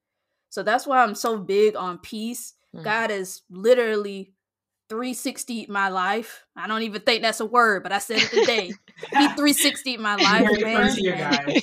So 0.49 0.63
that's 0.63 0.85
why 0.85 1.03
I'm 1.03 1.15
so 1.15 1.37
big 1.37 1.75
on 1.75 1.97
peace. 1.97 2.53
Mm-hmm. 2.75 2.83
God 2.83 3.11
is 3.11 3.41
literally 3.49 4.33
360 4.89 5.67
my 5.69 5.89
life. 5.89 6.45
I 6.55 6.67
don't 6.67 6.83
even 6.83 7.01
think 7.01 7.23
that's 7.23 7.39
a 7.39 7.45
word, 7.45 7.83
but 7.83 7.91
I 7.91 7.97
said 7.97 8.17
it 8.19 8.29
today. 8.29 8.67
he 8.97 9.27
360 9.29 9.97
my 9.97 10.15
life, 10.15 10.47
man. 10.61 11.61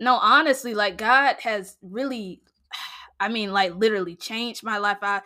no, 0.00 0.14
honestly, 0.14 0.74
like 0.74 0.96
God 0.96 1.36
has 1.40 1.76
really 1.82 2.42
I 3.20 3.28
mean, 3.28 3.52
like 3.52 3.74
literally 3.74 4.14
changed 4.14 4.62
my 4.62 4.78
life. 4.78 4.98
I 5.02 5.22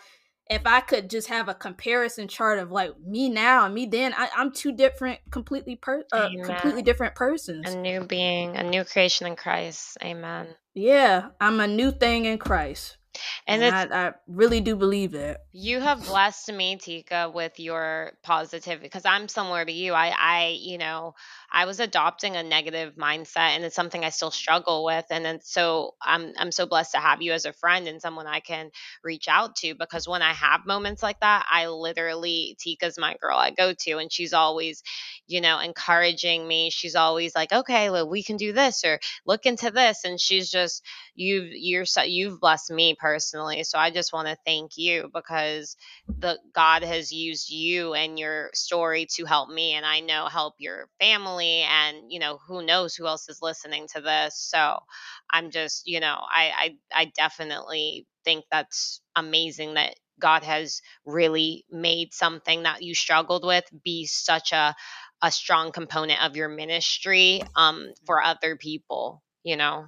if 0.51 0.63
I 0.67 0.81
could 0.81 1.09
just 1.09 1.29
have 1.29 1.49
a 1.49 1.55
comparison 1.55 2.29
chart 2.29 2.59
of 2.59 2.71
like 2.71 2.99
me 3.01 3.29
now 3.29 3.65
and 3.65 3.75
me 3.75 3.87
then, 3.87 4.15
I, 4.17 4.29
am 4.37 4.53
two 4.53 4.73
different, 4.73 5.21
completely 5.31 5.77
per, 5.77 6.05
uh, 6.13 6.29
completely 6.45 6.83
different 6.83 7.15
persons. 7.15 7.71
A 7.71 7.79
new 7.79 8.05
being, 8.05 8.57
a 8.57 8.63
new 8.63 8.85
creation 8.85 9.27
in 9.27 9.37
Christ. 9.37 9.97
Amen. 10.03 10.49
Yeah, 10.75 11.29
I'm 11.41 11.61
a 11.61 11.67
new 11.67 11.91
thing 11.91 12.25
in 12.25 12.39
Christ. 12.39 12.97
And, 13.47 13.63
and 13.63 13.93
I, 13.93 14.09
I, 14.09 14.13
really 14.27 14.61
do 14.61 14.75
believe 14.75 15.13
that. 15.13 15.41
You 15.55 15.81
have 15.81 16.07
blessed 16.07 16.51
me, 16.51 16.77
Tika, 16.77 17.31
with 17.33 17.61
your 17.61 18.13
positivity 18.23 18.87
because 18.87 19.05
I'm 19.05 19.29
similar 19.29 19.63
to 19.65 19.71
you. 19.71 19.93
I, 19.93 20.09
I, 20.19 20.57
you 20.59 20.79
know, 20.79 21.15
I 21.51 21.67
was 21.67 21.79
adopting 21.79 22.37
a 22.37 22.43
negative 22.43 22.95
mindset 22.95 23.55
and 23.57 23.63
it's 23.63 23.77
something 23.77 24.03
I 24.03 24.09
still 24.09 24.31
struggle 24.31 24.83
with. 24.83 25.05
And 25.11 25.23
then 25.23 25.41
so 25.43 25.95
I'm 26.01 26.33
I'm 26.39 26.53
so 26.53 26.65
blessed 26.65 26.93
to 26.93 26.99
have 27.01 27.21
you 27.21 27.33
as 27.33 27.45
a 27.45 27.53
friend 27.53 27.87
and 27.87 28.01
someone 28.01 28.27
I 28.27 28.41
can 28.41 28.71
reach 29.05 29.29
out 29.29 29.57
to 29.57 29.75
because 29.75 30.09
when 30.09 30.23
I 30.23 30.33
have 30.33 30.65
moments 30.65 31.03
like 31.03 31.21
that, 31.21 31.45
I 31.51 31.67
literally 31.69 32.57
Tika's 32.59 32.99
my 32.99 33.15
girl 33.21 33.37
I 33.37 33.51
go 33.51 33.75
to 33.75 33.99
and 33.99 34.11
she's 34.11 34.33
always, 34.33 34.83
you 35.27 35.41
know, 35.41 35.59
encouraging 35.59 36.47
me. 36.47 36.71
She's 36.71 36.95
always 36.95 37.35
like, 37.35 37.53
"Okay, 37.53 37.91
well, 37.91 38.09
we 38.09 38.23
can 38.23 38.37
do 38.39 38.53
this 38.53 38.85
or 38.85 39.01
look 39.27 39.47
into 39.47 39.71
this." 39.71 40.05
And 40.05 40.21
she's 40.21 40.51
just 40.51 40.83
you've 41.15 41.49
you're 41.53 41.85
you've 42.07 42.41
blessed 42.41 42.71
me 42.71 42.95
personally. 42.99 43.65
So 43.65 43.79
I 43.79 43.91
just 43.91 44.13
want 44.13 44.29
to 44.29 44.37
thank 44.47 44.73
you 44.77 45.11
because 45.13 45.42
the 46.19 46.39
God 46.53 46.83
has 46.83 47.13
used 47.13 47.51
you 47.51 47.95
and 47.95 48.19
your 48.19 48.51
story 48.55 49.07
to 49.15 49.25
help 49.25 49.49
me 49.49 49.73
and 49.73 49.87
I 49.87 50.01
know 50.01 50.27
help 50.27 50.55
your 50.59 50.89
family 51.01 51.13
family 51.13 51.63
and 51.63 52.11
you 52.11 52.19
know 52.19 52.39
who 52.47 52.65
knows 52.65 52.95
who 52.95 53.07
else 53.07 53.29
is 53.29 53.41
listening 53.43 53.87
to 53.95 54.01
this. 54.01 54.39
So 54.39 54.79
i'm 55.31 55.51
just 55.51 55.87
you 55.87 56.01
know 56.01 56.19
i 56.35 56.77
i, 56.93 57.03
I 57.03 57.13
definitely 57.17 58.07
think 58.25 58.45
that's 58.51 59.01
amazing 59.17 59.75
that 59.75 59.95
god 60.21 60.43
has 60.43 60.81
really 61.07 61.65
made 61.71 62.13
something 62.13 62.65
that 62.65 62.83
you 62.83 62.95
struggled 62.95 63.45
with 63.45 63.65
be 63.85 64.07
such 64.07 64.53
a 64.53 64.75
a 65.23 65.31
strong 65.31 65.73
component 65.73 66.23
of 66.23 66.37
your 66.37 66.49
ministry 66.49 67.43
um 67.57 67.93
for 68.07 68.23
other 68.23 68.57
people 68.57 69.23
you 69.45 69.57
know? 69.57 69.87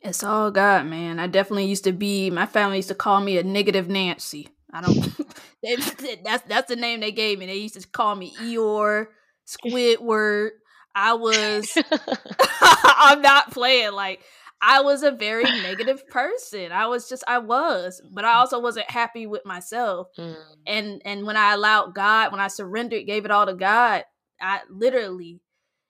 It's 0.00 0.24
all 0.24 0.50
god 0.50 0.86
man. 0.86 1.20
I 1.20 1.28
definitely 1.28 1.66
used 1.66 1.84
to 1.84 1.92
be 1.92 2.30
my 2.30 2.46
family 2.46 2.78
used 2.78 2.88
to 2.88 2.96
call 2.96 3.20
me 3.20 3.38
a 3.38 3.44
negative 3.44 3.88
nancy 3.88 4.48
I 4.72 4.80
don't. 4.80 5.16
they, 5.62 5.76
that's 6.24 6.44
that's 6.44 6.68
the 6.68 6.76
name 6.76 7.00
they 7.00 7.12
gave 7.12 7.38
me. 7.38 7.46
They 7.46 7.56
used 7.56 7.80
to 7.80 7.86
call 7.88 8.14
me 8.14 8.32
Eeyore, 8.40 9.06
Squidward, 9.46 10.50
I 10.94 11.14
was 11.14 11.76
I'm 12.60 13.22
not 13.22 13.50
playing 13.50 13.92
like 13.92 14.20
I 14.60 14.82
was 14.82 15.02
a 15.02 15.10
very 15.10 15.44
negative 15.44 16.06
person. 16.08 16.70
I 16.70 16.86
was 16.86 17.08
just 17.08 17.24
I 17.26 17.38
was, 17.38 18.00
but 18.12 18.24
I 18.24 18.34
also 18.34 18.60
wasn't 18.60 18.90
happy 18.90 19.26
with 19.26 19.44
myself. 19.44 20.08
Mm. 20.18 20.36
And 20.66 21.02
and 21.04 21.26
when 21.26 21.36
I 21.36 21.54
allowed 21.54 21.94
God, 21.94 22.30
when 22.30 22.40
I 22.40 22.48
surrendered, 22.48 23.06
gave 23.06 23.24
it 23.24 23.30
all 23.30 23.46
to 23.46 23.54
God, 23.54 24.04
I 24.40 24.60
literally 24.70 25.40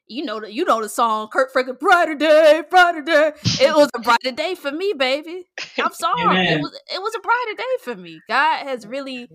you 0.06 0.24
know 0.24 0.40
the 0.40 0.52
you 0.52 0.64
know 0.64 0.82
the 0.82 0.88
song 0.88 1.28
Kirk 1.28 1.52
Franklin 1.52 1.76
brighter 1.80 2.14
day 2.14 2.62
brighter 2.68 3.02
day 3.02 3.32
it 3.60 3.74
was 3.74 3.90
a 3.94 4.00
brighter 4.00 4.32
day 4.32 4.54
for 4.54 4.72
me 4.72 4.92
baby 4.96 5.44
I'm 5.78 5.92
sorry 5.92 6.48
it 6.48 6.60
was 6.60 6.80
it 6.94 7.00
was 7.00 7.14
a 7.14 7.20
brighter 7.20 7.56
day 7.56 7.76
for 7.82 8.00
me 8.00 8.20
God 8.28 8.64
has 8.64 8.86
really 8.86 9.28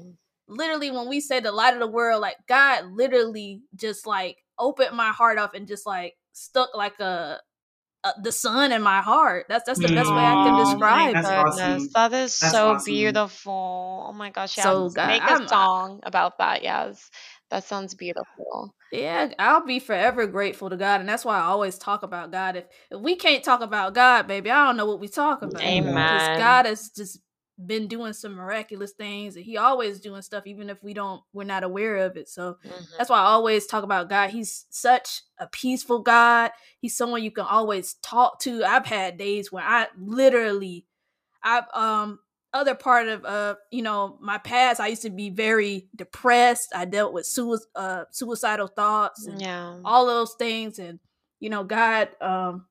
literally 0.47 0.91
when 0.91 1.07
we 1.07 1.19
say 1.19 1.39
the 1.39 1.51
light 1.51 1.73
of 1.73 1.79
the 1.79 1.87
world 1.87 2.21
like 2.21 2.37
God 2.47 2.85
literally 2.91 3.61
just 3.75 4.05
like 4.05 4.37
opened 4.59 4.95
my 4.95 5.11
heart 5.11 5.37
up 5.37 5.53
and 5.53 5.67
just 5.67 5.85
like 5.85 6.15
stuck 6.33 6.69
like 6.75 6.99
a, 6.99 7.39
a 8.03 8.13
the 8.21 8.31
sun 8.31 8.71
in 8.71 8.81
my 8.81 9.01
heart. 9.01 9.45
That's 9.49 9.65
that's 9.65 9.79
the 9.79 9.87
best 9.87 10.09
way 10.09 10.23
I 10.23 10.33
can 10.33 10.53
mm, 10.53 10.65
describe 10.65 11.15
it. 11.15 11.25
Awesome. 11.25 11.89
That 11.93 12.13
is 12.13 12.39
that's 12.39 12.53
so 12.53 12.71
awesome. 12.71 12.93
beautiful. 12.93 14.05
Oh 14.09 14.13
my 14.13 14.29
gosh, 14.29 14.57
yeah. 14.57 14.63
So 14.63 14.89
God, 14.89 15.07
make 15.07 15.21
I'm, 15.23 15.43
a 15.43 15.47
song 15.47 15.99
about 16.03 16.37
that. 16.37 16.63
Yes. 16.63 17.09
That 17.49 17.63
sounds 17.63 17.95
beautiful. 17.95 18.75
Yeah, 18.91 19.33
I'll 19.37 19.65
be 19.65 19.79
forever 19.79 20.27
grateful 20.27 20.69
to 20.69 20.77
God, 20.77 20.99
and 21.01 21.09
that's 21.09 21.25
why 21.25 21.37
I 21.37 21.43
always 21.43 21.77
talk 21.77 22.03
about 22.03 22.31
God. 22.31 22.55
If 22.55 22.65
if 22.91 22.99
we 22.99 23.15
can't 23.15 23.43
talk 23.43 23.61
about 23.61 23.93
God, 23.93 24.27
baby, 24.27 24.49
I 24.49 24.65
don't 24.65 24.77
know 24.77 24.85
what 24.85 24.99
we 24.99 25.07
talk 25.07 25.41
about. 25.41 25.61
Amen. 25.61 25.93
Because 25.93 26.37
God 26.39 26.65
has 26.65 26.89
just 26.89 27.19
been 27.65 27.87
doing 27.87 28.13
some 28.13 28.33
miraculous 28.33 28.91
things 28.91 29.35
and 29.35 29.43
he 29.43 29.57
always 29.57 29.99
doing 29.99 30.21
stuff 30.21 30.45
even 30.45 30.69
if 30.69 30.83
we 30.83 30.93
don't 30.93 31.23
we're 31.33 31.43
not 31.43 31.63
aware 31.63 31.97
of 31.97 32.15
it 32.15 32.29
so 32.29 32.55
mm-hmm. 32.63 32.83
that's 32.97 33.09
why 33.09 33.17
i 33.17 33.23
always 33.23 33.65
talk 33.65 33.83
about 33.83 34.09
god 34.09 34.29
he's 34.29 34.67
such 34.69 35.23
a 35.39 35.47
peaceful 35.47 35.99
god 35.99 36.51
he's 36.77 36.95
someone 36.95 37.23
you 37.23 37.31
can 37.31 37.45
always 37.45 37.95
talk 38.03 38.39
to 38.39 38.63
i've 38.63 38.85
had 38.85 39.17
days 39.17 39.51
where 39.51 39.63
i 39.63 39.87
literally 39.99 40.85
i've 41.43 41.63
um 41.73 42.19
other 42.57 42.75
part 42.75 43.07
of 43.07 43.23
uh 43.25 43.55
you 43.71 43.81
know 43.81 44.17
my 44.21 44.37
past 44.37 44.79
i 44.79 44.87
used 44.87 45.03
to 45.03 45.09
be 45.09 45.29
very 45.29 45.87
depressed 45.95 46.73
i 46.75 46.85
dealt 46.85 47.13
with 47.13 47.25
sui- 47.25 47.57
uh, 47.75 48.03
suicidal 48.11 48.67
thoughts 48.67 49.25
and 49.25 49.41
yeah 49.41 49.79
all 49.85 50.05
those 50.05 50.33
things 50.33 50.79
and 50.79 50.99
you 51.39 51.49
know 51.49 51.63
god 51.63 52.09
um 52.21 52.65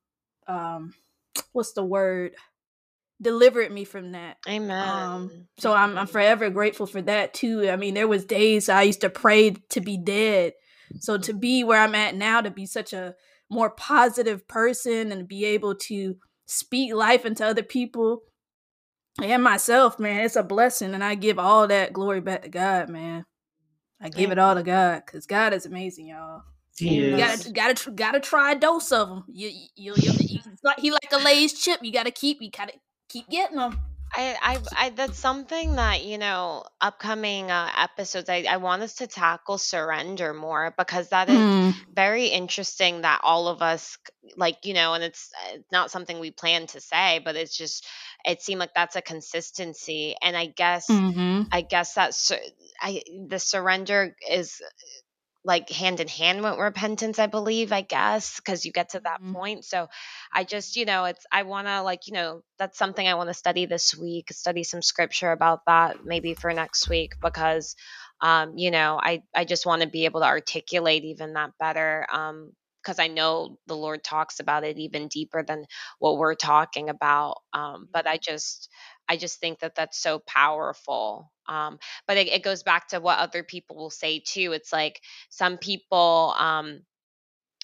um 0.49 0.93
what's 1.53 1.73
the 1.73 1.85
word 1.85 2.33
delivered 3.21 3.73
me 3.73 3.85
from 3.85 4.13
that. 4.13 4.37
Amen. 4.49 4.83
Um, 4.83 5.31
so 5.59 5.73
I'm 5.73 5.97
I'm 5.97 6.07
forever 6.07 6.51
grateful 6.51 6.87
for 6.87 7.03
that 7.03 7.35
too. 7.35 7.69
I 7.71 7.77
mean, 7.77 7.95
there 7.95 8.09
was 8.09 8.25
days 8.25 8.69
I 8.69 8.83
used 8.83 9.01
to 9.03 9.11
pray 9.11 9.51
to 9.71 9.81
be 9.81 9.97
dead. 9.97 10.53
So 11.01 11.19
to 11.19 11.33
be 11.33 11.65
where 11.65 11.81
I'm 11.81 11.95
at 11.95 12.15
now, 12.15 12.41
to 12.41 12.51
be 12.51 12.67
such 12.67 12.93
a 12.93 13.15
more 13.51 13.71
positive 13.71 14.47
person 14.47 15.11
and 15.13 15.27
be 15.27 15.45
able 15.45 15.75
to 15.75 16.17
speak 16.47 16.95
life 16.95 17.27
into 17.27 17.45
other 17.45 17.63
people 17.63 18.23
and 19.23 19.43
myself, 19.43 19.99
man, 19.99 20.25
it's 20.25 20.37
a 20.37 20.43
blessing. 20.43 20.95
And 20.95 21.03
I 21.03 21.15
give 21.15 21.39
all 21.39 21.67
that 21.69 21.93
glory 21.93 22.21
back 22.21 22.43
to 22.43 22.49
God, 22.49 22.89
man. 22.89 23.25
I 24.01 24.11
give 24.11 24.31
it 24.31 24.39
all 24.39 24.55
to 24.55 24.63
God 24.63 25.03
because 25.07 25.27
God 25.27 25.55
is 25.55 25.65
amazing, 25.65 26.09
y'all. 26.09 26.43
You 26.79 27.17
gotta 27.17 27.51
gotta 27.53 27.91
gotta 27.93 28.21
try 28.21 28.53
a 28.53 28.59
dose 28.59 28.93
of 28.93 29.09
them. 29.09 29.25
You 29.29 29.49
you, 29.75 29.95
you, 29.95 30.13
you 30.29 30.41
like 30.63 30.79
he 30.79 30.91
like 30.91 31.11
a 31.13 31.17
Lay's 31.17 31.55
chip. 31.55 31.81
You 31.83 31.93
gotta 31.93 32.11
keep 32.11 32.43
you 32.43 32.51
gotta 32.51 32.75
keep 33.09 33.29
getting 33.31 33.57
them. 33.57 33.81
I, 34.15 34.37
I, 34.41 34.59
I, 34.77 34.91
that's 34.91 35.19
something 35.19 35.77
that 35.77 36.05
you 36.05 36.19
know, 36.19 36.65
upcoming 36.81 37.51
uh, 37.51 37.69
episodes. 37.77 38.29
I, 38.29 38.47
I 38.49 38.57
want 38.59 38.83
us 38.83 38.95
to 38.97 39.07
tackle 39.07 39.59
surrender 39.59 40.33
more 40.33 40.75
because 40.77 41.09
that 41.11 41.29
is 41.29 41.37
mm. 41.37 41.75
very 41.93 42.27
interesting. 42.27 43.03
That 43.03 43.21
all 43.23 43.49
of 43.49 43.63
us, 43.63 43.99
like 44.37 44.65
you 44.65 44.75
know, 44.75 44.95
and 44.95 45.05
it's, 45.05 45.31
it's 45.53 45.71
not 45.73 45.91
something 45.91 46.19
we 46.19 46.31
plan 46.31 46.67
to 46.69 46.81
say, 46.81 47.21
but 47.25 47.37
it's 47.37 47.57
just, 47.57 47.87
it 48.25 48.43
seemed 48.43 48.61
like 48.61 48.75
that's 48.75 48.97
a 48.97 49.03
consistency. 49.03 50.15
And 50.23 50.37
I 50.37 50.47
guess, 50.47 50.89
mm-hmm. 50.89 51.43
I 51.53 51.61
guess 51.61 51.95
that's, 51.95 52.33
I 52.81 53.03
the 53.29 53.39
surrender 53.39 54.17
is 54.31 54.63
like 55.47 55.71
hand 55.71 56.01
in 56.01 56.09
hand 56.09 56.43
with 56.43 56.59
repentance 56.59 57.19
i 57.19 57.27
believe 57.27 57.73
i 57.73 57.81
guess 57.81 58.37
because 58.37 58.67
you 58.67 58.73
get 58.73 58.91
to 58.91 59.01
that 59.01 59.23
mm-hmm. 59.23 59.33
point 59.33 59.65
so 59.65 59.89
i 60.33 60.45
just 60.45 60.77
you 60.77 60.85
know 60.85 61.05
it's 61.05 61.25
i 61.33 61.45
want 61.45 61.69
to 61.69 61.83
like 61.83 62.07
you 62.07 62.13
know 62.13 62.43
that's 62.59 62.77
something 62.77 63.07
i 63.07 63.15
want 63.15 63.31
to 63.31 63.35
study 63.35 63.65
this 63.65 63.97
week 63.97 64.31
study 64.33 64.65
some 64.65 64.83
scripture 64.83 65.31
about 65.31 65.61
that 65.67 66.05
maybe 66.05 66.35
for 66.35 66.53
next 66.53 66.89
week 66.89 67.15
because 67.23 67.77
um 68.21 68.55
you 68.57 68.71
know 68.71 68.99
i 69.01 69.23
i 69.35 69.45
just 69.45 69.65
want 69.65 69.83
to 69.83 69.89
be 69.89 70.05
able 70.05 70.21
to 70.21 70.27
articulate 70.27 71.05
even 71.05 71.35
that 71.35 71.51
better 71.61 72.07
um 72.13 72.51
because 72.83 73.01
I 73.01 73.09
know 73.09 73.59
the 73.67 73.75
Lord 73.75 74.05
talks 74.05 74.39
about 74.39 74.63
it 74.63 74.79
even 74.79 75.09
deeper 75.09 75.43
than 75.43 75.65
what 75.99 76.19
we're 76.19 76.37
talking 76.37 76.89
about. 76.89 77.39
Um, 77.53 77.89
but 77.93 78.07
I 78.07 78.15
mm-hmm. 78.15 78.33
just, 78.33 78.71
I 79.09 79.17
just 79.17 79.41
think 79.41 79.59
that 79.59 79.75
that's 79.75 80.01
so 80.01 80.21
powerful. 80.25 81.33
Um, 81.49 81.79
but 82.07 82.17
it, 82.17 82.29
it, 82.29 82.43
goes 82.43 82.63
back 82.63 82.89
to 82.89 83.01
what 83.01 83.19
other 83.19 83.43
people 83.43 83.77
will 83.77 83.91
say 83.91 84.21
too. 84.21 84.53
It's 84.53 84.73
like 84.73 85.01
some 85.31 85.59
people, 85.59 86.35
um, 86.39 86.81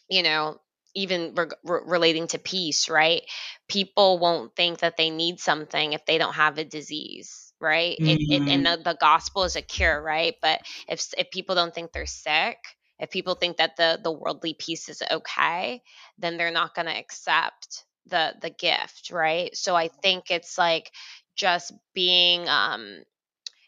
you 0.09 0.23
know, 0.23 0.59
even 0.95 1.35
re- 1.35 1.47
re- 1.65 1.81
relating 1.87 2.27
to 2.29 2.39
peace, 2.39 2.89
right? 2.89 3.23
People 3.69 4.19
won't 4.19 4.55
think 4.55 4.81
that 4.81 4.97
they 4.97 5.11
need 5.11 5.41
something 5.41 5.93
if 5.93 6.05
they 6.07 6.19
don't 6.19 6.35
have 6.35 6.59
a 6.59 6.65
disease, 6.65 7.53
right? 7.61 7.97
Mm-hmm. 8.01 8.09
It, 8.09 8.21
it, 8.21 8.53
and 8.53 8.67
mm-hmm. 8.67 8.83
the, 8.83 8.91
the 8.93 8.99
gospel 9.01 9.45
is 9.45 9.57
a 9.57 9.63
cure, 9.63 10.01
right? 10.03 10.35
But 10.43 10.61
if 10.89 11.07
if 11.17 11.31
people 11.31 11.55
don't 11.55 11.75
think 11.75 11.93
they're 11.93 12.07
sick, 12.07 12.59
if 13.03 13.11
people 13.11 13.35
think 13.35 13.59
that 13.59 13.77
the 13.77 14.01
the 14.03 14.13
worldly 14.13 14.55
peace 14.55 14.89
is 14.89 15.03
okay 15.11 15.83
then 16.19 16.39
they're 16.39 16.51
not 16.51 16.75
going 16.75 16.87
to 16.87 16.97
accept 16.97 17.85
the 18.07 18.35
the 18.41 18.51
gift 18.51 19.11
right 19.11 19.55
so 19.57 19.77
i 19.77 19.89
think 19.89 20.31
it's 20.31 20.57
like 20.57 20.91
just 21.37 21.73
being 21.95 22.49
um 22.49 23.03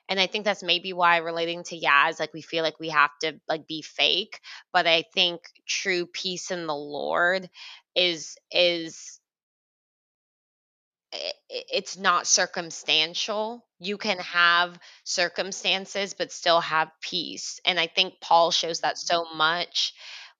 and 0.08 0.20
i 0.20 0.26
think 0.26 0.44
that's 0.44 0.62
maybe 0.62 0.92
why 0.92 1.18
relating 1.18 1.62
to 1.62 1.78
yaz 1.78 2.20
like 2.20 2.32
we 2.32 2.42
feel 2.42 2.62
like 2.62 2.78
we 2.80 2.88
have 2.88 3.10
to 3.20 3.38
like 3.48 3.66
be 3.66 3.82
fake 3.82 4.40
but 4.72 4.86
i 4.86 5.04
think 5.14 5.40
true 5.66 6.06
peace 6.06 6.50
in 6.50 6.66
the 6.66 6.74
lord 6.74 7.48
is 7.94 8.36
is 8.52 9.20
it's 11.48 11.96
not 11.96 12.26
circumstantial. 12.26 13.64
You 13.78 13.98
can 13.98 14.18
have 14.18 14.78
circumstances 15.04 16.14
but 16.14 16.32
still 16.32 16.60
have 16.60 16.90
peace. 17.00 17.60
And 17.64 17.78
I 17.78 17.86
think 17.86 18.14
Paul 18.20 18.50
shows 18.50 18.80
that 18.80 18.96
mm-hmm. 18.96 19.06
so 19.06 19.34
much 19.34 19.94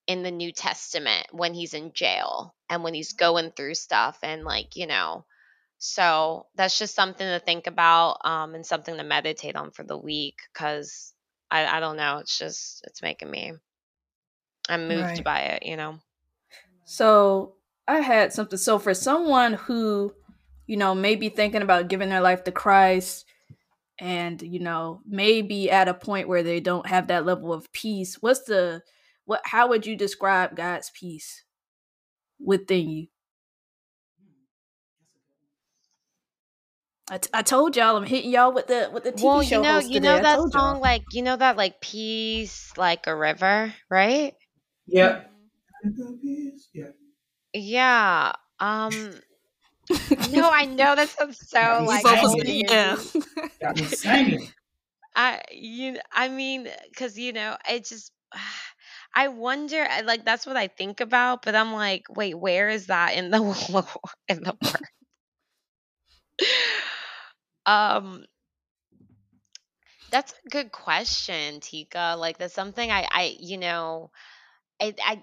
in 0.07 0.23
the 0.23 0.31
New 0.31 0.53
Testament 0.53 1.27
when 1.33 1.55
he's 1.55 1.75
in 1.75 1.93
jail 1.93 2.55
and 2.69 2.83
when 2.83 2.95
he's 2.95 3.13
mm-hmm. 3.13 3.25
going 3.25 3.51
through 3.53 3.75
stuff 3.75 4.19
and 4.23 4.45
like, 4.45 4.77
you 4.77 4.87
know, 4.87 5.25
so 5.85 6.47
that's 6.55 6.79
just 6.79 6.95
something 6.95 7.27
to 7.27 7.41
think 7.41 7.67
about 7.67 8.19
um, 8.25 8.55
and 8.55 8.65
something 8.65 8.97
to 8.97 9.05
meditate 9.05 9.57
on 9.57 9.71
for 9.71 9.85
the 9.85 9.99
week 9.99 10.37
because 10.53 11.13
I, 11.51 11.67
I 11.67 11.81
don't 11.81 11.97
know. 11.97 12.19
It's 12.19 12.39
just, 12.39 12.83
it's 12.87 13.03
making 13.03 13.31
me, 13.31 13.53
I'm 14.69 14.89
moved 14.89 15.03
right. 15.03 15.25
by 15.25 15.41
it, 15.41 15.67
you 15.67 15.77
know. 15.77 15.99
So 16.85 17.55
I 17.87 18.01
had 18.01 18.33
something. 18.33 18.59
So 18.59 18.79
for 18.79 18.95
someone 18.95 19.55
who 19.55 20.15
you 20.67 20.77
know, 20.77 20.95
maybe 20.95 21.29
thinking 21.29 21.63
about 21.63 21.89
giving 21.89 22.09
their 22.09 22.21
life 22.21 22.45
to 22.45 22.53
Christ 22.53 23.27
and, 23.99 24.41
you 24.41 24.61
know, 24.61 25.01
maybe 25.07 25.71
at 25.71 25.89
a 25.89 25.95
point 25.95 26.29
where 26.29 26.43
they 26.43 26.61
don't 26.61 26.87
have 26.87 27.09
that 27.09 27.27
level 27.27 27.53
of 27.53 27.73
peace, 27.73 28.17
what's 28.21 28.45
the 28.45 28.83
what 29.27 29.41
how 29.45 29.69
would 29.69 29.87
you 29.87 29.97
describe 29.97 30.57
God's 30.57 30.91
peace 30.99 31.45
within 32.39 32.91
you? 32.91 33.07
I, 37.11 37.19
t- 37.19 37.31
I 37.35 37.43
told 37.43 37.77
y'all 37.77 37.97
I'm 37.97 38.05
hitting 38.05 38.31
y'all 38.31 38.53
with 38.53 38.67
the 38.67 38.89
with 38.93 39.05
the 39.05 39.13
TV 39.13 39.23
well, 39.25 39.43
show. 39.43 39.57
you 39.57 39.63
know, 39.63 39.73
host 39.75 39.89
you 39.89 39.95
today. 39.95 40.09
know 40.09 40.23
that 40.23 40.39
song, 40.39 40.51
y'all. 40.53 40.81
like 40.81 41.03
you 41.13 41.23
know 41.23 41.37
that 41.37 41.57
like 41.57 41.81
peace 41.81 42.73
like 42.79 43.07
a 43.07 43.15
river, 43.15 43.75
right? 43.91 44.35
Yep. 44.87 45.31
Yeah. 46.73 46.85
Yeah. 47.53 48.33
Um, 48.59 49.13
no, 50.31 50.51
I 50.51 50.65
know 50.65 50.97
that 50.97 51.11
sounds 51.11 51.39
so 51.41 51.85
like 51.87 52.05
yeah. 52.47 52.97
Got 53.61 53.77
me 53.77 53.85
singing. 53.85 54.49
I 55.17 55.43
you 55.53 55.99
I 56.11 56.29
mean 56.29 56.69
cuz 56.97 57.19
you 57.19 57.35
know, 57.35 57.57
it 57.69 57.85
just 57.85 58.13
I 59.17 59.29
wonder 59.29 59.87
like 60.05 60.25
that's 60.25 60.47
what 60.47 60.57
I 60.57 60.69
think 60.69 61.01
about, 61.01 61.45
but 61.45 61.55
I'm 61.55 61.75
like, 61.75 62.07
wait, 62.09 62.35
where 62.35 62.71
is 62.71 62.87
that 62.87 63.15
in 63.15 63.31
the 63.31 63.39
in 64.29 64.43
the 64.43 64.57
word? 64.63 64.89
Um 67.67 68.25
that's 70.11 70.33
a 70.47 70.49
good 70.51 70.73
question, 70.73 71.61
Tika. 71.61 72.17
Like 72.19 72.39
that's 72.39 72.55
something 72.55 72.91
I 72.91 73.07
I 73.11 73.37
you 73.39 73.59
know, 73.59 74.11
I 74.81 74.95
I 75.05 75.23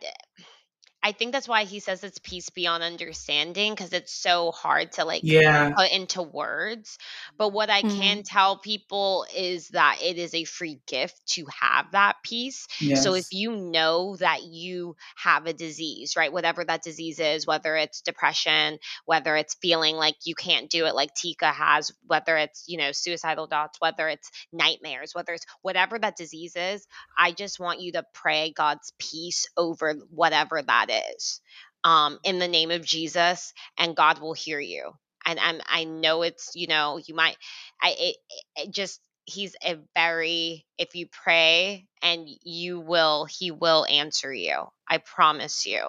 I 1.04 1.14
think 1.14 1.32
that's 1.34 1.48
why 1.48 1.66
he 1.66 1.80
says 1.80 2.04
it's 2.04 2.20
peace 2.20 2.50
beyond 2.50 2.84
understanding 2.84 3.74
because 3.74 3.94
it's 3.94 4.14
so 4.14 4.52
hard 4.52 4.94
to 4.94 5.06
like 5.06 5.24
Yeah. 5.24 5.70
put 5.76 5.92
into 5.92 6.22
words. 6.22 6.98
But 7.38 7.50
what 7.54 7.70
I 7.70 7.84
Mhm. 7.84 7.90
can 7.94 8.24
tell 8.24 8.58
people 8.58 9.26
is 9.36 9.70
that 9.70 10.00
it 10.02 10.18
is 10.18 10.34
a 10.36 10.44
free 10.46 10.82
gift 10.88 11.26
to 11.36 11.46
have 11.62 11.92
that 11.94 12.18
peace. 12.24 12.68
So 12.96 13.16
if 13.16 13.28
you 13.32 13.56
know 13.56 14.18
that 14.18 14.44
you 14.44 14.96
have 15.18 15.46
a 15.48 15.54
disease, 15.54 16.16
right, 16.18 16.32
whatever 16.34 16.66
that 16.66 16.84
disease 16.84 17.20
is, 17.20 17.48
whether 17.48 17.76
it's 17.78 18.02
depression, 18.02 18.80
whether 19.06 19.36
it's 19.38 19.56
feeling 19.62 19.96
like 19.96 20.16
you 20.26 20.36
can't 20.36 20.70
do 20.70 20.86
it 20.86 20.96
like 20.96 21.14
Tika 21.16 21.52
has, 21.52 21.92
whether 22.08 22.38
it's, 22.38 22.66
you 22.68 22.78
know, 22.78 22.92
suicidal 22.92 23.48
thoughts, 23.48 23.80
whether 23.80 24.10
it's 24.10 24.30
nightmares, 24.54 25.16
whether 25.16 25.34
it's 25.34 25.46
whatever 25.62 25.98
that 26.00 26.18
disease 26.18 26.56
is, 26.56 26.86
I 27.18 27.32
just 27.32 27.60
want 27.60 27.82
you 27.82 27.94
to 27.94 28.06
pray 28.14 28.54
God's 28.56 28.94
peace 29.00 29.48
over 29.58 29.96
whatever 30.12 30.62
that 30.62 30.91
is 30.92 31.42
um, 31.84 32.20
in 32.24 32.40
the 32.40 32.48
name 32.48 32.72
of 32.72 32.86
Jesus, 32.86 33.54
and 33.78 33.96
God 33.96 34.20
will 34.20 34.34
hear 34.34 34.60
you. 34.60 34.92
And 35.26 35.40
I'm, 35.40 35.62
I 35.68 35.84
know 35.84 36.24
it's, 36.24 36.52
you 36.56 36.68
know, 36.68 37.00
you 37.06 37.14
might, 37.16 37.38
I, 37.82 37.96
it, 37.98 38.16
it 38.56 38.72
just, 38.72 39.00
he's 39.26 39.56
a 39.64 39.78
very, 39.96 40.66
if 40.78 40.96
you 40.96 41.08
pray 41.08 41.88
and 42.02 42.28
you 42.44 42.80
will, 42.80 43.26
he 43.26 43.52
will 43.52 43.86
answer 43.86 44.34
you. 44.34 44.66
I 44.90 44.98
promise 44.98 45.66
you. 45.66 45.82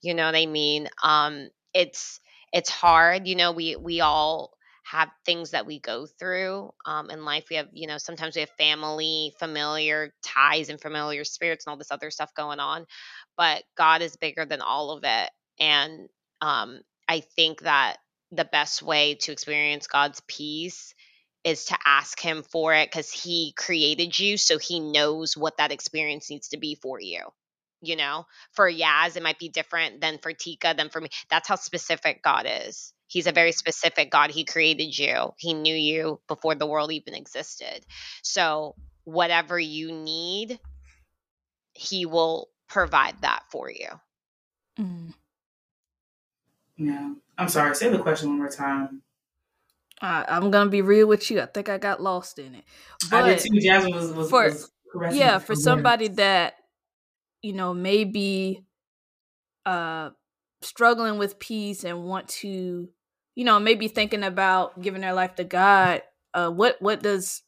You 0.00 0.14
know 0.14 0.26
what 0.26 0.36
I 0.36 0.46
mean? 0.46 0.88
Um, 1.02 1.48
it's, 1.74 2.20
it's 2.52 2.70
hard. 2.70 3.26
You 3.26 3.34
know, 3.34 3.52
we, 3.52 3.76
we 3.76 4.00
all, 4.00 4.52
have 4.90 5.10
things 5.26 5.50
that 5.50 5.66
we 5.66 5.80
go 5.80 6.06
through 6.06 6.70
um, 6.86 7.10
in 7.10 7.24
life. 7.24 7.46
We 7.50 7.56
have, 7.56 7.68
you 7.72 7.86
know, 7.86 7.98
sometimes 7.98 8.34
we 8.34 8.40
have 8.40 8.50
family, 8.58 9.34
familiar 9.38 10.12
ties, 10.22 10.70
and 10.70 10.80
familiar 10.80 11.24
spirits, 11.24 11.66
and 11.66 11.72
all 11.72 11.76
this 11.78 11.90
other 11.90 12.10
stuff 12.10 12.34
going 12.34 12.60
on. 12.60 12.86
But 13.36 13.64
God 13.76 14.02
is 14.02 14.16
bigger 14.16 14.46
than 14.46 14.60
all 14.62 14.92
of 14.92 15.04
it. 15.04 15.30
And 15.60 16.08
um, 16.40 16.80
I 17.08 17.20
think 17.20 17.62
that 17.62 17.96
the 18.32 18.44
best 18.44 18.82
way 18.82 19.16
to 19.16 19.32
experience 19.32 19.86
God's 19.86 20.22
peace 20.26 20.94
is 21.44 21.66
to 21.66 21.78
ask 21.84 22.20
Him 22.20 22.42
for 22.42 22.74
it 22.74 22.90
because 22.90 23.10
He 23.10 23.52
created 23.56 24.18
you. 24.18 24.36
So 24.38 24.58
He 24.58 24.80
knows 24.80 25.36
what 25.36 25.58
that 25.58 25.72
experience 25.72 26.30
needs 26.30 26.48
to 26.48 26.58
be 26.58 26.76
for 26.76 27.00
you. 27.00 27.20
You 27.80 27.96
know, 27.96 28.26
for 28.52 28.70
Yaz, 28.70 29.16
it 29.16 29.22
might 29.22 29.38
be 29.38 29.48
different 29.48 30.00
than 30.00 30.18
for 30.18 30.32
Tika, 30.32 30.74
than 30.76 30.88
for 30.88 31.00
me. 31.00 31.08
That's 31.30 31.48
how 31.48 31.54
specific 31.56 32.22
God 32.22 32.46
is. 32.48 32.92
He's 33.06 33.26
a 33.26 33.32
very 33.32 33.52
specific 33.52 34.10
God. 34.10 34.30
He 34.30 34.44
created 34.44 34.96
you, 34.98 35.32
He 35.38 35.54
knew 35.54 35.74
you 35.74 36.20
before 36.28 36.54
the 36.54 36.66
world 36.66 36.92
even 36.92 37.14
existed. 37.14 37.84
So, 38.22 38.74
whatever 39.04 39.58
you 39.58 39.92
need, 39.92 40.58
He 41.72 42.04
will 42.06 42.48
provide 42.68 43.20
that 43.22 43.44
for 43.50 43.70
you. 43.70 43.88
Mm. 44.78 45.14
Yeah. 46.76 47.14
I'm 47.38 47.48
sorry. 47.48 47.74
Say 47.74 47.90
the 47.90 47.98
question 47.98 48.28
one 48.28 48.38
more 48.38 48.48
time. 48.48 49.02
I, 50.00 50.24
I'm 50.28 50.50
gonna 50.50 50.70
be 50.70 50.82
real 50.82 51.06
with 51.06 51.30
you. 51.30 51.40
I 51.40 51.46
think 51.46 51.68
I 51.68 51.78
got 51.78 52.00
lost 52.02 52.38
in 52.38 52.54
it. 52.54 52.64
I 53.10 53.22
did 53.22 53.38
But 53.38 53.42
too. 53.42 53.60
Jasmine 53.60 53.94
was, 53.94 54.12
was, 54.12 54.30
for- 54.30 54.50
was 54.94 55.16
yeah, 55.16 55.38
me 55.38 55.40
for 55.44 55.52
words. 55.54 55.64
somebody 55.64 56.08
that 56.08 56.54
you 57.42 57.52
know 57.52 57.72
maybe 57.74 58.64
uh 59.66 60.10
struggling 60.62 61.18
with 61.18 61.38
peace 61.38 61.84
and 61.84 62.04
want 62.04 62.28
to 62.28 62.88
you 63.34 63.44
know 63.44 63.60
maybe 63.60 63.88
thinking 63.88 64.24
about 64.24 64.80
giving 64.80 65.00
their 65.02 65.12
life 65.12 65.34
to 65.36 65.44
God, 65.44 66.02
uh 66.34 66.50
what 66.50 66.76
what 66.80 67.02
does 67.02 67.42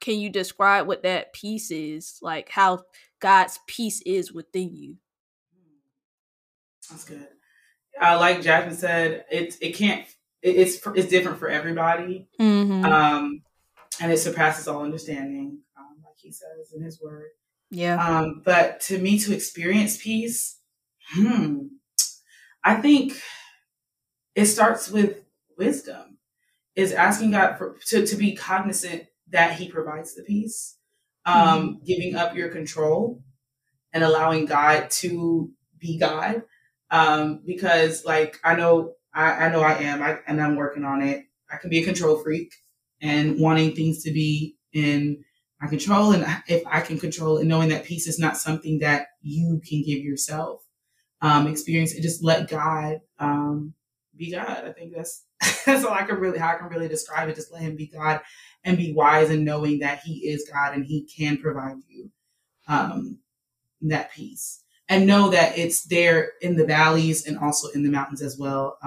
can 0.00 0.18
you 0.18 0.28
describe 0.30 0.86
what 0.86 1.02
that 1.04 1.32
peace 1.32 1.70
is? 1.70 2.18
Like 2.20 2.50
how 2.50 2.84
God's 3.20 3.58
peace 3.66 4.02
is 4.02 4.32
within 4.32 4.74
you. 4.74 4.96
That's 6.90 7.04
good. 7.04 7.26
Uh, 8.00 8.18
like 8.20 8.42
Jasmine 8.42 8.76
said, 8.76 9.24
it 9.30 9.56
it 9.60 9.74
can't. 9.74 10.06
It, 10.42 10.56
it's 10.56 10.78
it's 10.94 11.08
different 11.08 11.38
for 11.38 11.48
everybody, 11.48 12.28
Mm-hmm. 12.38 12.84
um, 12.84 13.42
and 14.00 14.12
it 14.12 14.18
surpasses 14.18 14.68
all 14.68 14.82
understanding, 14.82 15.58
um, 15.78 15.96
like 16.04 16.14
he 16.18 16.30
says 16.30 16.72
in 16.74 16.82
his 16.82 17.00
word. 17.00 17.30
Yeah. 17.70 17.96
Um, 18.04 18.42
but 18.44 18.80
to 18.82 18.98
me, 18.98 19.18
to 19.20 19.34
experience 19.34 19.96
peace, 19.96 20.58
hmm, 21.10 21.66
I 22.64 22.76
think 22.76 23.20
it 24.34 24.46
starts 24.46 24.90
with 24.90 25.24
wisdom. 25.58 26.18
Is 26.74 26.92
asking 26.92 27.30
God 27.30 27.56
for 27.56 27.76
to 27.86 28.06
to 28.06 28.16
be 28.16 28.36
cognizant 28.36 29.04
that 29.30 29.58
He 29.58 29.68
provides 29.68 30.14
the 30.14 30.22
peace, 30.22 30.76
um, 31.24 31.80
giving 31.86 32.14
up 32.16 32.36
your 32.36 32.50
control, 32.50 33.22
and 33.94 34.04
allowing 34.04 34.44
God 34.44 34.90
to 34.90 35.50
be 35.78 35.98
God. 35.98 36.42
Um, 36.90 37.42
because 37.46 38.04
like 38.04 38.38
I 38.44 38.56
know 38.56 38.94
I, 39.14 39.46
I 39.46 39.48
know 39.50 39.62
I 39.62 39.74
am, 39.78 40.02
I, 40.02 40.18
and 40.26 40.40
I'm 40.40 40.56
working 40.56 40.84
on 40.84 41.02
it. 41.02 41.24
I 41.50 41.56
can 41.56 41.70
be 41.70 41.80
a 41.80 41.84
control 41.84 42.18
freak 42.18 42.52
and 43.00 43.40
wanting 43.40 43.74
things 43.74 44.02
to 44.02 44.12
be 44.12 44.56
in 44.74 45.24
my 45.60 45.68
control, 45.68 46.12
and 46.12 46.24
if 46.48 46.62
I 46.66 46.80
can 46.80 46.98
control 46.98 47.38
it, 47.38 47.46
knowing 47.46 47.70
that 47.70 47.84
peace 47.84 48.06
is 48.06 48.18
not 48.18 48.36
something 48.36 48.78
that 48.80 49.08
you 49.22 49.60
can 49.66 49.82
give 49.82 50.04
yourself. 50.04 50.62
Um, 51.22 51.46
experience 51.46 51.94
and 51.94 52.02
Just 52.02 52.22
let 52.22 52.48
God 52.48 53.00
um, 53.18 53.72
be 54.16 54.32
God. 54.32 54.64
I 54.64 54.72
think 54.72 54.94
that's 54.94 55.24
that's 55.64 55.84
all 55.84 55.94
I 55.94 56.02
can 56.02 56.16
really 56.16 56.38
how 56.38 56.54
I 56.54 56.58
can 56.58 56.68
really 56.68 56.88
describe 56.88 57.28
it. 57.28 57.36
Just 57.36 57.52
let 57.52 57.62
Him 57.62 57.74
be 57.74 57.86
God 57.86 58.20
and 58.64 58.76
be 58.76 58.92
wise 58.92 59.30
in 59.30 59.44
knowing 59.44 59.78
that 59.78 60.00
He 60.00 60.28
is 60.28 60.48
God 60.52 60.74
and 60.74 60.84
He 60.84 61.08
can 61.16 61.38
provide 61.38 61.76
you 61.88 62.10
um, 62.68 63.18
that 63.82 64.12
peace 64.12 64.62
and 64.88 65.06
know 65.06 65.30
that 65.30 65.56
it's 65.58 65.84
there 65.84 66.32
in 66.42 66.56
the 66.56 66.66
valleys 66.66 67.26
and 67.26 67.38
also 67.38 67.68
in 67.68 67.82
the 67.82 67.90
mountains 67.90 68.22
as 68.22 68.38
well. 68.38 68.78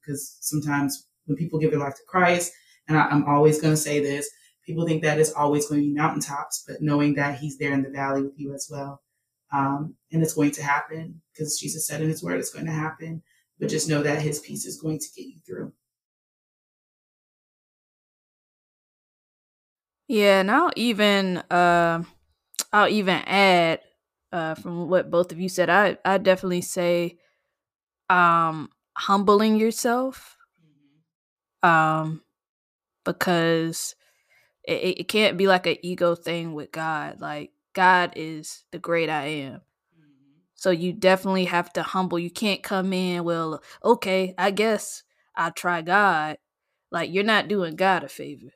Because 0.00 0.36
sometimes 0.40 1.06
when 1.26 1.36
people 1.36 1.58
give 1.58 1.70
their 1.70 1.80
life 1.80 1.94
to 1.94 2.02
Christ, 2.08 2.52
and 2.88 2.98
I, 2.98 3.06
I'm 3.06 3.24
always 3.24 3.60
going 3.60 3.72
to 3.72 3.80
say 3.80 4.00
this, 4.00 4.28
people 4.66 4.86
think 4.86 5.02
that 5.02 5.18
it's 5.20 5.32
always 5.32 5.68
going 5.68 5.82
to 5.82 5.88
be 5.88 5.94
mountaintops, 5.94 6.64
but 6.66 6.82
knowing 6.82 7.14
that 7.14 7.38
He's 7.38 7.58
there 7.58 7.72
in 7.74 7.82
the 7.82 7.90
valley 7.90 8.22
with 8.22 8.38
you 8.38 8.54
as 8.54 8.68
well 8.70 9.02
Um, 9.52 9.96
and 10.12 10.22
it's 10.22 10.34
going 10.34 10.52
to 10.52 10.62
happen 10.64 11.22
because 11.32 11.58
Jesus 11.58 11.86
said 11.86 12.02
in 12.02 12.08
his 12.10 12.22
word 12.22 12.40
it's 12.40 12.50
going 12.52 12.66
to 12.66 12.72
happen. 12.72 13.22
But 13.60 13.70
just 13.70 13.88
know 13.88 14.02
that 14.02 14.22
his 14.22 14.40
peace 14.40 14.66
is 14.66 14.80
going 14.80 14.98
to 15.00 15.06
get 15.16 15.26
you 15.26 15.40
through. 15.46 15.72
Yeah, 20.08 20.40
and 20.40 20.50
I'll 20.50 20.72
even 20.76 21.38
uh, 21.50 22.04
I'll 22.72 22.88
even 22.88 23.16
add 23.26 23.80
uh, 24.32 24.54
from 24.54 24.88
what 24.88 25.10
both 25.10 25.32
of 25.32 25.40
you 25.40 25.48
said. 25.48 25.70
I 25.70 25.98
I 26.04 26.18
definitely 26.18 26.62
say 26.62 27.18
um, 28.10 28.70
humbling 28.96 29.56
yourself, 29.56 30.36
um, 31.62 32.22
because 33.04 33.94
it, 34.66 35.00
it 35.00 35.08
can't 35.08 35.36
be 35.36 35.46
like 35.46 35.66
an 35.66 35.76
ego 35.82 36.14
thing 36.14 36.54
with 36.54 36.72
God. 36.72 37.20
Like 37.20 37.52
God 37.74 38.12
is 38.16 38.64
the 38.70 38.78
great 38.78 39.10
I 39.10 39.26
am. 39.26 39.60
So 40.54 40.70
you 40.70 40.92
definitely 40.92 41.44
have 41.44 41.72
to 41.74 41.82
humble. 41.82 42.18
You 42.18 42.30
can't 42.30 42.62
come 42.62 42.92
in, 42.92 43.24
well, 43.24 43.62
okay, 43.84 44.34
I 44.38 44.50
guess 44.50 45.02
I'll 45.36 45.52
try 45.52 45.82
God. 45.82 46.38
Like 46.90 47.12
you're 47.12 47.24
not 47.24 47.48
doing 47.48 47.76
God 47.76 48.04
a 48.04 48.08
favor. 48.08 48.52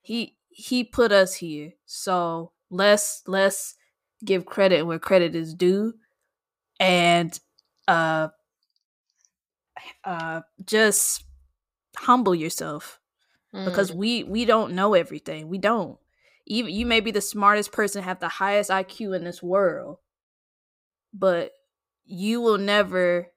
He 0.00 0.36
he 0.48 0.84
put 0.84 1.12
us 1.12 1.34
here. 1.34 1.72
So 1.84 2.52
let's 2.70 3.22
let's 3.26 3.74
give 4.24 4.46
credit 4.46 4.84
where 4.84 4.98
credit 4.98 5.34
is 5.34 5.54
due 5.54 5.94
and 6.80 7.38
uh 7.88 8.28
uh 10.04 10.40
just 10.64 11.24
humble 11.96 12.34
yourself 12.34 13.00
because 13.64 13.92
Mm. 13.92 13.94
we 13.96 14.24
we 14.24 14.44
don't 14.44 14.74
know 14.74 14.94
everything. 14.94 15.48
We 15.48 15.58
don't. 15.58 15.98
Even 16.46 16.74
you 16.74 16.84
may 16.86 17.00
be 17.00 17.10
the 17.10 17.20
smartest 17.20 17.72
person, 17.72 18.02
have 18.02 18.18
the 18.20 18.28
highest 18.28 18.68
IQ 18.70 19.14
in 19.16 19.24
this 19.24 19.42
world, 19.42 19.98
but 21.12 21.52
you 22.04 22.40
will 22.40 22.58
never 22.58 23.28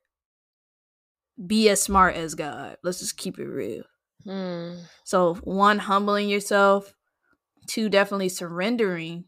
be 1.45 1.69
as 1.69 1.81
smart 1.81 2.15
as 2.15 2.35
God. 2.35 2.77
Let's 2.83 2.99
just 2.99 3.15
keep 3.17 3.37
it 3.39 3.45
real. 3.47 3.83
Mm. 4.25 4.81
So, 5.03 5.35
one, 5.35 5.79
humbling 5.79 6.29
yourself. 6.29 6.93
Two, 7.67 7.89
definitely 7.89 8.29
surrendering 8.29 9.25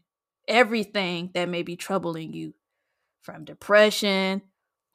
everything 0.48 1.30
that 1.34 1.48
may 1.48 1.62
be 1.62 1.76
troubling 1.76 2.32
you 2.32 2.54
from 3.22 3.44
depression, 3.44 4.42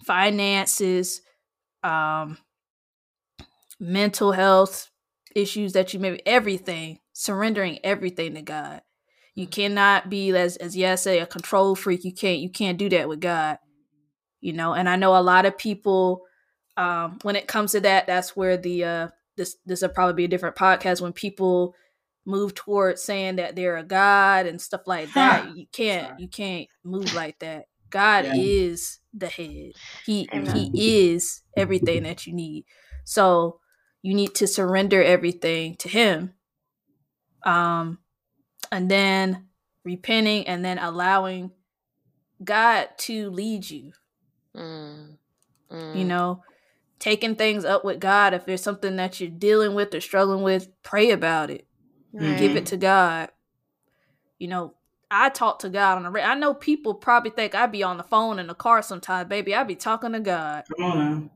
finances, 0.04 1.22
um, 1.84 2.38
mental 3.80 4.32
health 4.32 4.90
issues 5.36 5.74
that 5.74 5.94
you 5.94 6.00
may 6.00 6.20
everything, 6.26 7.00
surrendering 7.14 7.80
everything 7.84 8.34
to 8.36 8.42
God. 8.42 8.82
You 9.36 9.48
cannot 9.48 10.10
be 10.10 10.32
as 10.36 10.56
as 10.58 10.76
yeah, 10.76 10.94
I 10.94 10.96
say 10.96 11.20
a 11.20 11.26
control 11.26 11.76
freak. 11.76 12.04
You 12.06 12.14
can't 12.14 12.40
you 12.40 12.50
can't 12.50 12.78
do 12.78 12.90
that 12.90 13.10
with 13.10 13.20
God. 13.20 13.60
You 14.40 14.54
know, 14.54 14.74
and 14.74 14.88
I 14.88 14.96
know 14.96 15.16
a 15.16 15.22
lot 15.22 15.46
of 15.46 15.58
people 15.58 16.22
um 16.78 17.20
when 17.24 17.36
it 17.36 17.48
comes 17.48 17.74
to 17.74 17.82
that, 17.82 18.08
that's 18.08 18.36
where 18.36 18.56
the 18.58 18.84
uh 18.86 19.08
this 19.36 19.58
this 19.66 19.82
will 19.82 19.90
probably 19.90 20.14
be 20.16 20.24
a 20.26 20.30
different 20.30 20.56
podcast 20.56 21.02
when 21.02 21.12
people 21.14 21.76
move 22.26 22.56
towards 22.56 23.04
saying 23.04 23.36
that 23.36 23.56
they're 23.56 23.78
a 23.78 23.84
god 23.84 24.46
and 24.46 24.62
stuff 24.62 24.82
like 24.88 25.12
that. 25.16 25.56
You 25.56 25.66
can't 25.72 26.08
Sorry. 26.08 26.22
you 26.22 26.28
can't 26.30 26.68
move 26.86 27.14
like 27.14 27.40
that. 27.40 27.66
God 27.90 28.26
Yeah. 28.26 28.34
is 28.38 29.00
the 29.14 29.28
head. 29.28 29.74
He 30.06 30.30
Amen. 30.34 30.56
he 30.74 31.08
is 31.12 31.42
everything 31.58 32.04
that 32.04 32.26
you 32.26 32.34
need. 32.34 32.66
So 33.04 33.60
you 34.06 34.14
need 34.14 34.36
to 34.36 34.46
surrender 34.46 35.02
everything 35.02 35.76
to 35.78 35.90
him. 35.90 36.34
Um 37.44 37.98
and 38.72 38.90
then 38.90 39.48
repenting 39.84 40.48
and 40.48 40.64
then 40.64 40.78
allowing 40.78 41.52
God 42.44 42.90
to 43.00 43.30
lead 43.30 43.70
you 43.70 43.94
Mm. 44.56 45.18
you 45.72 46.06
Mm. 46.06 46.08
know 46.08 46.44
taking 47.00 47.36
things 47.36 47.66
up 47.66 47.84
with 47.84 48.00
god 48.00 48.34
if 48.34 48.46
there's 48.46 48.64
something 48.64 48.96
that 48.96 49.20
you're 49.20 49.30
dealing 49.30 49.76
with 49.76 49.94
or 49.94 50.00
struggling 50.00 50.44
with 50.44 50.70
pray 50.82 51.12
about 51.12 51.50
it 51.50 51.68
Right. 52.14 52.38
give 52.38 52.56
it 52.56 52.66
to 52.68 52.78
god 52.78 53.32
you 54.40 54.48
know 54.48 54.76
i 55.12 55.28
talk 55.28 55.60
to 55.60 55.70
god 55.70 55.98
on 55.98 56.04
the 56.04 56.10
re- 56.10 56.22
i 56.22 56.36
know 56.36 56.54
people 56.54 56.94
probably 56.94 57.32
think 57.32 57.54
I'd 57.54 57.72
be 57.74 57.84
on 57.84 57.98
the 57.98 58.04
phone 58.04 58.40
in 58.40 58.48
the 58.48 58.56
car 58.56 58.82
sometimes 58.82 59.28
baby 59.28 59.54
I'd 59.54 59.68
be 59.68 59.76
talking 59.76 60.14
to 60.14 60.22
god 60.22 60.64
Come 60.78 60.86
on 60.86 60.98
now. 60.98 61.30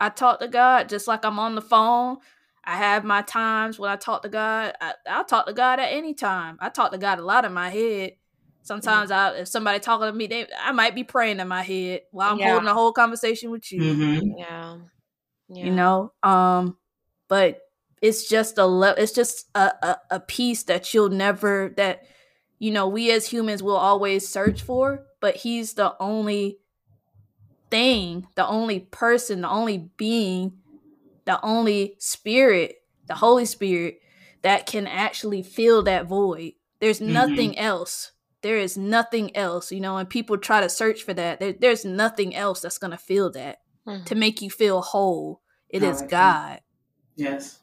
I 0.00 0.08
talk 0.08 0.40
to 0.40 0.48
god 0.48 0.88
just 0.88 1.06
like 1.06 1.24
i'm 1.24 1.38
on 1.38 1.54
the 1.54 1.60
phone 1.62 2.16
i 2.64 2.76
have 2.76 3.04
my 3.04 3.22
times 3.22 3.78
when 3.78 3.90
i 3.90 3.96
talk 3.96 4.22
to 4.22 4.28
god 4.28 4.74
I, 4.80 4.94
i'll 5.08 5.24
talk 5.24 5.46
to 5.46 5.52
god 5.52 5.78
at 5.80 5.92
any 5.92 6.14
time 6.14 6.56
i 6.60 6.68
talk 6.68 6.90
to 6.92 6.98
god 6.98 7.18
a 7.18 7.24
lot 7.24 7.44
in 7.44 7.52
my 7.52 7.70
head 7.70 8.12
sometimes 8.62 9.10
I, 9.10 9.30
if 9.38 9.48
somebody 9.48 9.78
talking 9.80 10.06
to 10.06 10.12
me 10.12 10.26
they, 10.26 10.46
i 10.62 10.72
might 10.72 10.94
be 10.94 11.04
praying 11.04 11.40
in 11.40 11.48
my 11.48 11.62
head 11.62 12.02
while 12.10 12.32
i'm 12.32 12.38
Yeah. 12.38 12.50
holding 12.50 12.68
a 12.68 12.74
whole 12.74 12.92
conversation 12.92 13.50
with 13.50 13.70
you 13.72 13.80
Mm-hmm. 13.82 14.38
Yeah. 14.38 14.76
Yeah. 15.48 15.64
you 15.66 15.72
know 15.72 16.12
um 16.22 16.76
but 17.28 17.60
it's 18.00 18.28
just 18.28 18.56
a 18.58 18.66
le- 18.66 18.94
it's 18.96 19.12
just 19.12 19.48
a, 19.54 19.72
a 19.86 19.96
a 20.12 20.20
piece 20.20 20.62
that 20.64 20.94
you'll 20.94 21.10
never 21.10 21.72
that 21.76 22.04
you 22.58 22.70
know 22.70 22.88
we 22.88 23.10
as 23.10 23.26
humans 23.26 23.62
will 23.62 23.76
always 23.76 24.26
search 24.28 24.62
for 24.62 25.04
but 25.20 25.36
he's 25.36 25.74
the 25.74 25.94
only 26.00 26.59
thing 27.70 28.26
the 28.34 28.46
only 28.46 28.80
person 28.80 29.40
the 29.42 29.48
only 29.48 29.90
being 29.96 30.52
the 31.24 31.38
only 31.44 31.94
spirit 31.98 32.76
the 33.06 33.14
holy 33.16 33.44
spirit 33.44 33.98
that 34.42 34.66
can 34.66 34.86
actually 34.86 35.42
fill 35.42 35.82
that 35.82 36.06
void 36.06 36.52
there's 36.80 37.00
Mhm. 37.00 37.12
nothing 37.12 37.58
else 37.58 38.12
there 38.42 38.56
is 38.58 38.76
nothing 38.76 39.36
else 39.36 39.70
you 39.70 39.80
know 39.80 39.96
and 39.98 40.08
people 40.08 40.36
try 40.38 40.60
to 40.60 40.68
search 40.68 41.02
for 41.02 41.12
that 41.14 41.38
there, 41.40 41.52
there's 41.52 41.84
nothing 41.84 42.34
else 42.34 42.60
that's 42.60 42.78
going 42.78 42.90
to 42.90 42.96
fill 42.96 43.30
that 43.30 43.58
Mhm. 43.86 44.04
to 44.06 44.14
make 44.14 44.42
you 44.42 44.50
feel 44.50 44.80
whole. 44.82 45.40
It 45.68 45.82
I 45.82 45.88
is 45.88 46.00
like 46.00 46.10
that. 46.10 46.18
God. 46.52 46.60
Yes. 47.16 47.60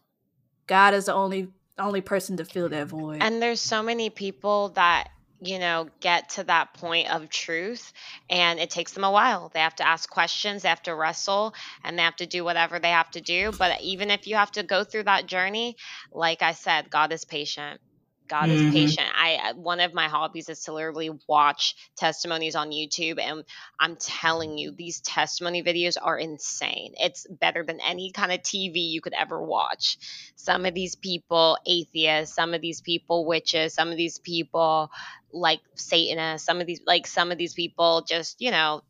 God 0.67 0.93
is 0.93 1.05
the 1.05 1.13
only 1.13 1.49
only 1.79 2.01
person 2.01 2.37
to 2.37 2.45
fill 2.45 2.69
that 2.69 2.87
void. 2.87 3.21
And 3.21 3.39
there's 3.41 3.61
so 3.61 3.83
many 3.83 4.09
people 4.09 4.69
that, 4.69 5.09
you 5.41 5.59
know, 5.59 5.87
get 5.99 6.29
to 6.29 6.43
that 6.43 6.73
point 6.73 7.13
of 7.13 7.29
truth 7.29 7.93
and 8.29 8.59
it 8.59 8.69
takes 8.69 8.93
them 8.93 9.03
a 9.03 9.11
while. 9.11 9.51
They 9.53 9.59
have 9.59 9.75
to 9.75 9.87
ask 9.87 10.09
questions, 10.09 10.63
they 10.63 10.69
have 10.69 10.83
to 10.83 10.95
wrestle, 10.95 11.53
and 11.83 11.97
they 11.97 12.03
have 12.03 12.15
to 12.17 12.25
do 12.25 12.43
whatever 12.43 12.79
they 12.79 12.89
have 12.89 13.11
to 13.11 13.21
do. 13.21 13.51
But 13.57 13.81
even 13.81 14.09
if 14.09 14.27
you 14.27 14.35
have 14.35 14.51
to 14.53 14.63
go 14.63 14.83
through 14.83 15.03
that 15.03 15.27
journey, 15.27 15.77
like 16.11 16.41
I 16.41 16.53
said, 16.53 16.89
God 16.89 17.13
is 17.13 17.25
patient. 17.25 17.79
God 18.27 18.51
is 18.51 18.63
Mhm. 18.63 18.65
patient. 18.65 19.07
I 19.13 19.35
I- 19.43 19.53
one 19.53 19.79
of 19.79 19.93
my 19.93 20.07
hobbies 20.07 20.49
is 20.49 20.61
to 20.63 20.73
literally 20.73 21.09
watch 21.27 21.75
testimonies 21.95 22.55
on 22.55 22.71
YouTube 22.71 23.19
and 23.19 23.43
I'm 23.79 23.95
telling 23.97 24.57
you 24.57 24.71
these 24.71 25.01
testimony 25.01 25.63
videos 25.63 25.97
are 26.01 26.17
insane. 26.17 26.93
It's 26.97 27.25
better 27.29 27.63
than 27.63 27.79
any 27.81 28.11
kind 28.11 28.31
of 28.31 28.41
TV 28.43 28.79
you 28.79 29.01
could 29.01 29.13
ever 29.13 29.41
watch 29.41 29.97
some 30.35 30.65
of 30.65 30.73
these 30.73 30.95
people 30.95 31.57
atheists 31.65 32.35
some 32.35 32.53
of 32.53 32.61
these 32.61 32.81
people 32.81 33.25
witches 33.25 33.73
some 33.73 33.89
of 33.89 33.97
these 33.97 34.19
people 34.19 34.89
like 35.31 35.59
satanists 35.75 36.45
some 36.45 36.61
of 36.61 36.67
these 36.67 36.81
like 36.85 37.07
some 37.07 37.31
of 37.31 37.37
these 37.37 37.53
people 37.53 38.03
just 38.07 38.41
you 38.41 38.51
know 38.51 38.81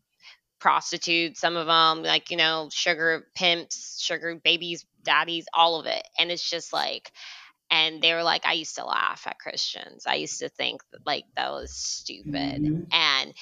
prostitutes 0.59 1.39
some 1.39 1.55
of 1.55 1.67
them 1.67 2.03
like 2.03 2.31
you 2.31 2.37
know 2.37 2.67
sugar 2.71 3.27
pimps 3.35 3.99
sugar 4.01 4.35
babies 4.43 4.85
daddies 5.03 5.45
all 5.53 5.79
of 5.79 5.85
it 5.85 6.03
and 6.19 6.31
it's 6.31 6.49
just 6.49 6.73
like 6.73 7.11
and 7.71 8.01
they 8.01 8.13
were 8.13 8.23
like 8.23 8.45
i 8.45 8.53
used 8.53 8.75
to 8.75 8.85
laugh 8.85 9.25
at 9.27 9.39
christians. 9.39 10.05
I 10.07 10.15
used 10.15 10.39
to 10.39 10.49
think 10.49 10.81
that, 10.91 11.01
like 11.05 11.25
that 11.35 11.51
was 11.51 11.73
stupid. 11.73 12.61
Mhm. 12.61 12.87
and 12.91 13.33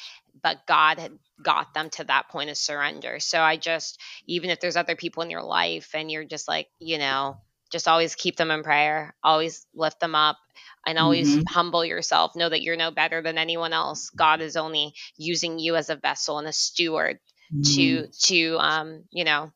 but 0.41 0.65
god 0.67 0.99
had 0.99 1.17
got 1.41 1.73
them 1.73 1.89
to 1.91 2.03
that 2.05 2.29
point 2.29 2.49
of 2.49 2.57
surrender. 2.57 3.19
So 3.19 3.41
i 3.41 3.57
just 3.57 3.99
even 4.27 4.49
if 4.49 4.59
there's 4.59 4.77
other 4.77 4.95
people 4.95 5.23
in 5.23 5.29
your 5.29 5.43
life 5.43 5.89
and 5.93 6.11
you're 6.11 6.25
just 6.25 6.47
like 6.47 6.67
you 6.79 6.97
know 6.97 7.37
just 7.71 7.87
always 7.87 8.15
keep 8.15 8.37
them 8.37 8.51
in 8.51 8.63
prayer 8.63 9.15
always 9.23 9.65
lift 9.73 9.99
them 9.99 10.15
up 10.15 10.37
and 10.85 10.97
always 10.99 11.37
Mhm. 11.37 11.43
humble 11.47 11.83
yourself 11.85 12.35
know 12.35 12.47
that 12.49 12.61
you're 12.61 12.77
no 12.77 12.91
better 12.91 13.21
than 13.21 13.37
anyone 13.37 13.73
else. 13.73 14.09
God 14.11 14.41
is 14.41 14.55
only 14.55 14.93
using 15.17 15.59
you 15.59 15.75
as 15.75 15.89
a 15.89 15.95
vessel 15.95 16.37
and 16.39 16.47
a 16.47 16.53
steward 16.53 17.19
to 17.63 18.07
to 18.23 18.57
um 18.59 19.03
you 19.11 19.23
know 19.23 19.51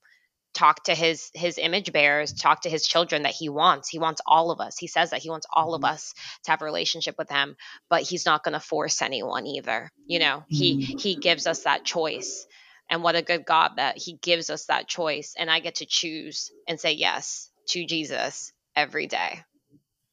talk 0.59 0.83
to 0.83 0.95
his 0.95 1.31
his 1.33 1.57
image 1.57 1.91
bearers 1.93 2.33
talk 2.33 2.61
to 2.61 2.69
his 2.69 2.85
children 2.85 3.23
that 3.23 3.33
he 3.41 3.49
wants. 3.49 3.89
He 3.89 3.99
wants 3.99 4.21
all 4.25 4.51
of 4.51 4.59
us. 4.59 4.77
He 4.77 4.87
says 4.87 5.11
that 5.11 5.21
he 5.21 5.29
wants 5.29 5.47
all 5.53 5.73
of 5.73 5.81
Mhm. 5.81 5.91
us 5.93 6.13
to 6.43 6.51
have 6.51 6.61
a 6.61 6.65
relationship 6.65 7.15
with 7.17 7.29
him 7.29 7.55
but 7.89 8.03
he's 8.03 8.25
not 8.25 8.43
going 8.43 8.53
to 8.53 8.59
force 8.59 9.01
anyone 9.01 9.45
either 9.47 9.91
you 10.09 10.19
know? 10.19 10.43
He 10.49 10.75
Mhm. 10.75 11.01
he 11.01 11.15
gives 11.15 11.47
us 11.47 11.63
that 11.63 11.85
choice. 11.85 12.45
And 12.89 13.03
what 13.03 13.15
a 13.15 13.21
good 13.21 13.45
god 13.45 13.73
that 13.77 13.97
he 13.97 14.13
gives 14.13 14.49
us 14.49 14.65
that 14.65 14.87
choice. 14.87 15.35
And 15.37 15.49
i 15.49 15.59
get 15.59 15.75
to 15.75 15.85
choose 15.85 16.51
and 16.67 16.79
say 16.79 16.93
yes 16.93 17.49
to 17.69 17.85
jesus 17.85 18.51
every 18.75 19.07
day. 19.07 19.41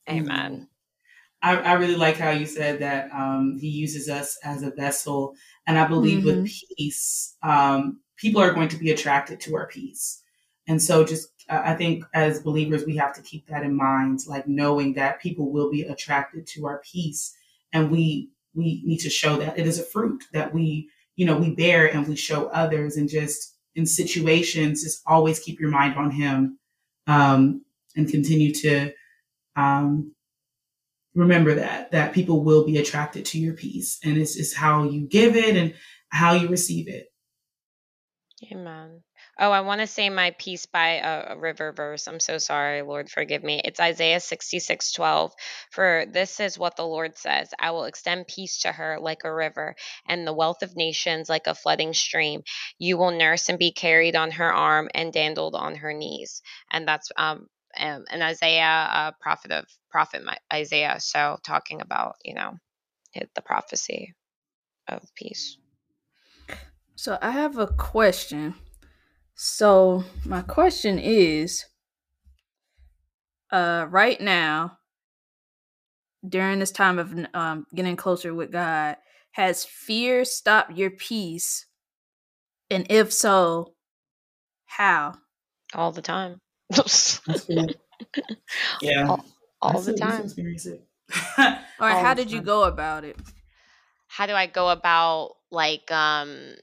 Amen. 0.08 0.68
I, 1.42 1.56
I 1.56 1.72
really 1.74 1.96
like 1.96 2.16
how 2.16 2.30
you 2.30 2.46
said 2.46 2.80
that 2.80 3.10
um, 3.12 3.58
he 3.60 3.68
uses 3.68 4.08
us 4.08 4.38
as 4.42 4.62
a 4.62 4.70
vessel. 4.70 5.34
And 5.66 5.78
I 5.78 5.86
believe 5.86 6.24
with 6.24 6.46
peace, 6.76 7.36
um, 7.42 8.00
people 8.16 8.40
are 8.40 8.52
going 8.52 8.68
to 8.70 8.78
be 8.78 8.90
attracted 8.90 9.40
to 9.40 9.56
our 9.56 9.66
peace. 9.68 10.22
And 10.68 10.82
so 10.82 11.04
just, 11.04 11.28
I 11.48 11.74
think 11.74 12.04
as 12.12 12.42
believers, 12.42 12.84
we 12.84 12.96
have 12.96 13.14
to 13.14 13.22
keep 13.22 13.46
that 13.46 13.62
in 13.62 13.76
mind, 13.76 14.20
like 14.26 14.48
knowing 14.48 14.94
that 14.94 15.20
people 15.20 15.52
will 15.52 15.70
be 15.70 15.82
attracted 15.82 16.46
to 16.48 16.66
our 16.66 16.80
peace. 16.80 17.34
And 17.72 17.90
we, 17.90 18.30
we 18.54 18.82
need 18.84 18.98
to 18.98 19.10
show 19.10 19.36
that 19.36 19.58
it 19.58 19.66
is 19.66 19.78
a 19.78 19.84
fruit 19.84 20.24
that 20.32 20.52
we, 20.52 20.90
you 21.14 21.24
know, 21.24 21.36
we 21.36 21.54
bear 21.54 21.86
and 21.92 22.06
we 22.06 22.16
show 22.16 22.46
others 22.46 22.96
and 22.96 23.08
just 23.08 23.54
in 23.74 23.86
situations, 23.86 24.82
just 24.82 25.02
always 25.06 25.38
keep 25.38 25.60
your 25.60 25.70
mind 25.70 25.96
on 25.96 26.10
him 26.10 26.58
um, 27.06 27.64
and 27.94 28.10
continue 28.10 28.52
to 28.52 28.92
um, 29.54 30.12
remember 31.14 31.54
that, 31.54 31.92
that 31.92 32.12
people 32.12 32.42
will 32.42 32.64
be 32.64 32.78
attracted 32.78 33.24
to 33.26 33.38
your 33.38 33.54
peace. 33.54 33.98
And 34.02 34.16
it's 34.16 34.34
just 34.34 34.56
how 34.56 34.84
you 34.84 35.06
give 35.06 35.36
it 35.36 35.56
and 35.56 35.74
how 36.08 36.32
you 36.32 36.48
receive 36.48 36.88
it. 36.88 37.12
Amen. 38.52 39.02
Oh, 39.38 39.50
I 39.50 39.60
want 39.60 39.82
to 39.82 39.86
say 39.86 40.08
my 40.08 40.30
piece 40.38 40.64
by 40.64 40.92
a, 40.94 41.34
a 41.34 41.38
river 41.38 41.70
verse. 41.72 42.08
I'm 42.08 42.20
so 42.20 42.38
sorry, 42.38 42.80
Lord, 42.80 43.10
forgive 43.10 43.44
me. 43.44 43.60
It's 43.62 43.78
Isaiah 43.80 44.20
66 44.20 44.92
12. 44.92 45.34
For 45.70 46.06
this 46.10 46.40
is 46.40 46.58
what 46.58 46.76
the 46.76 46.86
Lord 46.86 47.18
says 47.18 47.50
I 47.58 47.72
will 47.72 47.84
extend 47.84 48.28
peace 48.28 48.62
to 48.62 48.72
her 48.72 48.98
like 48.98 49.24
a 49.24 49.34
river, 49.34 49.76
and 50.08 50.26
the 50.26 50.32
wealth 50.32 50.62
of 50.62 50.74
nations 50.74 51.28
like 51.28 51.46
a 51.46 51.54
flooding 51.54 51.92
stream. 51.92 52.42
You 52.78 52.96
will 52.96 53.10
nurse 53.10 53.50
and 53.50 53.58
be 53.58 53.72
carried 53.72 54.16
on 54.16 54.30
her 54.32 54.50
arm 54.50 54.88
and 54.94 55.12
dandled 55.12 55.54
on 55.54 55.76
her 55.76 55.92
knees. 55.92 56.40
And 56.70 56.88
that's 56.88 57.12
um, 57.18 57.48
um 57.78 58.04
an 58.10 58.22
Isaiah, 58.22 58.88
uh, 58.90 59.12
prophet 59.20 59.52
of 59.52 59.66
prophet 59.90 60.22
Isaiah. 60.50 60.96
So 60.98 61.36
talking 61.44 61.82
about, 61.82 62.16
you 62.24 62.34
know, 62.34 62.54
the 63.14 63.42
prophecy 63.42 64.14
of 64.88 65.02
peace. 65.14 65.58
So 66.94 67.18
I 67.20 67.32
have 67.32 67.58
a 67.58 67.66
question. 67.66 68.54
So 69.36 70.02
my 70.24 70.40
question 70.40 70.98
is 70.98 71.66
uh 73.52 73.86
right 73.90 74.18
now 74.20 74.78
during 76.26 76.58
this 76.58 76.72
time 76.72 76.98
of 76.98 77.14
um 77.34 77.66
getting 77.74 77.96
closer 77.96 78.34
with 78.34 78.50
God 78.50 78.96
has 79.32 79.64
fear 79.66 80.24
stopped 80.24 80.76
your 80.76 80.90
peace? 80.90 81.66
And 82.70 82.86
if 82.90 83.12
so 83.12 83.74
how? 84.64 85.14
All 85.74 85.92
the 85.92 86.02
time. 86.02 86.40
Yeah. 88.80 89.06
All, 89.08 89.24
all 89.60 89.80
the 89.82 89.92
time. 89.94 90.30
or 91.78 91.90
how 91.90 92.14
did 92.14 92.30
you 92.30 92.40
go 92.40 92.64
about 92.64 93.04
it? 93.04 93.18
How 94.08 94.26
do 94.26 94.32
i 94.32 94.46
go 94.46 94.70
about 94.70 95.32
like 95.50 95.90
um 95.92 96.54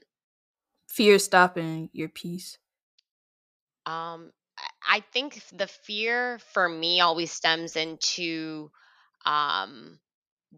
fear 0.88 1.18
stopping 1.20 1.88
your 1.92 2.08
peace 2.08 2.58
um, 3.86 4.30
I 4.88 5.00
think 5.12 5.42
the 5.52 5.66
fear 5.66 6.38
for 6.52 6.68
me 6.68 7.00
always 7.00 7.30
stems 7.32 7.76
into 7.76 8.70
um 9.26 9.98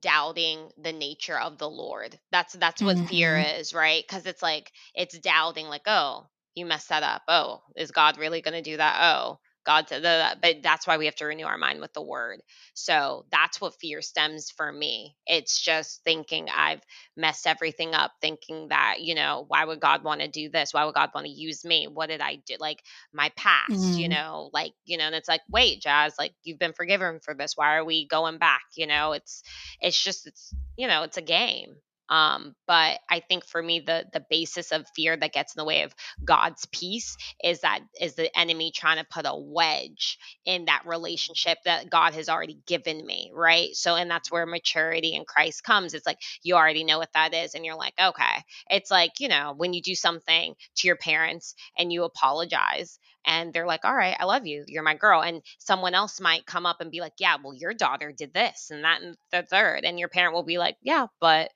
doubting 0.00 0.70
the 0.78 0.92
nature 0.92 1.38
of 1.38 1.58
the 1.58 1.68
Lord. 1.70 2.18
That's 2.32 2.54
that's 2.54 2.82
what 2.82 2.96
mm-hmm. 2.96 3.06
fear 3.06 3.36
is, 3.38 3.74
right? 3.74 4.06
Cuz 4.08 4.26
it's 4.26 4.42
like 4.42 4.72
it's 4.94 5.18
doubting 5.18 5.68
like, 5.68 5.84
"Oh, 5.86 6.26
you 6.54 6.66
messed 6.66 6.88
that 6.88 7.02
up. 7.02 7.22
Oh, 7.28 7.62
is 7.76 7.90
God 7.92 8.18
really 8.18 8.42
going 8.42 8.54
to 8.54 8.62
do 8.62 8.76
that? 8.78 8.98
Oh, 9.16 9.38
God 9.66 9.88
said 9.88 10.04
that, 10.04 10.40
but 10.40 10.62
that's 10.62 10.86
why 10.86 10.96
we 10.96 11.06
have 11.06 11.16
to 11.16 11.26
renew 11.26 11.44
our 11.44 11.58
mind 11.58 11.80
with 11.80 11.92
the 11.92 12.02
word. 12.02 12.40
So 12.74 13.26
that's 13.32 13.60
what 13.60 13.74
fear 13.80 14.00
stems 14.00 14.50
for 14.50 14.70
me. 14.70 15.16
It's 15.26 15.60
just 15.60 16.02
thinking 16.04 16.46
I've 16.54 16.80
messed 17.16 17.46
everything 17.46 17.92
up, 17.92 18.12
thinking 18.20 18.68
that, 18.68 19.00
you 19.00 19.16
know, 19.16 19.44
why 19.48 19.64
would 19.64 19.80
God 19.80 20.04
want 20.04 20.20
to 20.20 20.28
do 20.28 20.48
this? 20.48 20.72
Why 20.72 20.84
would 20.84 20.94
God 20.94 21.10
want 21.14 21.26
to 21.26 21.32
use 21.32 21.64
me? 21.64 21.88
What 21.92 22.08
did 22.08 22.20
I 22.20 22.36
do? 22.46 22.54
Like 22.60 22.82
my 23.12 23.32
past, 23.36 23.72
mm. 23.72 23.98
you 23.98 24.08
know, 24.08 24.50
like, 24.52 24.72
you 24.84 24.98
know, 24.98 25.04
and 25.04 25.14
it's 25.14 25.28
like, 25.28 25.42
wait, 25.50 25.82
Jazz, 25.82 26.14
like 26.18 26.32
you've 26.44 26.60
been 26.60 26.72
forgiven 26.72 27.18
for 27.20 27.34
this. 27.34 27.56
Why 27.56 27.76
are 27.76 27.84
we 27.84 28.06
going 28.06 28.38
back? 28.38 28.62
You 28.76 28.86
know, 28.86 29.12
it's, 29.12 29.42
it's 29.80 30.00
just, 30.00 30.26
it's, 30.28 30.54
you 30.76 30.86
know, 30.86 31.02
it's 31.02 31.16
a 31.16 31.22
game. 31.22 31.76
Um, 32.08 32.54
but 32.66 32.98
I 33.10 33.20
think 33.20 33.44
for 33.44 33.62
me, 33.62 33.80
the 33.80 34.04
the 34.12 34.24
basis 34.30 34.72
of 34.72 34.86
fear 34.94 35.16
that 35.16 35.32
gets 35.32 35.54
in 35.54 35.58
the 35.60 35.64
way 35.64 35.82
of 35.82 35.94
God's 36.24 36.66
peace 36.66 37.16
is 37.42 37.60
that 37.60 37.80
is 38.00 38.14
the 38.14 38.36
enemy 38.38 38.72
trying 38.74 38.98
to 38.98 39.06
put 39.10 39.26
a 39.26 39.36
wedge 39.36 40.18
in 40.44 40.66
that 40.66 40.82
relationship 40.86 41.58
that 41.64 41.90
God 41.90 42.14
has 42.14 42.28
already 42.28 42.58
given 42.66 43.04
me, 43.04 43.30
right? 43.34 43.70
So, 43.74 43.96
and 43.96 44.10
that's 44.10 44.30
where 44.30 44.46
maturity 44.46 45.14
in 45.14 45.24
Christ 45.24 45.64
comes. 45.64 45.94
It's 45.94 46.06
like 46.06 46.18
you 46.42 46.54
already 46.54 46.84
know 46.84 46.98
what 46.98 47.12
that 47.14 47.34
is, 47.34 47.54
and 47.54 47.64
you're 47.64 47.76
like, 47.76 47.94
okay. 48.00 48.42
It's 48.70 48.90
like 48.90 49.20
you 49.20 49.28
know 49.28 49.54
when 49.56 49.72
you 49.72 49.82
do 49.82 49.94
something 49.94 50.54
to 50.76 50.86
your 50.86 50.96
parents 50.96 51.54
and 51.78 51.92
you 51.92 52.04
apologize 52.04 52.98
and 53.26 53.52
they're 53.52 53.66
like, 53.66 53.84
all 53.84 53.94
right, 53.94 54.16
I 54.18 54.24
love 54.24 54.46
you. 54.46 54.64
You're 54.68 54.82
my 54.84 54.94
girl. 54.94 55.22
And 55.22 55.42
someone 55.58 55.94
else 55.94 56.20
might 56.20 56.46
come 56.46 56.64
up 56.64 56.80
and 56.80 56.90
be 56.90 57.00
like, 57.00 57.14
yeah, 57.18 57.36
well, 57.42 57.54
your 57.54 57.74
daughter 57.74 58.12
did 58.16 58.32
this 58.32 58.70
and 58.70 58.84
that 58.84 59.02
and 59.02 59.16
the 59.32 59.42
third. 59.42 59.84
And 59.84 59.98
your 59.98 60.08
parent 60.08 60.34
will 60.34 60.44
be 60.44 60.58
like, 60.58 60.76
yeah, 60.80 61.06
but 61.20 61.50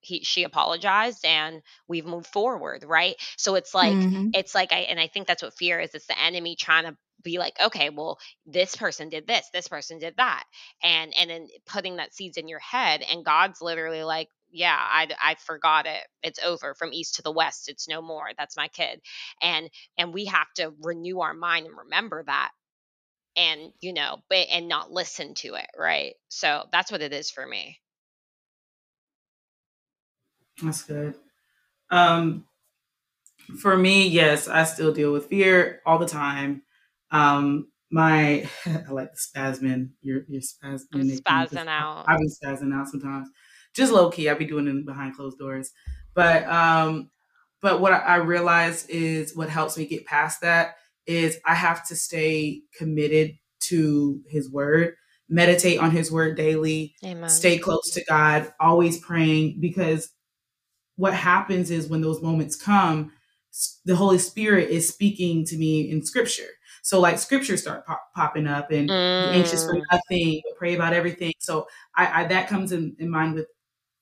he 0.00 0.22
she 0.24 0.44
apologized 0.44 1.24
and 1.24 1.62
we've 1.88 2.06
moved 2.06 2.26
forward 2.26 2.84
right? 2.86 3.16
So 3.36 3.54
it's 3.54 3.74
like 3.74 3.92
mm-hmm. 3.92 4.28
it's 4.34 4.54
like 4.54 4.72
i 4.72 4.80
and 4.80 4.98
i 5.00 5.06
think 5.06 5.26
that's 5.26 5.42
what 5.42 5.54
fear 5.54 5.80
is 5.80 5.94
it's 5.94 6.06
the 6.06 6.20
enemy 6.20 6.56
trying 6.56 6.84
to 6.84 6.96
be 7.22 7.38
like 7.38 7.54
okay 7.62 7.90
well 7.90 8.18
this 8.46 8.74
person 8.76 9.10
did 9.10 9.26
this 9.26 9.46
this 9.52 9.68
person 9.68 9.98
did 9.98 10.14
that 10.16 10.44
and 10.82 11.12
and 11.18 11.28
then 11.28 11.48
putting 11.66 11.96
that 11.96 12.14
seeds 12.14 12.38
in 12.38 12.48
your 12.48 12.60
head 12.60 13.02
and 13.02 13.24
god's 13.24 13.60
literally 13.60 14.02
like 14.02 14.28
yeah 14.50 14.78
i 14.78 15.06
i 15.22 15.34
forgot 15.34 15.84
it 15.86 16.02
it's 16.22 16.42
over 16.42 16.74
from 16.74 16.94
east 16.94 17.16
to 17.16 17.22
the 17.22 17.30
west 17.30 17.68
it's 17.68 17.88
no 17.88 18.00
more 18.00 18.30
that's 18.38 18.56
my 18.56 18.68
kid 18.68 19.00
and 19.42 19.68
and 19.98 20.14
we 20.14 20.24
have 20.24 20.50
to 20.54 20.72
renew 20.80 21.20
our 21.20 21.34
mind 21.34 21.66
and 21.66 21.76
remember 21.76 22.22
that 22.24 22.50
and 23.36 23.72
you 23.80 23.92
know 23.92 24.16
but 24.28 24.46
and 24.52 24.68
not 24.68 24.90
listen 24.90 25.34
to 25.34 25.54
it 25.54 25.68
right? 25.78 26.14
So 26.28 26.64
that's 26.72 26.90
what 26.90 27.02
it 27.02 27.12
is 27.12 27.30
for 27.30 27.46
me 27.46 27.78
that's 30.62 30.82
good. 30.82 31.14
Um, 31.90 32.44
for 33.60 33.76
me, 33.76 34.06
yes, 34.08 34.48
I 34.48 34.64
still 34.64 34.92
deal 34.92 35.12
with 35.12 35.26
fear 35.26 35.80
all 35.84 35.98
the 35.98 36.06
time. 36.06 36.62
Um, 37.10 37.68
my 37.90 38.48
I 38.66 38.90
like 38.90 39.12
the 39.12 39.18
spasmin. 39.18 39.90
You're 40.00 40.22
you're 40.28 40.42
spasmin. 40.42 40.86
I'm 40.94 41.08
spazzing 41.08 41.68
out. 41.68 42.04
I've 42.06 42.18
been 42.18 42.28
spazzing 42.28 42.74
out 42.74 42.88
sometimes. 42.88 43.28
Just 43.74 43.92
low 43.92 44.10
key. 44.10 44.28
I 44.28 44.34
be 44.34 44.46
doing 44.46 44.66
it 44.66 44.86
behind 44.86 45.16
closed 45.16 45.38
doors. 45.38 45.72
But 46.14 46.46
um, 46.46 47.10
but 47.60 47.80
what 47.80 47.92
I 47.92 48.16
realize 48.16 48.86
is 48.86 49.36
what 49.36 49.48
helps 49.48 49.76
me 49.76 49.86
get 49.86 50.06
past 50.06 50.40
that 50.40 50.76
is 51.06 51.38
I 51.44 51.54
have 51.54 51.86
to 51.88 51.96
stay 51.96 52.62
committed 52.76 53.32
to 53.64 54.20
His 54.28 54.50
Word, 54.50 54.94
meditate 55.28 55.78
on 55.80 55.90
His 55.90 56.10
Word 56.10 56.36
daily, 56.36 56.94
Amen. 57.04 57.28
stay 57.28 57.58
close 57.58 57.90
to 57.92 58.04
God, 58.04 58.52
always 58.60 58.98
praying 58.98 59.58
because 59.60 60.10
what 61.00 61.14
happens 61.14 61.70
is 61.70 61.88
when 61.88 62.02
those 62.02 62.20
moments 62.20 62.54
come, 62.54 63.10
the 63.86 63.96
Holy 63.96 64.18
Spirit 64.18 64.68
is 64.68 64.86
speaking 64.86 65.46
to 65.46 65.56
me 65.56 65.90
in 65.90 66.04
scripture. 66.04 66.50
So 66.82 67.00
like 67.00 67.18
scriptures 67.18 67.62
start 67.62 67.86
pop, 67.86 68.02
popping 68.14 68.46
up 68.46 68.70
and 68.70 68.90
mm. 68.90 69.32
anxious 69.32 69.64
for 69.64 69.76
mm. 69.76 69.82
nothing, 69.90 70.42
pray 70.58 70.74
about 70.74 70.92
everything. 70.92 71.32
So 71.38 71.66
I, 71.96 72.20
I 72.22 72.24
that 72.26 72.48
comes 72.48 72.72
in, 72.72 72.94
in 72.98 73.08
mind 73.08 73.34
with 73.34 73.46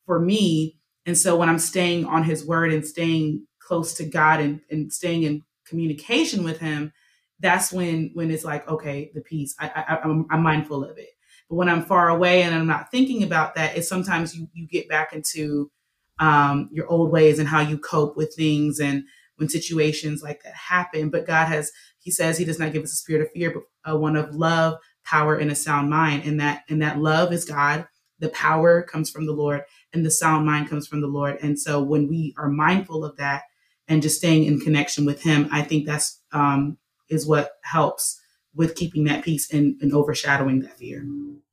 for 0.06 0.18
me. 0.18 0.80
And 1.06 1.16
so 1.16 1.36
when 1.36 1.48
I'm 1.48 1.60
staying 1.60 2.04
on 2.04 2.24
his 2.24 2.44
word 2.44 2.72
and 2.72 2.84
staying 2.84 3.46
close 3.60 3.94
to 3.94 4.04
God 4.04 4.40
and, 4.40 4.60
and 4.68 4.92
staying 4.92 5.22
in 5.22 5.44
communication 5.68 6.42
with 6.42 6.58
him, 6.58 6.92
that's 7.38 7.72
when 7.72 8.10
when 8.14 8.32
it's 8.32 8.44
like, 8.44 8.68
okay, 8.68 9.12
the 9.14 9.20
peace. 9.20 9.54
I, 9.60 9.68
I 9.68 9.98
I'm, 10.02 10.26
I'm 10.32 10.42
mindful 10.42 10.82
of 10.82 10.98
it. 10.98 11.10
But 11.48 11.54
when 11.54 11.68
I'm 11.68 11.84
far 11.84 12.08
away 12.08 12.42
and 12.42 12.52
I'm 12.52 12.66
not 12.66 12.90
thinking 12.90 13.22
about 13.22 13.54
that, 13.54 13.76
it's 13.76 13.88
sometimes 13.88 14.36
you 14.36 14.48
you 14.52 14.66
get 14.66 14.88
back 14.88 15.12
into 15.12 15.70
um, 16.18 16.68
your 16.72 16.86
old 16.86 17.10
ways 17.10 17.38
and 17.38 17.48
how 17.48 17.60
you 17.60 17.78
cope 17.78 18.16
with 18.16 18.34
things 18.34 18.80
and 18.80 19.04
when 19.36 19.48
situations 19.48 20.22
like 20.22 20.42
that 20.42 20.54
happen. 20.54 21.10
But 21.10 21.26
God 21.26 21.46
has, 21.46 21.70
He 22.00 22.10
says 22.10 22.38
He 22.38 22.44
does 22.44 22.58
not 22.58 22.72
give 22.72 22.82
us 22.82 22.92
a 22.92 22.96
spirit 22.96 23.22
of 23.22 23.32
fear, 23.32 23.52
but 23.52 23.62
a 23.84 23.96
one 23.96 24.16
of 24.16 24.34
love, 24.34 24.78
power, 25.04 25.36
and 25.36 25.50
a 25.50 25.54
sound 25.54 25.90
mind. 25.90 26.24
And 26.24 26.40
that 26.40 26.64
and 26.68 26.82
that 26.82 26.98
love 26.98 27.32
is 27.32 27.44
God. 27.44 27.86
The 28.18 28.30
power 28.30 28.82
comes 28.82 29.10
from 29.10 29.26
the 29.26 29.32
Lord, 29.32 29.62
and 29.92 30.04
the 30.04 30.10
sound 30.10 30.44
mind 30.44 30.68
comes 30.68 30.86
from 30.88 31.00
the 31.00 31.06
Lord. 31.06 31.38
And 31.40 31.58
so 31.58 31.82
when 31.82 32.08
we 32.08 32.34
are 32.36 32.48
mindful 32.48 33.04
of 33.04 33.16
that 33.16 33.42
and 33.86 34.02
just 34.02 34.18
staying 34.18 34.44
in 34.44 34.60
connection 34.60 35.06
with 35.06 35.22
Him, 35.22 35.48
I 35.52 35.62
think 35.62 35.86
that's 35.86 36.20
um, 36.32 36.78
is 37.08 37.26
what 37.26 37.52
helps 37.62 38.20
with 38.54 38.74
keeping 38.74 39.04
that 39.04 39.24
peace 39.24 39.52
and, 39.52 39.80
and 39.80 39.94
overshadowing 39.94 40.60
that 40.60 40.76
fear. 40.76 41.06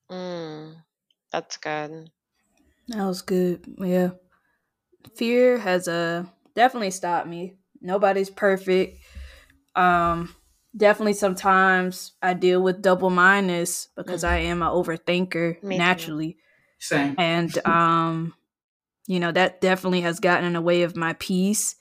Mm, 0.09 0.78
that's 1.32 1.57
good. 1.57 2.09
That 2.88 3.05
was 3.05 3.22
good. 3.22 3.63
Yeah 3.78 4.11
fear 5.16 5.58
has 5.58 5.88
uh 5.88 6.26
definitely 6.56 6.91
stopped 6.91 7.28
me. 7.28 7.56
Nobody's 7.82 8.30
perfect. 8.30 8.99
Um 9.76 10.34
definitely 10.76 11.14
sometimes 11.14 12.14
I 12.22 12.34
deal 12.34 12.62
with 12.62 12.82
double 12.82 13.10
mindedness 13.10 13.89
because 13.95 14.24
mm-hmm. 14.24 14.34
I 14.34 14.38
am 14.39 14.62
an 14.62 14.70
overthinker 14.70 15.64
Me 15.64 15.78
naturally. 15.78 16.34
Too. 16.34 16.38
Same. 16.80 17.16
And 17.18 17.58
um 17.68 18.34
you 19.08 19.20
know 19.20 19.32
that 19.32 19.62
definitely 19.62 20.01
has 20.01 20.20
gotten 20.20 20.45
in 20.45 20.53
the 20.53 20.62
way 20.62 20.84
of 20.84 20.95
my 20.95 21.14
peace. 21.14 21.76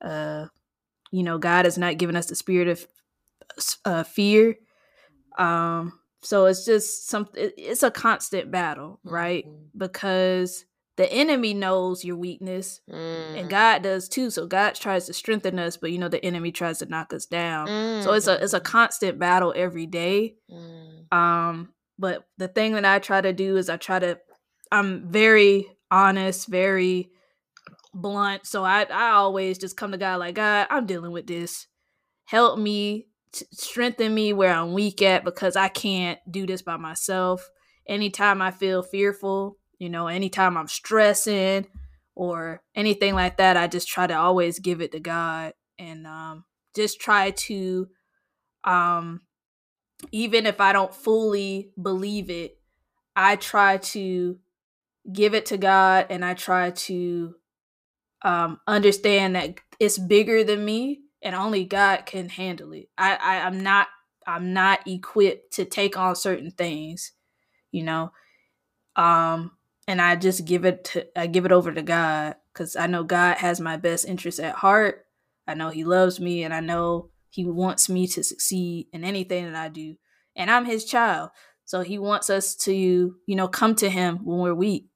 Uh 0.00 0.46
you 1.10 1.22
know 1.22 1.38
God 1.38 1.64
has 1.64 1.78
not 1.78 1.98
given 1.98 2.16
us 2.16 2.26
the 2.26 2.34
spirit 2.34 2.68
of 2.68 2.86
uh, 3.84 4.02
fear. 4.04 4.56
Um 5.38 5.98
so 6.22 6.46
it's 6.46 6.64
just 6.64 7.08
something 7.08 7.50
it's 7.56 7.82
a 7.82 7.90
constant 7.90 8.50
battle, 8.50 9.00
right? 9.04 9.44
Mm-hmm. 9.46 9.78
Because 9.78 10.64
the 10.96 11.10
enemy 11.10 11.54
knows 11.54 12.04
your 12.04 12.16
weakness 12.16 12.80
and 12.86 13.46
Mm. 13.46 13.48
God 13.48 13.82
does 13.82 14.08
too. 14.08 14.30
So 14.30 14.46
God 14.46 14.74
tries 14.74 15.06
to 15.06 15.12
strengthen 15.14 15.58
us, 15.58 15.76
but 15.78 15.90
you 15.90 15.98
know 15.98 16.08
the 16.08 16.24
enemy 16.24 16.52
tries 16.52 16.78
to 16.80 16.86
knock 16.86 17.12
us 17.14 17.24
down. 17.26 17.68
So 18.02 18.12
it's 18.12 18.26
Mm. 18.26 18.38
a 18.38 18.44
it's 18.44 18.52
a 18.52 18.60
constant 18.60 19.18
battle 19.18 19.52
every 19.56 19.86
day. 19.86 20.36
Mm. 20.50 21.12
Um, 21.16 21.72
but 21.98 22.26
the 22.38 22.48
thing 22.48 22.72
that 22.74 22.84
I 22.84 22.98
try 22.98 23.20
to 23.20 23.32
do 23.32 23.56
is 23.56 23.68
I 23.70 23.76
try 23.78 23.98
to 23.98 24.18
I'm 24.70 25.10
very 25.10 25.66
honest, 25.90 26.48
very 26.48 27.10
blunt. 27.94 28.46
So 28.46 28.64
I 28.64 28.82
I 28.84 29.10
always 29.12 29.58
just 29.58 29.76
come 29.76 29.92
to 29.92 29.98
God 29.98 30.18
like 30.20 30.34
God, 30.34 30.66
I'm 30.70 30.86
dealing 30.86 31.12
with 31.12 31.26
this. 31.26 31.66
Help 32.24 32.58
me, 32.58 33.06
t- 33.32 33.46
strengthen 33.52 34.14
me 34.14 34.32
where 34.32 34.52
I'm 34.52 34.72
weak 34.72 35.02
at 35.02 35.24
because 35.24 35.56
I 35.56 35.68
can't 35.68 36.18
do 36.30 36.46
this 36.46 36.62
by 36.62 36.76
myself. 36.76 37.48
Anytime 37.86 38.40
I 38.40 38.50
feel 38.50 38.82
fearful, 38.82 39.58
you 39.82 39.90
know, 39.90 40.06
anytime 40.06 40.56
I'm 40.56 40.68
stressing 40.68 41.66
or 42.14 42.62
anything 42.76 43.16
like 43.16 43.38
that, 43.38 43.56
I 43.56 43.66
just 43.66 43.88
try 43.88 44.06
to 44.06 44.14
always 44.14 44.60
give 44.60 44.80
it 44.80 44.92
to 44.92 45.00
God 45.00 45.54
and 45.76 46.06
um 46.06 46.44
just 46.76 47.00
try 47.00 47.32
to 47.32 47.88
um 48.62 49.22
even 50.12 50.46
if 50.46 50.60
I 50.60 50.72
don't 50.72 50.94
fully 50.94 51.72
believe 51.80 52.30
it, 52.30 52.58
I 53.16 53.34
try 53.34 53.78
to 53.78 54.38
give 55.12 55.34
it 55.34 55.46
to 55.46 55.58
God 55.58 56.06
and 56.10 56.24
I 56.24 56.34
try 56.34 56.70
to 56.70 57.34
um, 58.22 58.60
understand 58.68 59.34
that 59.34 59.58
it's 59.80 59.98
bigger 59.98 60.44
than 60.44 60.64
me 60.64 61.00
and 61.22 61.34
only 61.34 61.64
God 61.64 62.06
can 62.06 62.28
handle 62.28 62.72
it. 62.72 62.88
I, 62.96 63.16
I 63.16 63.46
I'm 63.46 63.64
not 63.64 63.88
I'm 64.28 64.52
not 64.52 64.86
equipped 64.86 65.54
to 65.54 65.64
take 65.64 65.98
on 65.98 66.14
certain 66.14 66.52
things, 66.52 67.10
you 67.72 67.82
know. 67.82 68.12
Um, 68.94 69.52
and 69.92 70.00
I 70.00 70.16
just 70.16 70.46
give 70.46 70.64
it 70.64 70.84
to 70.84 71.06
I 71.18 71.26
give 71.26 71.44
it 71.44 71.52
over 71.52 71.70
to 71.70 71.82
God 71.82 72.36
because 72.52 72.76
I 72.76 72.86
know 72.86 73.04
God 73.04 73.36
has 73.36 73.60
my 73.60 73.76
best 73.76 74.08
interest 74.08 74.40
at 74.40 74.54
heart. 74.54 75.04
I 75.46 75.52
know 75.52 75.68
He 75.68 75.84
loves 75.84 76.18
me 76.18 76.44
and 76.44 76.54
I 76.54 76.60
know 76.60 77.10
He 77.28 77.44
wants 77.44 77.90
me 77.90 78.06
to 78.06 78.24
succeed 78.24 78.86
in 78.94 79.04
anything 79.04 79.44
that 79.44 79.54
I 79.54 79.68
do. 79.68 79.96
And 80.34 80.50
I'm 80.50 80.64
His 80.64 80.86
child, 80.86 81.28
so 81.66 81.82
He 81.82 81.98
wants 81.98 82.30
us 82.30 82.56
to 82.56 82.72
you 82.74 83.36
know 83.36 83.48
come 83.48 83.74
to 83.76 83.90
Him 83.90 84.24
when 84.24 84.38
we're 84.38 84.54
weak 84.54 84.86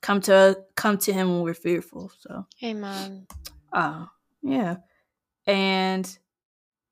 come 0.00 0.20
to 0.20 0.58
come 0.74 0.98
to 0.98 1.12
him 1.12 1.30
when 1.30 1.42
we're 1.42 1.54
fearful 1.54 2.10
so 2.18 2.44
Amen. 2.64 3.24
uh 3.72 4.06
yeah 4.42 4.78
and 5.46 6.18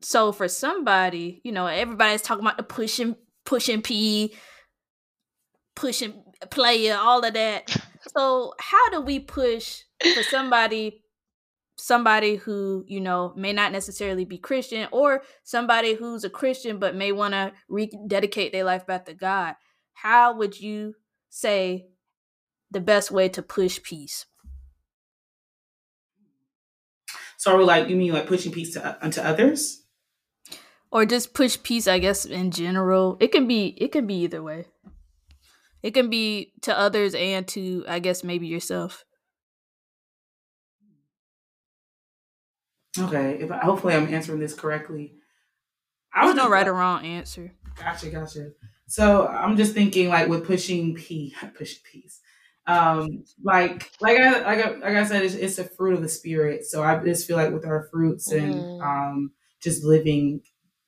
so 0.01 0.31
for 0.31 0.47
somebody 0.47 1.41
you 1.43 1.51
know 1.51 1.67
everybody's 1.67 2.23
talking 2.23 2.45
about 2.45 2.57
the 2.57 2.63
pushing 2.63 3.17
pushing 3.45 3.83
p 3.83 4.33
pushing 5.75 6.23
player 6.47 6.97
all 6.99 7.25
of 7.25 7.35
that. 7.35 7.75
So 8.15 8.55
how 8.59 8.91
do 8.91 9.01
we 9.01 9.21
push 9.21 9.83
for 10.15 10.23
somebody 10.23 11.03
somebody 11.77 12.37
who 12.37 12.85
you 12.87 13.01
know 13.01 13.33
may 13.37 13.55
not 13.55 13.73
necessarily 13.73 14.27
be 14.27 14.37
christian 14.37 14.87
or 14.93 15.23
somebody 15.45 15.95
who's 15.95 16.25
a 16.25 16.29
christian 16.29 16.79
but 16.79 16.95
may 16.95 17.11
want 17.11 17.33
to 17.33 17.51
rededicate 17.71 18.53
their 18.53 18.65
life 18.65 18.87
back 18.87 19.07
to 19.07 19.15
god? 19.15 19.55
How 19.95 20.35
would 20.37 20.61
you 20.61 20.95
say 21.29 21.89
the 22.71 22.81
best 22.81 23.11
way 23.11 23.29
to 23.31 23.43
push 23.43 23.83
peace? 23.83 24.27
So 27.37 27.53
are 27.53 27.59
we 27.59 27.65
like 27.65 27.89
you 27.89 27.97
mean 27.97 28.13
like 28.13 28.27
pushing 28.27 28.53
peace 28.53 28.73
to 28.75 29.05
unto 29.05 29.21
others? 29.21 29.81
or 30.93 31.07
just 31.07 31.35
push 31.35 31.57
peace 31.63 31.87
i 31.87 31.99
guess 31.99 32.25
in 32.25 32.51
general. 32.51 33.17
It 33.21 33.33
can 33.33 33.47
be 33.47 33.77
it 33.79 33.93
can 33.93 34.07
be 34.07 34.23
either 34.23 34.43
way 34.43 34.67
it 35.83 35.93
can 35.93 36.11
be 36.11 36.53
to 36.63 36.77
others 36.79 37.15
and 37.15 37.47
to 37.49 37.85
i 37.89 37.99
guess 37.99 38.23
maybe 38.25 38.47
yourself 38.47 39.05
Okay. 42.99 43.39
If 43.41 43.51
hopefully 43.51 43.95
I'm 43.95 44.13
answering 44.13 44.41
this 44.41 44.55
correctly. 44.55 45.15
I 46.13 46.23
there's 46.25 46.35
was 46.35 46.43
no 46.45 46.51
right 46.51 46.61
like- 46.61 46.67
or 46.69 46.75
wrong 46.75 47.05
answer 47.05 47.53
Gotcha, 47.77 48.11
gotcha. 48.11 48.51
So 48.89 49.29
I'm 49.29 49.57
just 49.57 49.73
thinking 49.75 50.09
like 50.09 50.29
with 50.29 50.45
pushing 50.45 50.95
P, 50.97 51.35
pushing 51.57 51.79
peace. 51.91 52.21
Um, 52.67 53.25
like 53.43 53.91
like 54.01 54.19
I 54.19 54.41
like 54.41 54.67
I, 54.67 54.71
like 54.73 54.97
I 54.97 55.05
said, 55.05 55.25
it's, 55.25 55.35
it's 55.35 55.59
a 55.59 55.65
fruit 55.65 55.95
of 55.95 56.03
the 56.03 56.09
spirit. 56.09 56.65
So 56.65 56.83
I 56.83 57.03
just 57.03 57.27
feel 57.29 57.37
like 57.37 57.53
with 57.53 57.65
our 57.65 57.89
fruits 57.93 58.33
and 58.33 58.55
Mm. 58.55 58.83
um, 58.83 59.33
just 59.63 59.85
living 59.85 60.43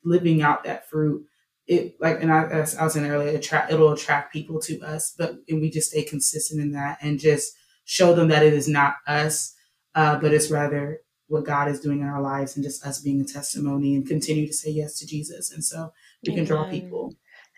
living 0.05 0.43
out 0.43 0.65
that 0.65 0.89
fruit, 0.91 1.25
it 1.67 1.97
like 2.01 2.23
and 2.23 2.33
I, 2.33 2.45
as 2.45 2.77
I 2.77 2.85
was 2.85 2.95
saying 2.95 3.07
earlier, 3.07 3.37
attract 3.37 3.73
it'll 3.73 3.93
attract 3.93 4.33
people 4.33 4.61
to 4.61 4.81
us. 4.81 5.15
But 5.17 5.37
and 5.49 5.61
we 5.61 5.71
just 5.71 5.91
stay 5.91 6.03
consistent 6.03 6.61
in 6.61 6.73
that 6.73 6.99
and 7.01 7.19
just 7.19 7.53
show 7.85 8.15
them 8.15 8.29
that 8.29 8.45
it 8.45 8.53
is 8.53 8.69
not 8.69 8.97
us, 9.07 9.55
uh, 9.95 10.19
but 10.19 10.33
it's 10.33 10.51
rather 10.51 11.01
what 11.29 11.45
God 11.45 11.69
is 11.69 11.81
doing 11.81 12.01
in 12.01 12.07
our 12.07 12.21
lives 12.21 12.57
and 12.57 12.65
just 12.65 12.85
us 12.85 13.01
being 13.01 13.21
a 13.21 13.25
testimony 13.25 13.95
and 13.95 14.07
continue 14.07 14.47
to 14.47 14.53
say 14.53 14.71
yes 14.71 14.99
to 14.99 15.07
Jesus. 15.07 15.51
And 15.51 15.65
so 15.65 15.93
we 16.27 16.35
can 16.35 16.45
draw 16.45 16.69
people. 16.69 17.15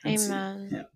Amen. 0.07 0.69
Him. 0.71 0.87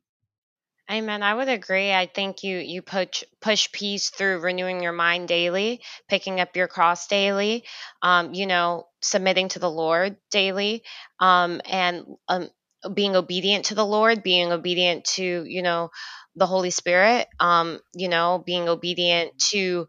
Amen. 0.91 1.23
I 1.23 1.35
would 1.35 1.49
agree. 1.49 1.93
I 1.93 2.07
think 2.07 2.43
you 2.43 2.59
you 2.59 2.81
push 2.81 3.23
push 3.43 3.71
peace 3.73 4.09
through 4.09 4.41
renewing 4.41 4.83
your 4.83 4.93
mind 4.93 5.29
daily, 5.29 5.83
picking 6.09 6.41
up 6.41 6.57
your 6.57 6.69
cross 6.69 7.07
daily, 7.09 7.65
um, 8.01 8.33
you 8.33 8.47
know, 8.47 8.87
submitting 9.03 9.49
to 9.51 9.59
the 9.59 9.71
Lord 9.71 10.17
daily, 10.31 10.83
um, 11.21 11.61
and 11.67 12.07
um, 12.29 12.49
being 12.95 13.17
obedient 13.17 13.67
to 13.67 13.75
the 13.75 13.87
Lord, 13.87 14.23
being 14.23 14.53
obedient 14.53 15.05
to 15.17 15.45
you 15.47 15.63
know 15.63 15.91
the 16.37 16.47
Holy 16.47 16.71
Spirit, 16.71 17.27
um, 17.41 17.81
you 17.95 18.09
know, 18.09 18.43
being 18.45 18.69
obedient 18.69 19.33
to 19.51 19.87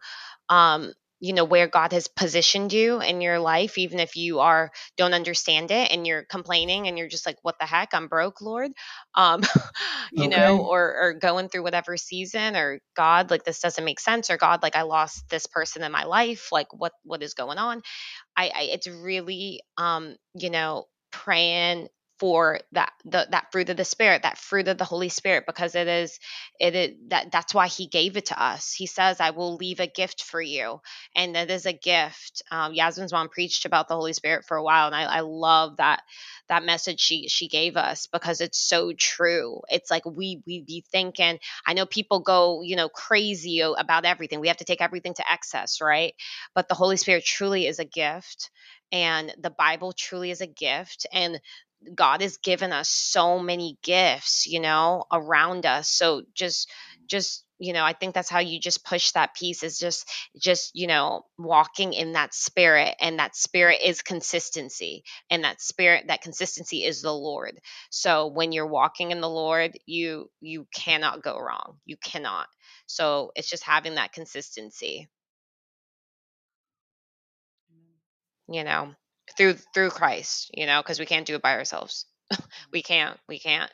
um, 0.50 0.92
you 1.20 1.34
know 1.34 1.44
where 1.44 1.68
God 1.68 1.92
has 1.92 2.08
positioned 2.08 2.72
you 2.74 3.02
in 3.02 3.22
your 3.22 3.40
life, 3.40 3.78
even 3.78 4.00
if 4.00 4.16
you 4.16 4.40
are 4.40 4.72
don't 4.98 5.14
understand 5.14 5.70
it 5.72 5.92
and 5.92 6.08
you're 6.08 6.24
complaining 6.24 6.88
and 6.88 6.98
you're 6.98 7.10
just 7.10 7.26
like, 7.26 7.38
what 7.42 7.60
the 7.60 7.66
heck, 7.66 7.94
I'm 7.94 8.08
broke, 8.08 8.42
Lord. 8.42 8.72
Um, 9.16 9.42
you 10.14 10.28
Okay. 10.28 10.30
know, 10.30 10.60
or 10.60 10.96
or 11.02 11.14
going 11.14 11.50
through 11.50 11.64
whatever 11.64 11.98
season, 11.98 12.56
or 12.56 12.80
God, 12.96 13.30
like 13.32 13.44
this 13.44 13.60
doesn't 13.60 13.84
make 13.86 14.00
sense, 14.00 14.30
or 14.30 14.38
God, 14.38 14.64
like 14.64 14.76
I 14.76 14.84
lost 14.84 15.30
this 15.30 15.46
person 15.46 15.84
in 15.84 15.92
my 15.92 16.06
life, 16.06 16.52
like 16.52 16.68
what 16.74 16.94
what 17.04 17.22
is 17.24 17.34
going 17.34 17.58
on? 17.58 17.82
I, 18.38 18.52
I 18.56 18.62
it's 18.74 18.88
really 18.88 19.62
um, 19.78 20.16
you 20.36 20.50
know, 20.50 20.86
praying 21.12 21.88
for 22.20 22.60
that 22.74 22.92
the, 23.06 23.28
that 23.32 23.52
fruit 23.52 23.70
of 23.70 23.78
the 23.78 23.86
spirit 23.86 24.24
that 24.24 24.38
fruit 24.38 24.68
of 24.68 24.78
the 24.78 24.86
holy 24.86 25.10
spirit 25.10 25.46
because 25.48 25.76
it 25.76 25.88
is 25.88 26.20
it 26.60 26.76
is 26.76 26.96
that 27.10 27.32
that's 27.32 27.54
why 27.54 27.68
he 27.68 27.88
gave 27.88 28.18
it 28.18 28.28
to 28.28 28.42
us. 28.42 28.74
He 28.74 28.86
says 28.88 29.20
i 29.22 29.32
will 29.32 29.56
leave 29.56 29.80
a 29.80 29.88
gift 29.88 30.24
for 30.24 30.42
you. 30.42 30.82
And 31.16 31.36
that 31.36 31.52
is 31.52 31.66
a 31.66 31.74
gift. 31.74 32.44
Um, 32.52 32.74
yasmin's 32.74 33.14
mom 33.14 33.30
preached 33.30 33.66
about 33.66 33.88
the 33.88 33.96
holy 33.96 34.14
spirit 34.14 34.46
for 34.46 34.58
a 34.58 34.64
while 34.64 34.88
and 34.88 34.96
I, 34.96 35.04
I 35.04 35.20
love 35.22 35.78
that 35.78 36.02
that 36.50 36.64
message 36.66 37.00
she 37.00 37.28
she 37.30 37.48
gave 37.48 37.78
us 37.78 38.08
because 38.08 38.42
it's 38.42 38.60
so 38.60 38.94
true. 38.94 39.62
It's 39.70 39.92
like 39.92 40.06
we 40.06 40.42
we 40.46 40.62
be 40.62 40.84
thinking 40.92 41.40
i 41.68 41.74
know 41.74 41.86
people 41.86 42.20
go 42.22 42.62
you 42.64 42.76
know 42.76 42.90
crazy 42.90 43.62
about 43.62 44.06
everything. 44.06 44.40
We 44.40 44.50
have 44.50 44.58
to 44.58 44.66
take 44.66 44.82
everything 44.82 45.14
to 45.16 45.32
excess 45.32 45.82
right? 45.82 46.14
But 46.56 46.68
the 46.68 46.76
holy 46.76 46.98
spirit 46.98 47.26
truly 47.26 47.68
is 47.68 47.80
a 47.80 47.86
gift 47.86 48.52
and 48.92 49.34
the 49.40 49.52
bible 49.52 49.94
truly 49.94 50.32
is 50.32 50.42
a 50.42 50.48
gift 50.48 51.06
and 51.14 51.40
god 51.96 52.22
has 52.22 52.38
given 52.38 52.72
us 52.74 52.90
so 52.90 53.40
many 53.40 53.78
gifts 53.84 54.46
you 54.48 54.60
know 54.60 55.04
around 55.12 55.66
us. 55.66 55.90
So 55.90 56.24
just 56.34 56.70
just 57.08 57.44
you 57.58 57.74
know 57.74 57.84
i 57.84 57.94
think 57.94 58.14
that's 58.14 58.30
how 58.30 58.40
you 58.40 58.60
just 58.60 58.86
push 58.86 59.12
that 59.12 59.36
peace 59.36 59.64
is 59.64 59.80
just 59.80 60.10
just 60.42 60.72
you 60.76 60.88
know 60.88 61.24
walking 61.38 61.94
in 61.94 62.14
that 62.14 62.34
spirit 62.34 62.96
and 63.02 63.20
that 63.20 63.36
spirit 63.36 63.80
is 63.84 64.02
consistency 64.02 65.04
and 65.30 65.44
that 65.44 65.62
spirit 65.62 66.06
that 66.08 66.22
consistency 66.22 66.84
is 66.84 67.02
the 67.02 67.14
lord. 67.14 67.60
So 67.90 68.28
when 68.28 68.52
you're 68.52 68.68
walking 68.68 69.12
in 69.12 69.22
the 69.22 69.30
lord 69.30 69.78
you 69.86 70.30
you 70.42 70.68
cannot 70.74 71.24
go 71.24 71.38
wrong. 71.40 71.78
You 71.86 71.98
cannot. 71.98 72.48
So 72.88 73.32
it's 73.36 73.50
just 73.50 73.64
having 73.64 73.96
that 73.96 74.14
consistency. 74.14 75.10
You 78.50 78.64
know 78.66 78.96
through 79.40 79.56
through 79.74 79.90
christ 79.90 80.52
you 80.54 80.68
know 80.68 80.84
because 80.84 81.00
we 81.00 81.08
can't 81.08 81.26
do 81.26 81.36
it 81.36 81.42
by 81.42 81.56
ourselves. 81.56 82.06
We 82.74 82.84
can't 82.84 83.20
we 83.28 83.40
can't. 83.40 83.72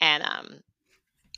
And 0.00 0.24
um 0.24 0.60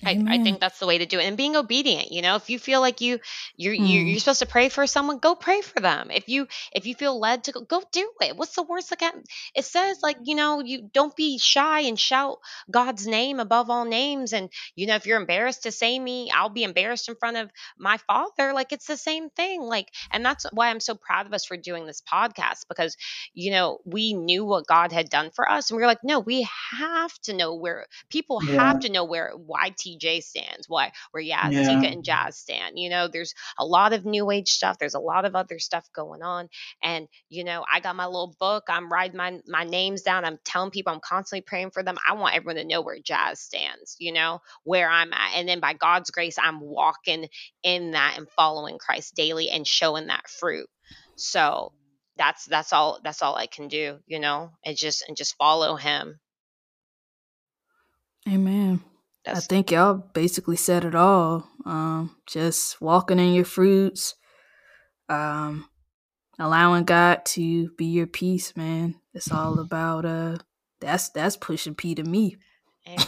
I, 0.02 0.18
I 0.26 0.38
think 0.38 0.60
that's 0.60 0.78
the 0.78 0.86
way 0.86 0.98
to 0.98 1.06
do 1.06 1.18
it 1.18 1.24
and 1.24 1.36
being 1.36 1.56
obedient 1.56 2.10
you 2.10 2.22
know 2.22 2.36
if 2.36 2.48
you 2.48 2.58
feel 2.58 2.80
like 2.80 3.00
you 3.00 3.18
you're 3.56 3.74
you 3.74 4.00
Mm. 4.00 4.06
you're 4.06 4.18
supposed 4.18 4.40
to 4.40 4.46
pray 4.46 4.68
for 4.68 4.86
someone 4.86 5.18
go 5.18 5.34
pray 5.34 5.60
for 5.60 5.80
them 5.80 6.10
if 6.10 6.28
you 6.28 6.46
if 6.72 6.86
you 6.86 6.94
feel 6.94 7.18
led 7.18 7.44
to 7.44 7.52
go, 7.52 7.60
go 7.62 7.82
do 7.92 8.10
it 8.20 8.36
what's 8.36 8.54
the 8.54 8.62
worst 8.62 8.90
that 8.90 8.98
can 8.98 9.22
it 9.54 9.64
says 9.64 9.98
like 10.02 10.16
you 10.24 10.34
know 10.34 10.60
you 10.60 10.88
don't 10.92 11.14
be 11.16 11.38
shy 11.38 11.80
and 11.80 11.98
shout 11.98 12.38
god's 12.70 13.06
name 13.06 13.40
above 13.40 13.70
all 13.70 13.84
names 13.84 14.32
and 14.32 14.50
you 14.74 14.86
know 14.86 14.94
if 14.94 15.06
you're 15.06 15.20
embarrassed 15.20 15.62
to 15.64 15.70
say 15.70 15.98
me 15.98 16.30
i'll 16.34 16.48
be 16.48 16.64
embarrassed 16.64 17.08
in 17.08 17.14
front 17.16 17.36
of 17.36 17.50
my 17.78 17.96
father 18.06 18.52
like 18.52 18.72
it's 18.72 18.86
the 18.86 18.96
same 18.96 19.28
thing 19.30 19.60
like 19.62 19.90
and 20.10 20.24
that's 20.24 20.46
why 20.52 20.68
i'm 20.70 20.80
so 20.80 20.94
proud 20.94 21.26
of 21.26 21.32
us 21.32 21.44
for 21.44 21.56
doing 21.56 21.86
this 21.86 22.02
podcast 22.02 22.66
because 22.68 22.96
you 23.34 23.50
know 23.50 23.78
we 23.84 24.12
knew 24.14 24.44
what 24.44 24.66
god 24.66 24.92
had 24.92 25.08
done 25.08 25.30
for 25.34 25.50
us 25.50 25.70
and 25.70 25.76
we 25.76 25.82
were 25.82 25.86
like 25.88 26.02
no 26.04 26.20
we 26.20 26.46
have 26.78 27.12
to 27.20 27.32
know 27.34 27.54
where 27.54 27.86
people 28.10 28.40
Yeah. 28.40 28.56
have 28.56 28.78
to 28.80 28.90
know 28.90 29.04
where 29.04 29.32
why 29.36 29.70
TJ 29.84 30.22
stands, 30.22 30.68
what 30.68 30.92
where 31.10 31.22
Yaz, 31.22 31.52
Yeah. 31.52 31.80
Tika 31.80 31.92
and 31.92 32.04
Jazz 32.04 32.38
stand. 32.38 32.78
You 32.78 32.90
know, 32.90 33.08
there's 33.08 33.34
a 33.58 33.64
lot 33.64 33.92
of 33.92 34.04
new 34.04 34.30
age 34.30 34.48
stuff. 34.50 34.78
There's 34.78 34.94
a 34.94 35.00
lot 35.00 35.24
of 35.24 35.34
other 35.34 35.58
stuff 35.58 35.86
going 35.94 36.22
on. 36.22 36.48
And, 36.82 37.08
you 37.28 37.44
know, 37.44 37.64
I 37.70 37.80
got 37.80 37.96
my 37.96 38.06
little 38.06 38.34
book. 38.38 38.64
I'm 38.68 38.90
writing 38.90 39.16
my 39.16 39.40
my 39.46 39.64
names 39.64 40.02
down. 40.02 40.24
I'm 40.24 40.38
telling 40.44 40.70
people 40.70 40.92
I'm 40.92 41.00
constantly 41.00 41.42
praying 41.42 41.70
for 41.70 41.82
them. 41.82 41.96
I 42.08 42.14
want 42.14 42.34
everyone 42.34 42.56
to 42.56 42.64
know 42.64 42.82
where 42.82 42.98
Jazz 42.98 43.40
stands, 43.40 43.96
you 43.98 44.12
know, 44.12 44.40
where 44.64 44.88
I'm 44.88 45.12
at. 45.12 45.36
And 45.36 45.48
then 45.48 45.60
by 45.60 45.74
God's 45.74 46.10
grace, 46.10 46.36
I'm 46.38 46.60
walking 46.60 47.28
in 47.62 47.92
that 47.92 48.14
and 48.18 48.28
following 48.30 48.78
Christ 48.78 49.14
daily 49.14 49.50
and 49.50 49.66
showing 49.66 50.06
that 50.08 50.28
fruit. 50.28 50.68
So 51.16 51.72
that's 52.16 52.44
that's 52.46 52.72
all 52.72 53.00
that's 53.02 53.22
all 53.22 53.34
I 53.36 53.46
can 53.46 53.68
do, 53.68 53.98
you 54.06 54.20
know, 54.20 54.50
and 54.64 54.76
just 54.76 55.04
and 55.08 55.16
just 55.16 55.36
follow 55.36 55.76
him. 55.76 56.20
Amen. 58.28 58.82
I 59.26 59.40
think 59.40 59.70
y'all 59.70 59.94
basically 60.12 60.56
said 60.56 60.84
it 60.84 60.94
all. 60.94 61.48
Um, 61.64 62.16
just 62.26 62.80
walking 62.80 63.18
in 63.18 63.32
your 63.34 63.44
fruits, 63.46 64.14
um, 65.08 65.66
allowing 66.38 66.84
God 66.84 67.24
to 67.26 67.70
be 67.78 67.86
your 67.86 68.06
peace, 68.06 68.56
man. 68.56 68.96
It's 69.14 69.30
all 69.32 69.58
about 69.60 70.04
uh 70.04 70.36
that's 70.80 71.08
that's 71.10 71.36
pushing 71.36 71.74
P 71.74 71.94
to 71.94 72.02
me. 72.02 72.36
Amen. 72.86 73.00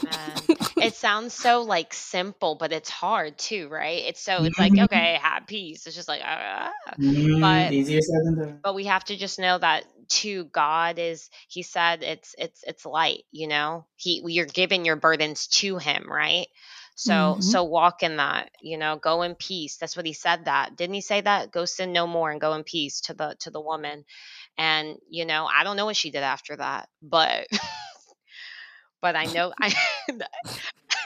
it 0.79 0.95
sounds 0.95 1.35
so 1.35 1.61
like 1.63 1.93
simple, 1.93 2.55
but 2.55 2.73
it's 2.73 2.89
hard 2.89 3.37
too, 3.37 3.69
right? 3.69 4.03
It's 4.07 4.21
so 4.23 4.43
it's 4.45 4.59
like 4.59 4.73
Mhm. 4.73 4.85
okay, 4.85 5.19
have 5.21 5.47
peace. 5.47 5.87
It's 5.87 5.97
just 5.97 6.09
like 6.09 6.23
ah. 6.25 6.73
Mm, 6.99 7.41
But- 7.41 7.73
easier 7.73 8.01
said 8.01 8.21
than 8.25 8.39
done. 8.39 8.61
but 8.63 8.75
we 8.75 8.85
have 8.85 9.05
to 9.05 9.17
just 9.17 9.39
know 9.39 9.59
that 9.59 9.85
to 10.09 10.45
God 10.47 10.99
is 10.99 11.31
He 11.49 11.63
said 11.63 12.03
it's 12.03 12.35
it's 12.39 12.63
it's 12.67 12.87
light, 12.87 13.25
you 13.33 13.49
know. 13.49 13.87
He 13.97 14.23
you're 14.27 14.47
giving 14.47 14.85
your 14.85 14.97
burdens 14.97 15.47
to 15.49 15.79
Him, 15.79 16.11
right? 16.11 16.47
So 16.95 17.37
Mhm. 17.39 17.43
so 17.43 17.65
walk 17.65 18.03
in 18.03 18.17
that, 18.19 18.51
you 18.61 18.79
know. 18.79 18.97
Go 18.97 19.23
in 19.23 19.35
peace. 19.35 19.77
That's 19.77 19.97
what 19.97 20.07
He 20.07 20.13
said. 20.15 20.47
That 20.47 20.77
didn't 20.77 20.95
He 20.95 21.01
say 21.03 21.21
that? 21.23 21.51
Go 21.53 21.65
sin 21.65 21.93
no 21.93 22.07
more 22.07 22.31
and 22.31 22.41
go 22.41 22.55
in 22.55 22.65
peace 22.65 23.01
to 23.03 23.15
the 23.15 23.37
to 23.41 23.51
the 23.51 23.61
woman. 23.61 24.05
And 24.59 24.97
you 25.11 25.27
know, 25.27 25.47
I 25.47 25.65
don't 25.65 25.77
know 25.77 25.87
what 25.87 25.97
she 25.97 26.11
did 26.11 26.23
after 26.23 26.57
that, 26.57 26.89
but 27.03 27.47
but 29.03 29.17
I 29.17 29.27
know 29.27 29.53
I. 29.61 29.75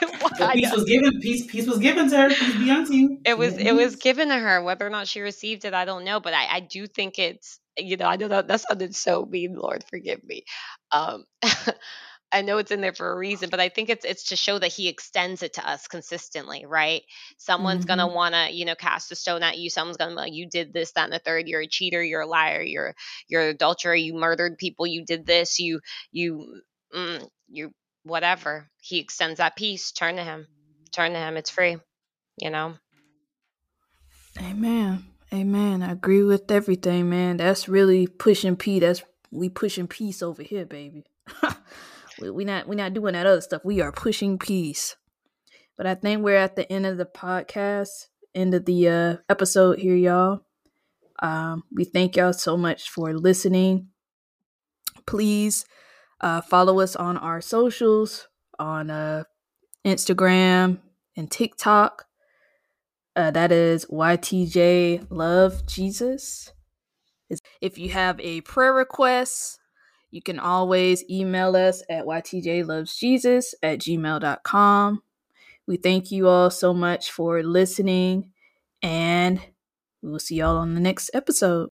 I 0.41 0.55
peace 0.55 0.71
was 0.71 0.85
given. 0.85 1.19
Peace, 1.21 1.45
peace 1.47 1.67
was 1.67 1.79
given 1.79 2.09
to 2.09 2.17
her. 2.17 2.29
Peace 2.29 2.55
be 2.55 2.69
unto 2.71 2.93
you. 2.93 3.19
it 3.25 3.37
was 3.37 3.57
it 3.57 3.73
was 3.73 3.95
given 3.97 4.29
to 4.29 4.37
her 4.37 4.63
whether 4.63 4.85
or 4.85 4.89
not 4.89 5.07
she 5.07 5.21
received 5.21 5.65
it 5.65 5.73
i 5.73 5.85
don't 5.85 6.03
know 6.03 6.19
but 6.19 6.33
i 6.33 6.47
i 6.47 6.59
do 6.59 6.87
think 6.87 7.19
it's 7.19 7.60
you 7.77 7.97
know 7.97 8.05
i 8.05 8.15
know 8.15 8.27
that 8.27 8.47
that 8.47 8.61
sounded 8.61 8.95
so 8.95 9.25
mean 9.25 9.55
lord 9.55 9.83
forgive 9.89 10.23
me. 10.23 10.43
Um 10.91 11.25
i 12.33 12.41
know 12.41 12.57
it's 12.57 12.71
in 12.71 12.81
there 12.81 12.93
for 12.93 13.11
a 13.11 13.17
reason 13.17 13.49
but 13.49 13.59
i 13.59 13.69
think 13.69 13.89
it's 13.89 14.05
it's 14.05 14.25
to 14.29 14.35
show 14.35 14.57
that 14.57 14.71
he 14.71 14.87
extends 14.87 15.43
it 15.43 15.53
to 15.53 15.69
us 15.69 15.87
consistently 15.87 16.65
right? 16.65 17.03
Someone's 17.37 17.85
gonna 17.85 18.07
want 18.07 18.35
to 18.35 18.49
you 18.51 18.65
know 18.65 18.75
cast 18.75 19.11
a 19.11 19.15
stone 19.15 19.43
at 19.43 19.57
you 19.57 19.69
someone's 19.69 19.97
gonna 19.97 20.11
be 20.11 20.15
like 20.15 20.33
you 20.33 20.47
did 20.49 20.73
this 20.73 20.91
that 20.93 21.05
and 21.05 21.13
the 21.13 21.19
third 21.19 21.47
you're 21.47 21.61
a 21.61 21.67
cheater 21.67 22.03
you're 22.03 22.21
a 22.21 22.27
liar 22.27 22.61
you're 22.61 22.93
you're 23.27 23.41
an 23.43 23.49
adulterer 23.49 23.95
you 23.95 24.13
murdered 24.13 24.57
people 24.57 24.87
you 24.87 25.05
did 25.05 25.25
this 25.25 25.59
you 25.59 25.79
you 26.11 26.61
mm, 26.95 27.27
you 27.49 27.71
whatever. 28.03 28.67
He 28.81 28.99
extends 28.99 29.37
that 29.37 29.55
peace 29.55 29.91
turn 29.91 30.15
to 30.15 30.23
him 30.23 30.47
turn 30.91 31.13
to 31.13 31.19
him 31.19 31.37
it's 31.37 31.49
free 31.49 31.77
you 32.37 32.49
know? 32.49 32.73
Amen. 34.39 35.10
Amen. 35.33 35.81
I 35.81 35.93
agree 35.93 36.23
with 36.23 36.51
everything, 36.51 37.09
man. 37.09 37.37
That's 37.37 37.69
really 37.69 38.05
pushing 38.07 38.57
P. 38.57 38.79
That's 38.79 39.01
we 39.31 39.47
pushing 39.49 39.87
peace 39.87 40.21
over 40.21 40.43
here, 40.43 40.65
baby. 40.65 41.05
we, 42.21 42.29
we 42.29 42.43
not 42.43 42.67
we 42.67 42.75
not 42.75 42.93
doing 42.93 43.13
that 43.13 43.25
other 43.25 43.41
stuff. 43.41 43.61
We 43.63 43.79
are 43.79 43.93
pushing 43.93 44.37
peace. 44.37 44.97
But 45.77 45.87
I 45.87 45.95
think 45.95 46.21
we're 46.21 46.35
at 46.35 46.55
the 46.55 46.71
end 46.71 46.85
of 46.85 46.97
the 46.97 47.05
podcast, 47.05 48.07
end 48.35 48.53
of 48.53 48.65
the 48.65 48.89
uh, 48.89 49.17
episode 49.29 49.79
here, 49.79 49.95
y'all. 49.95 50.41
Um, 51.23 51.63
we 51.73 51.85
thank 51.85 52.17
y'all 52.17 52.33
so 52.33 52.57
much 52.57 52.89
for 52.89 53.13
listening. 53.13 53.87
Please 55.05 55.65
uh, 56.19 56.41
follow 56.41 56.81
us 56.81 56.95
on 56.95 57.17
our 57.17 57.41
socials 57.41 58.27
on 58.59 58.89
uh, 58.89 59.23
Instagram 59.85 60.79
and 61.15 61.31
TikTok. 61.31 62.05
Uh, 63.15 63.31
that 63.31 63.51
is 63.51 63.85
YTJ 63.87 65.07
Love 65.09 65.65
Jesus. 65.65 66.53
If 67.61 67.77
you 67.77 67.89
have 67.89 68.19
a 68.19 68.41
prayer 68.41 68.73
request, 68.73 69.59
you 70.11 70.21
can 70.21 70.39
always 70.39 71.03
email 71.09 71.55
us 71.55 71.83
at 71.89 72.05
ytjlovesjesus 72.05 73.53
at 73.63 73.79
gmail.com. 73.79 75.03
We 75.67 75.77
thank 75.77 76.11
you 76.11 76.27
all 76.27 76.49
so 76.49 76.73
much 76.73 77.11
for 77.11 77.43
listening, 77.43 78.31
and 78.81 79.39
we 80.01 80.11
will 80.11 80.19
see 80.19 80.35
y'all 80.35 80.57
on 80.57 80.73
the 80.73 80.81
next 80.81 81.11
episode. 81.13 81.69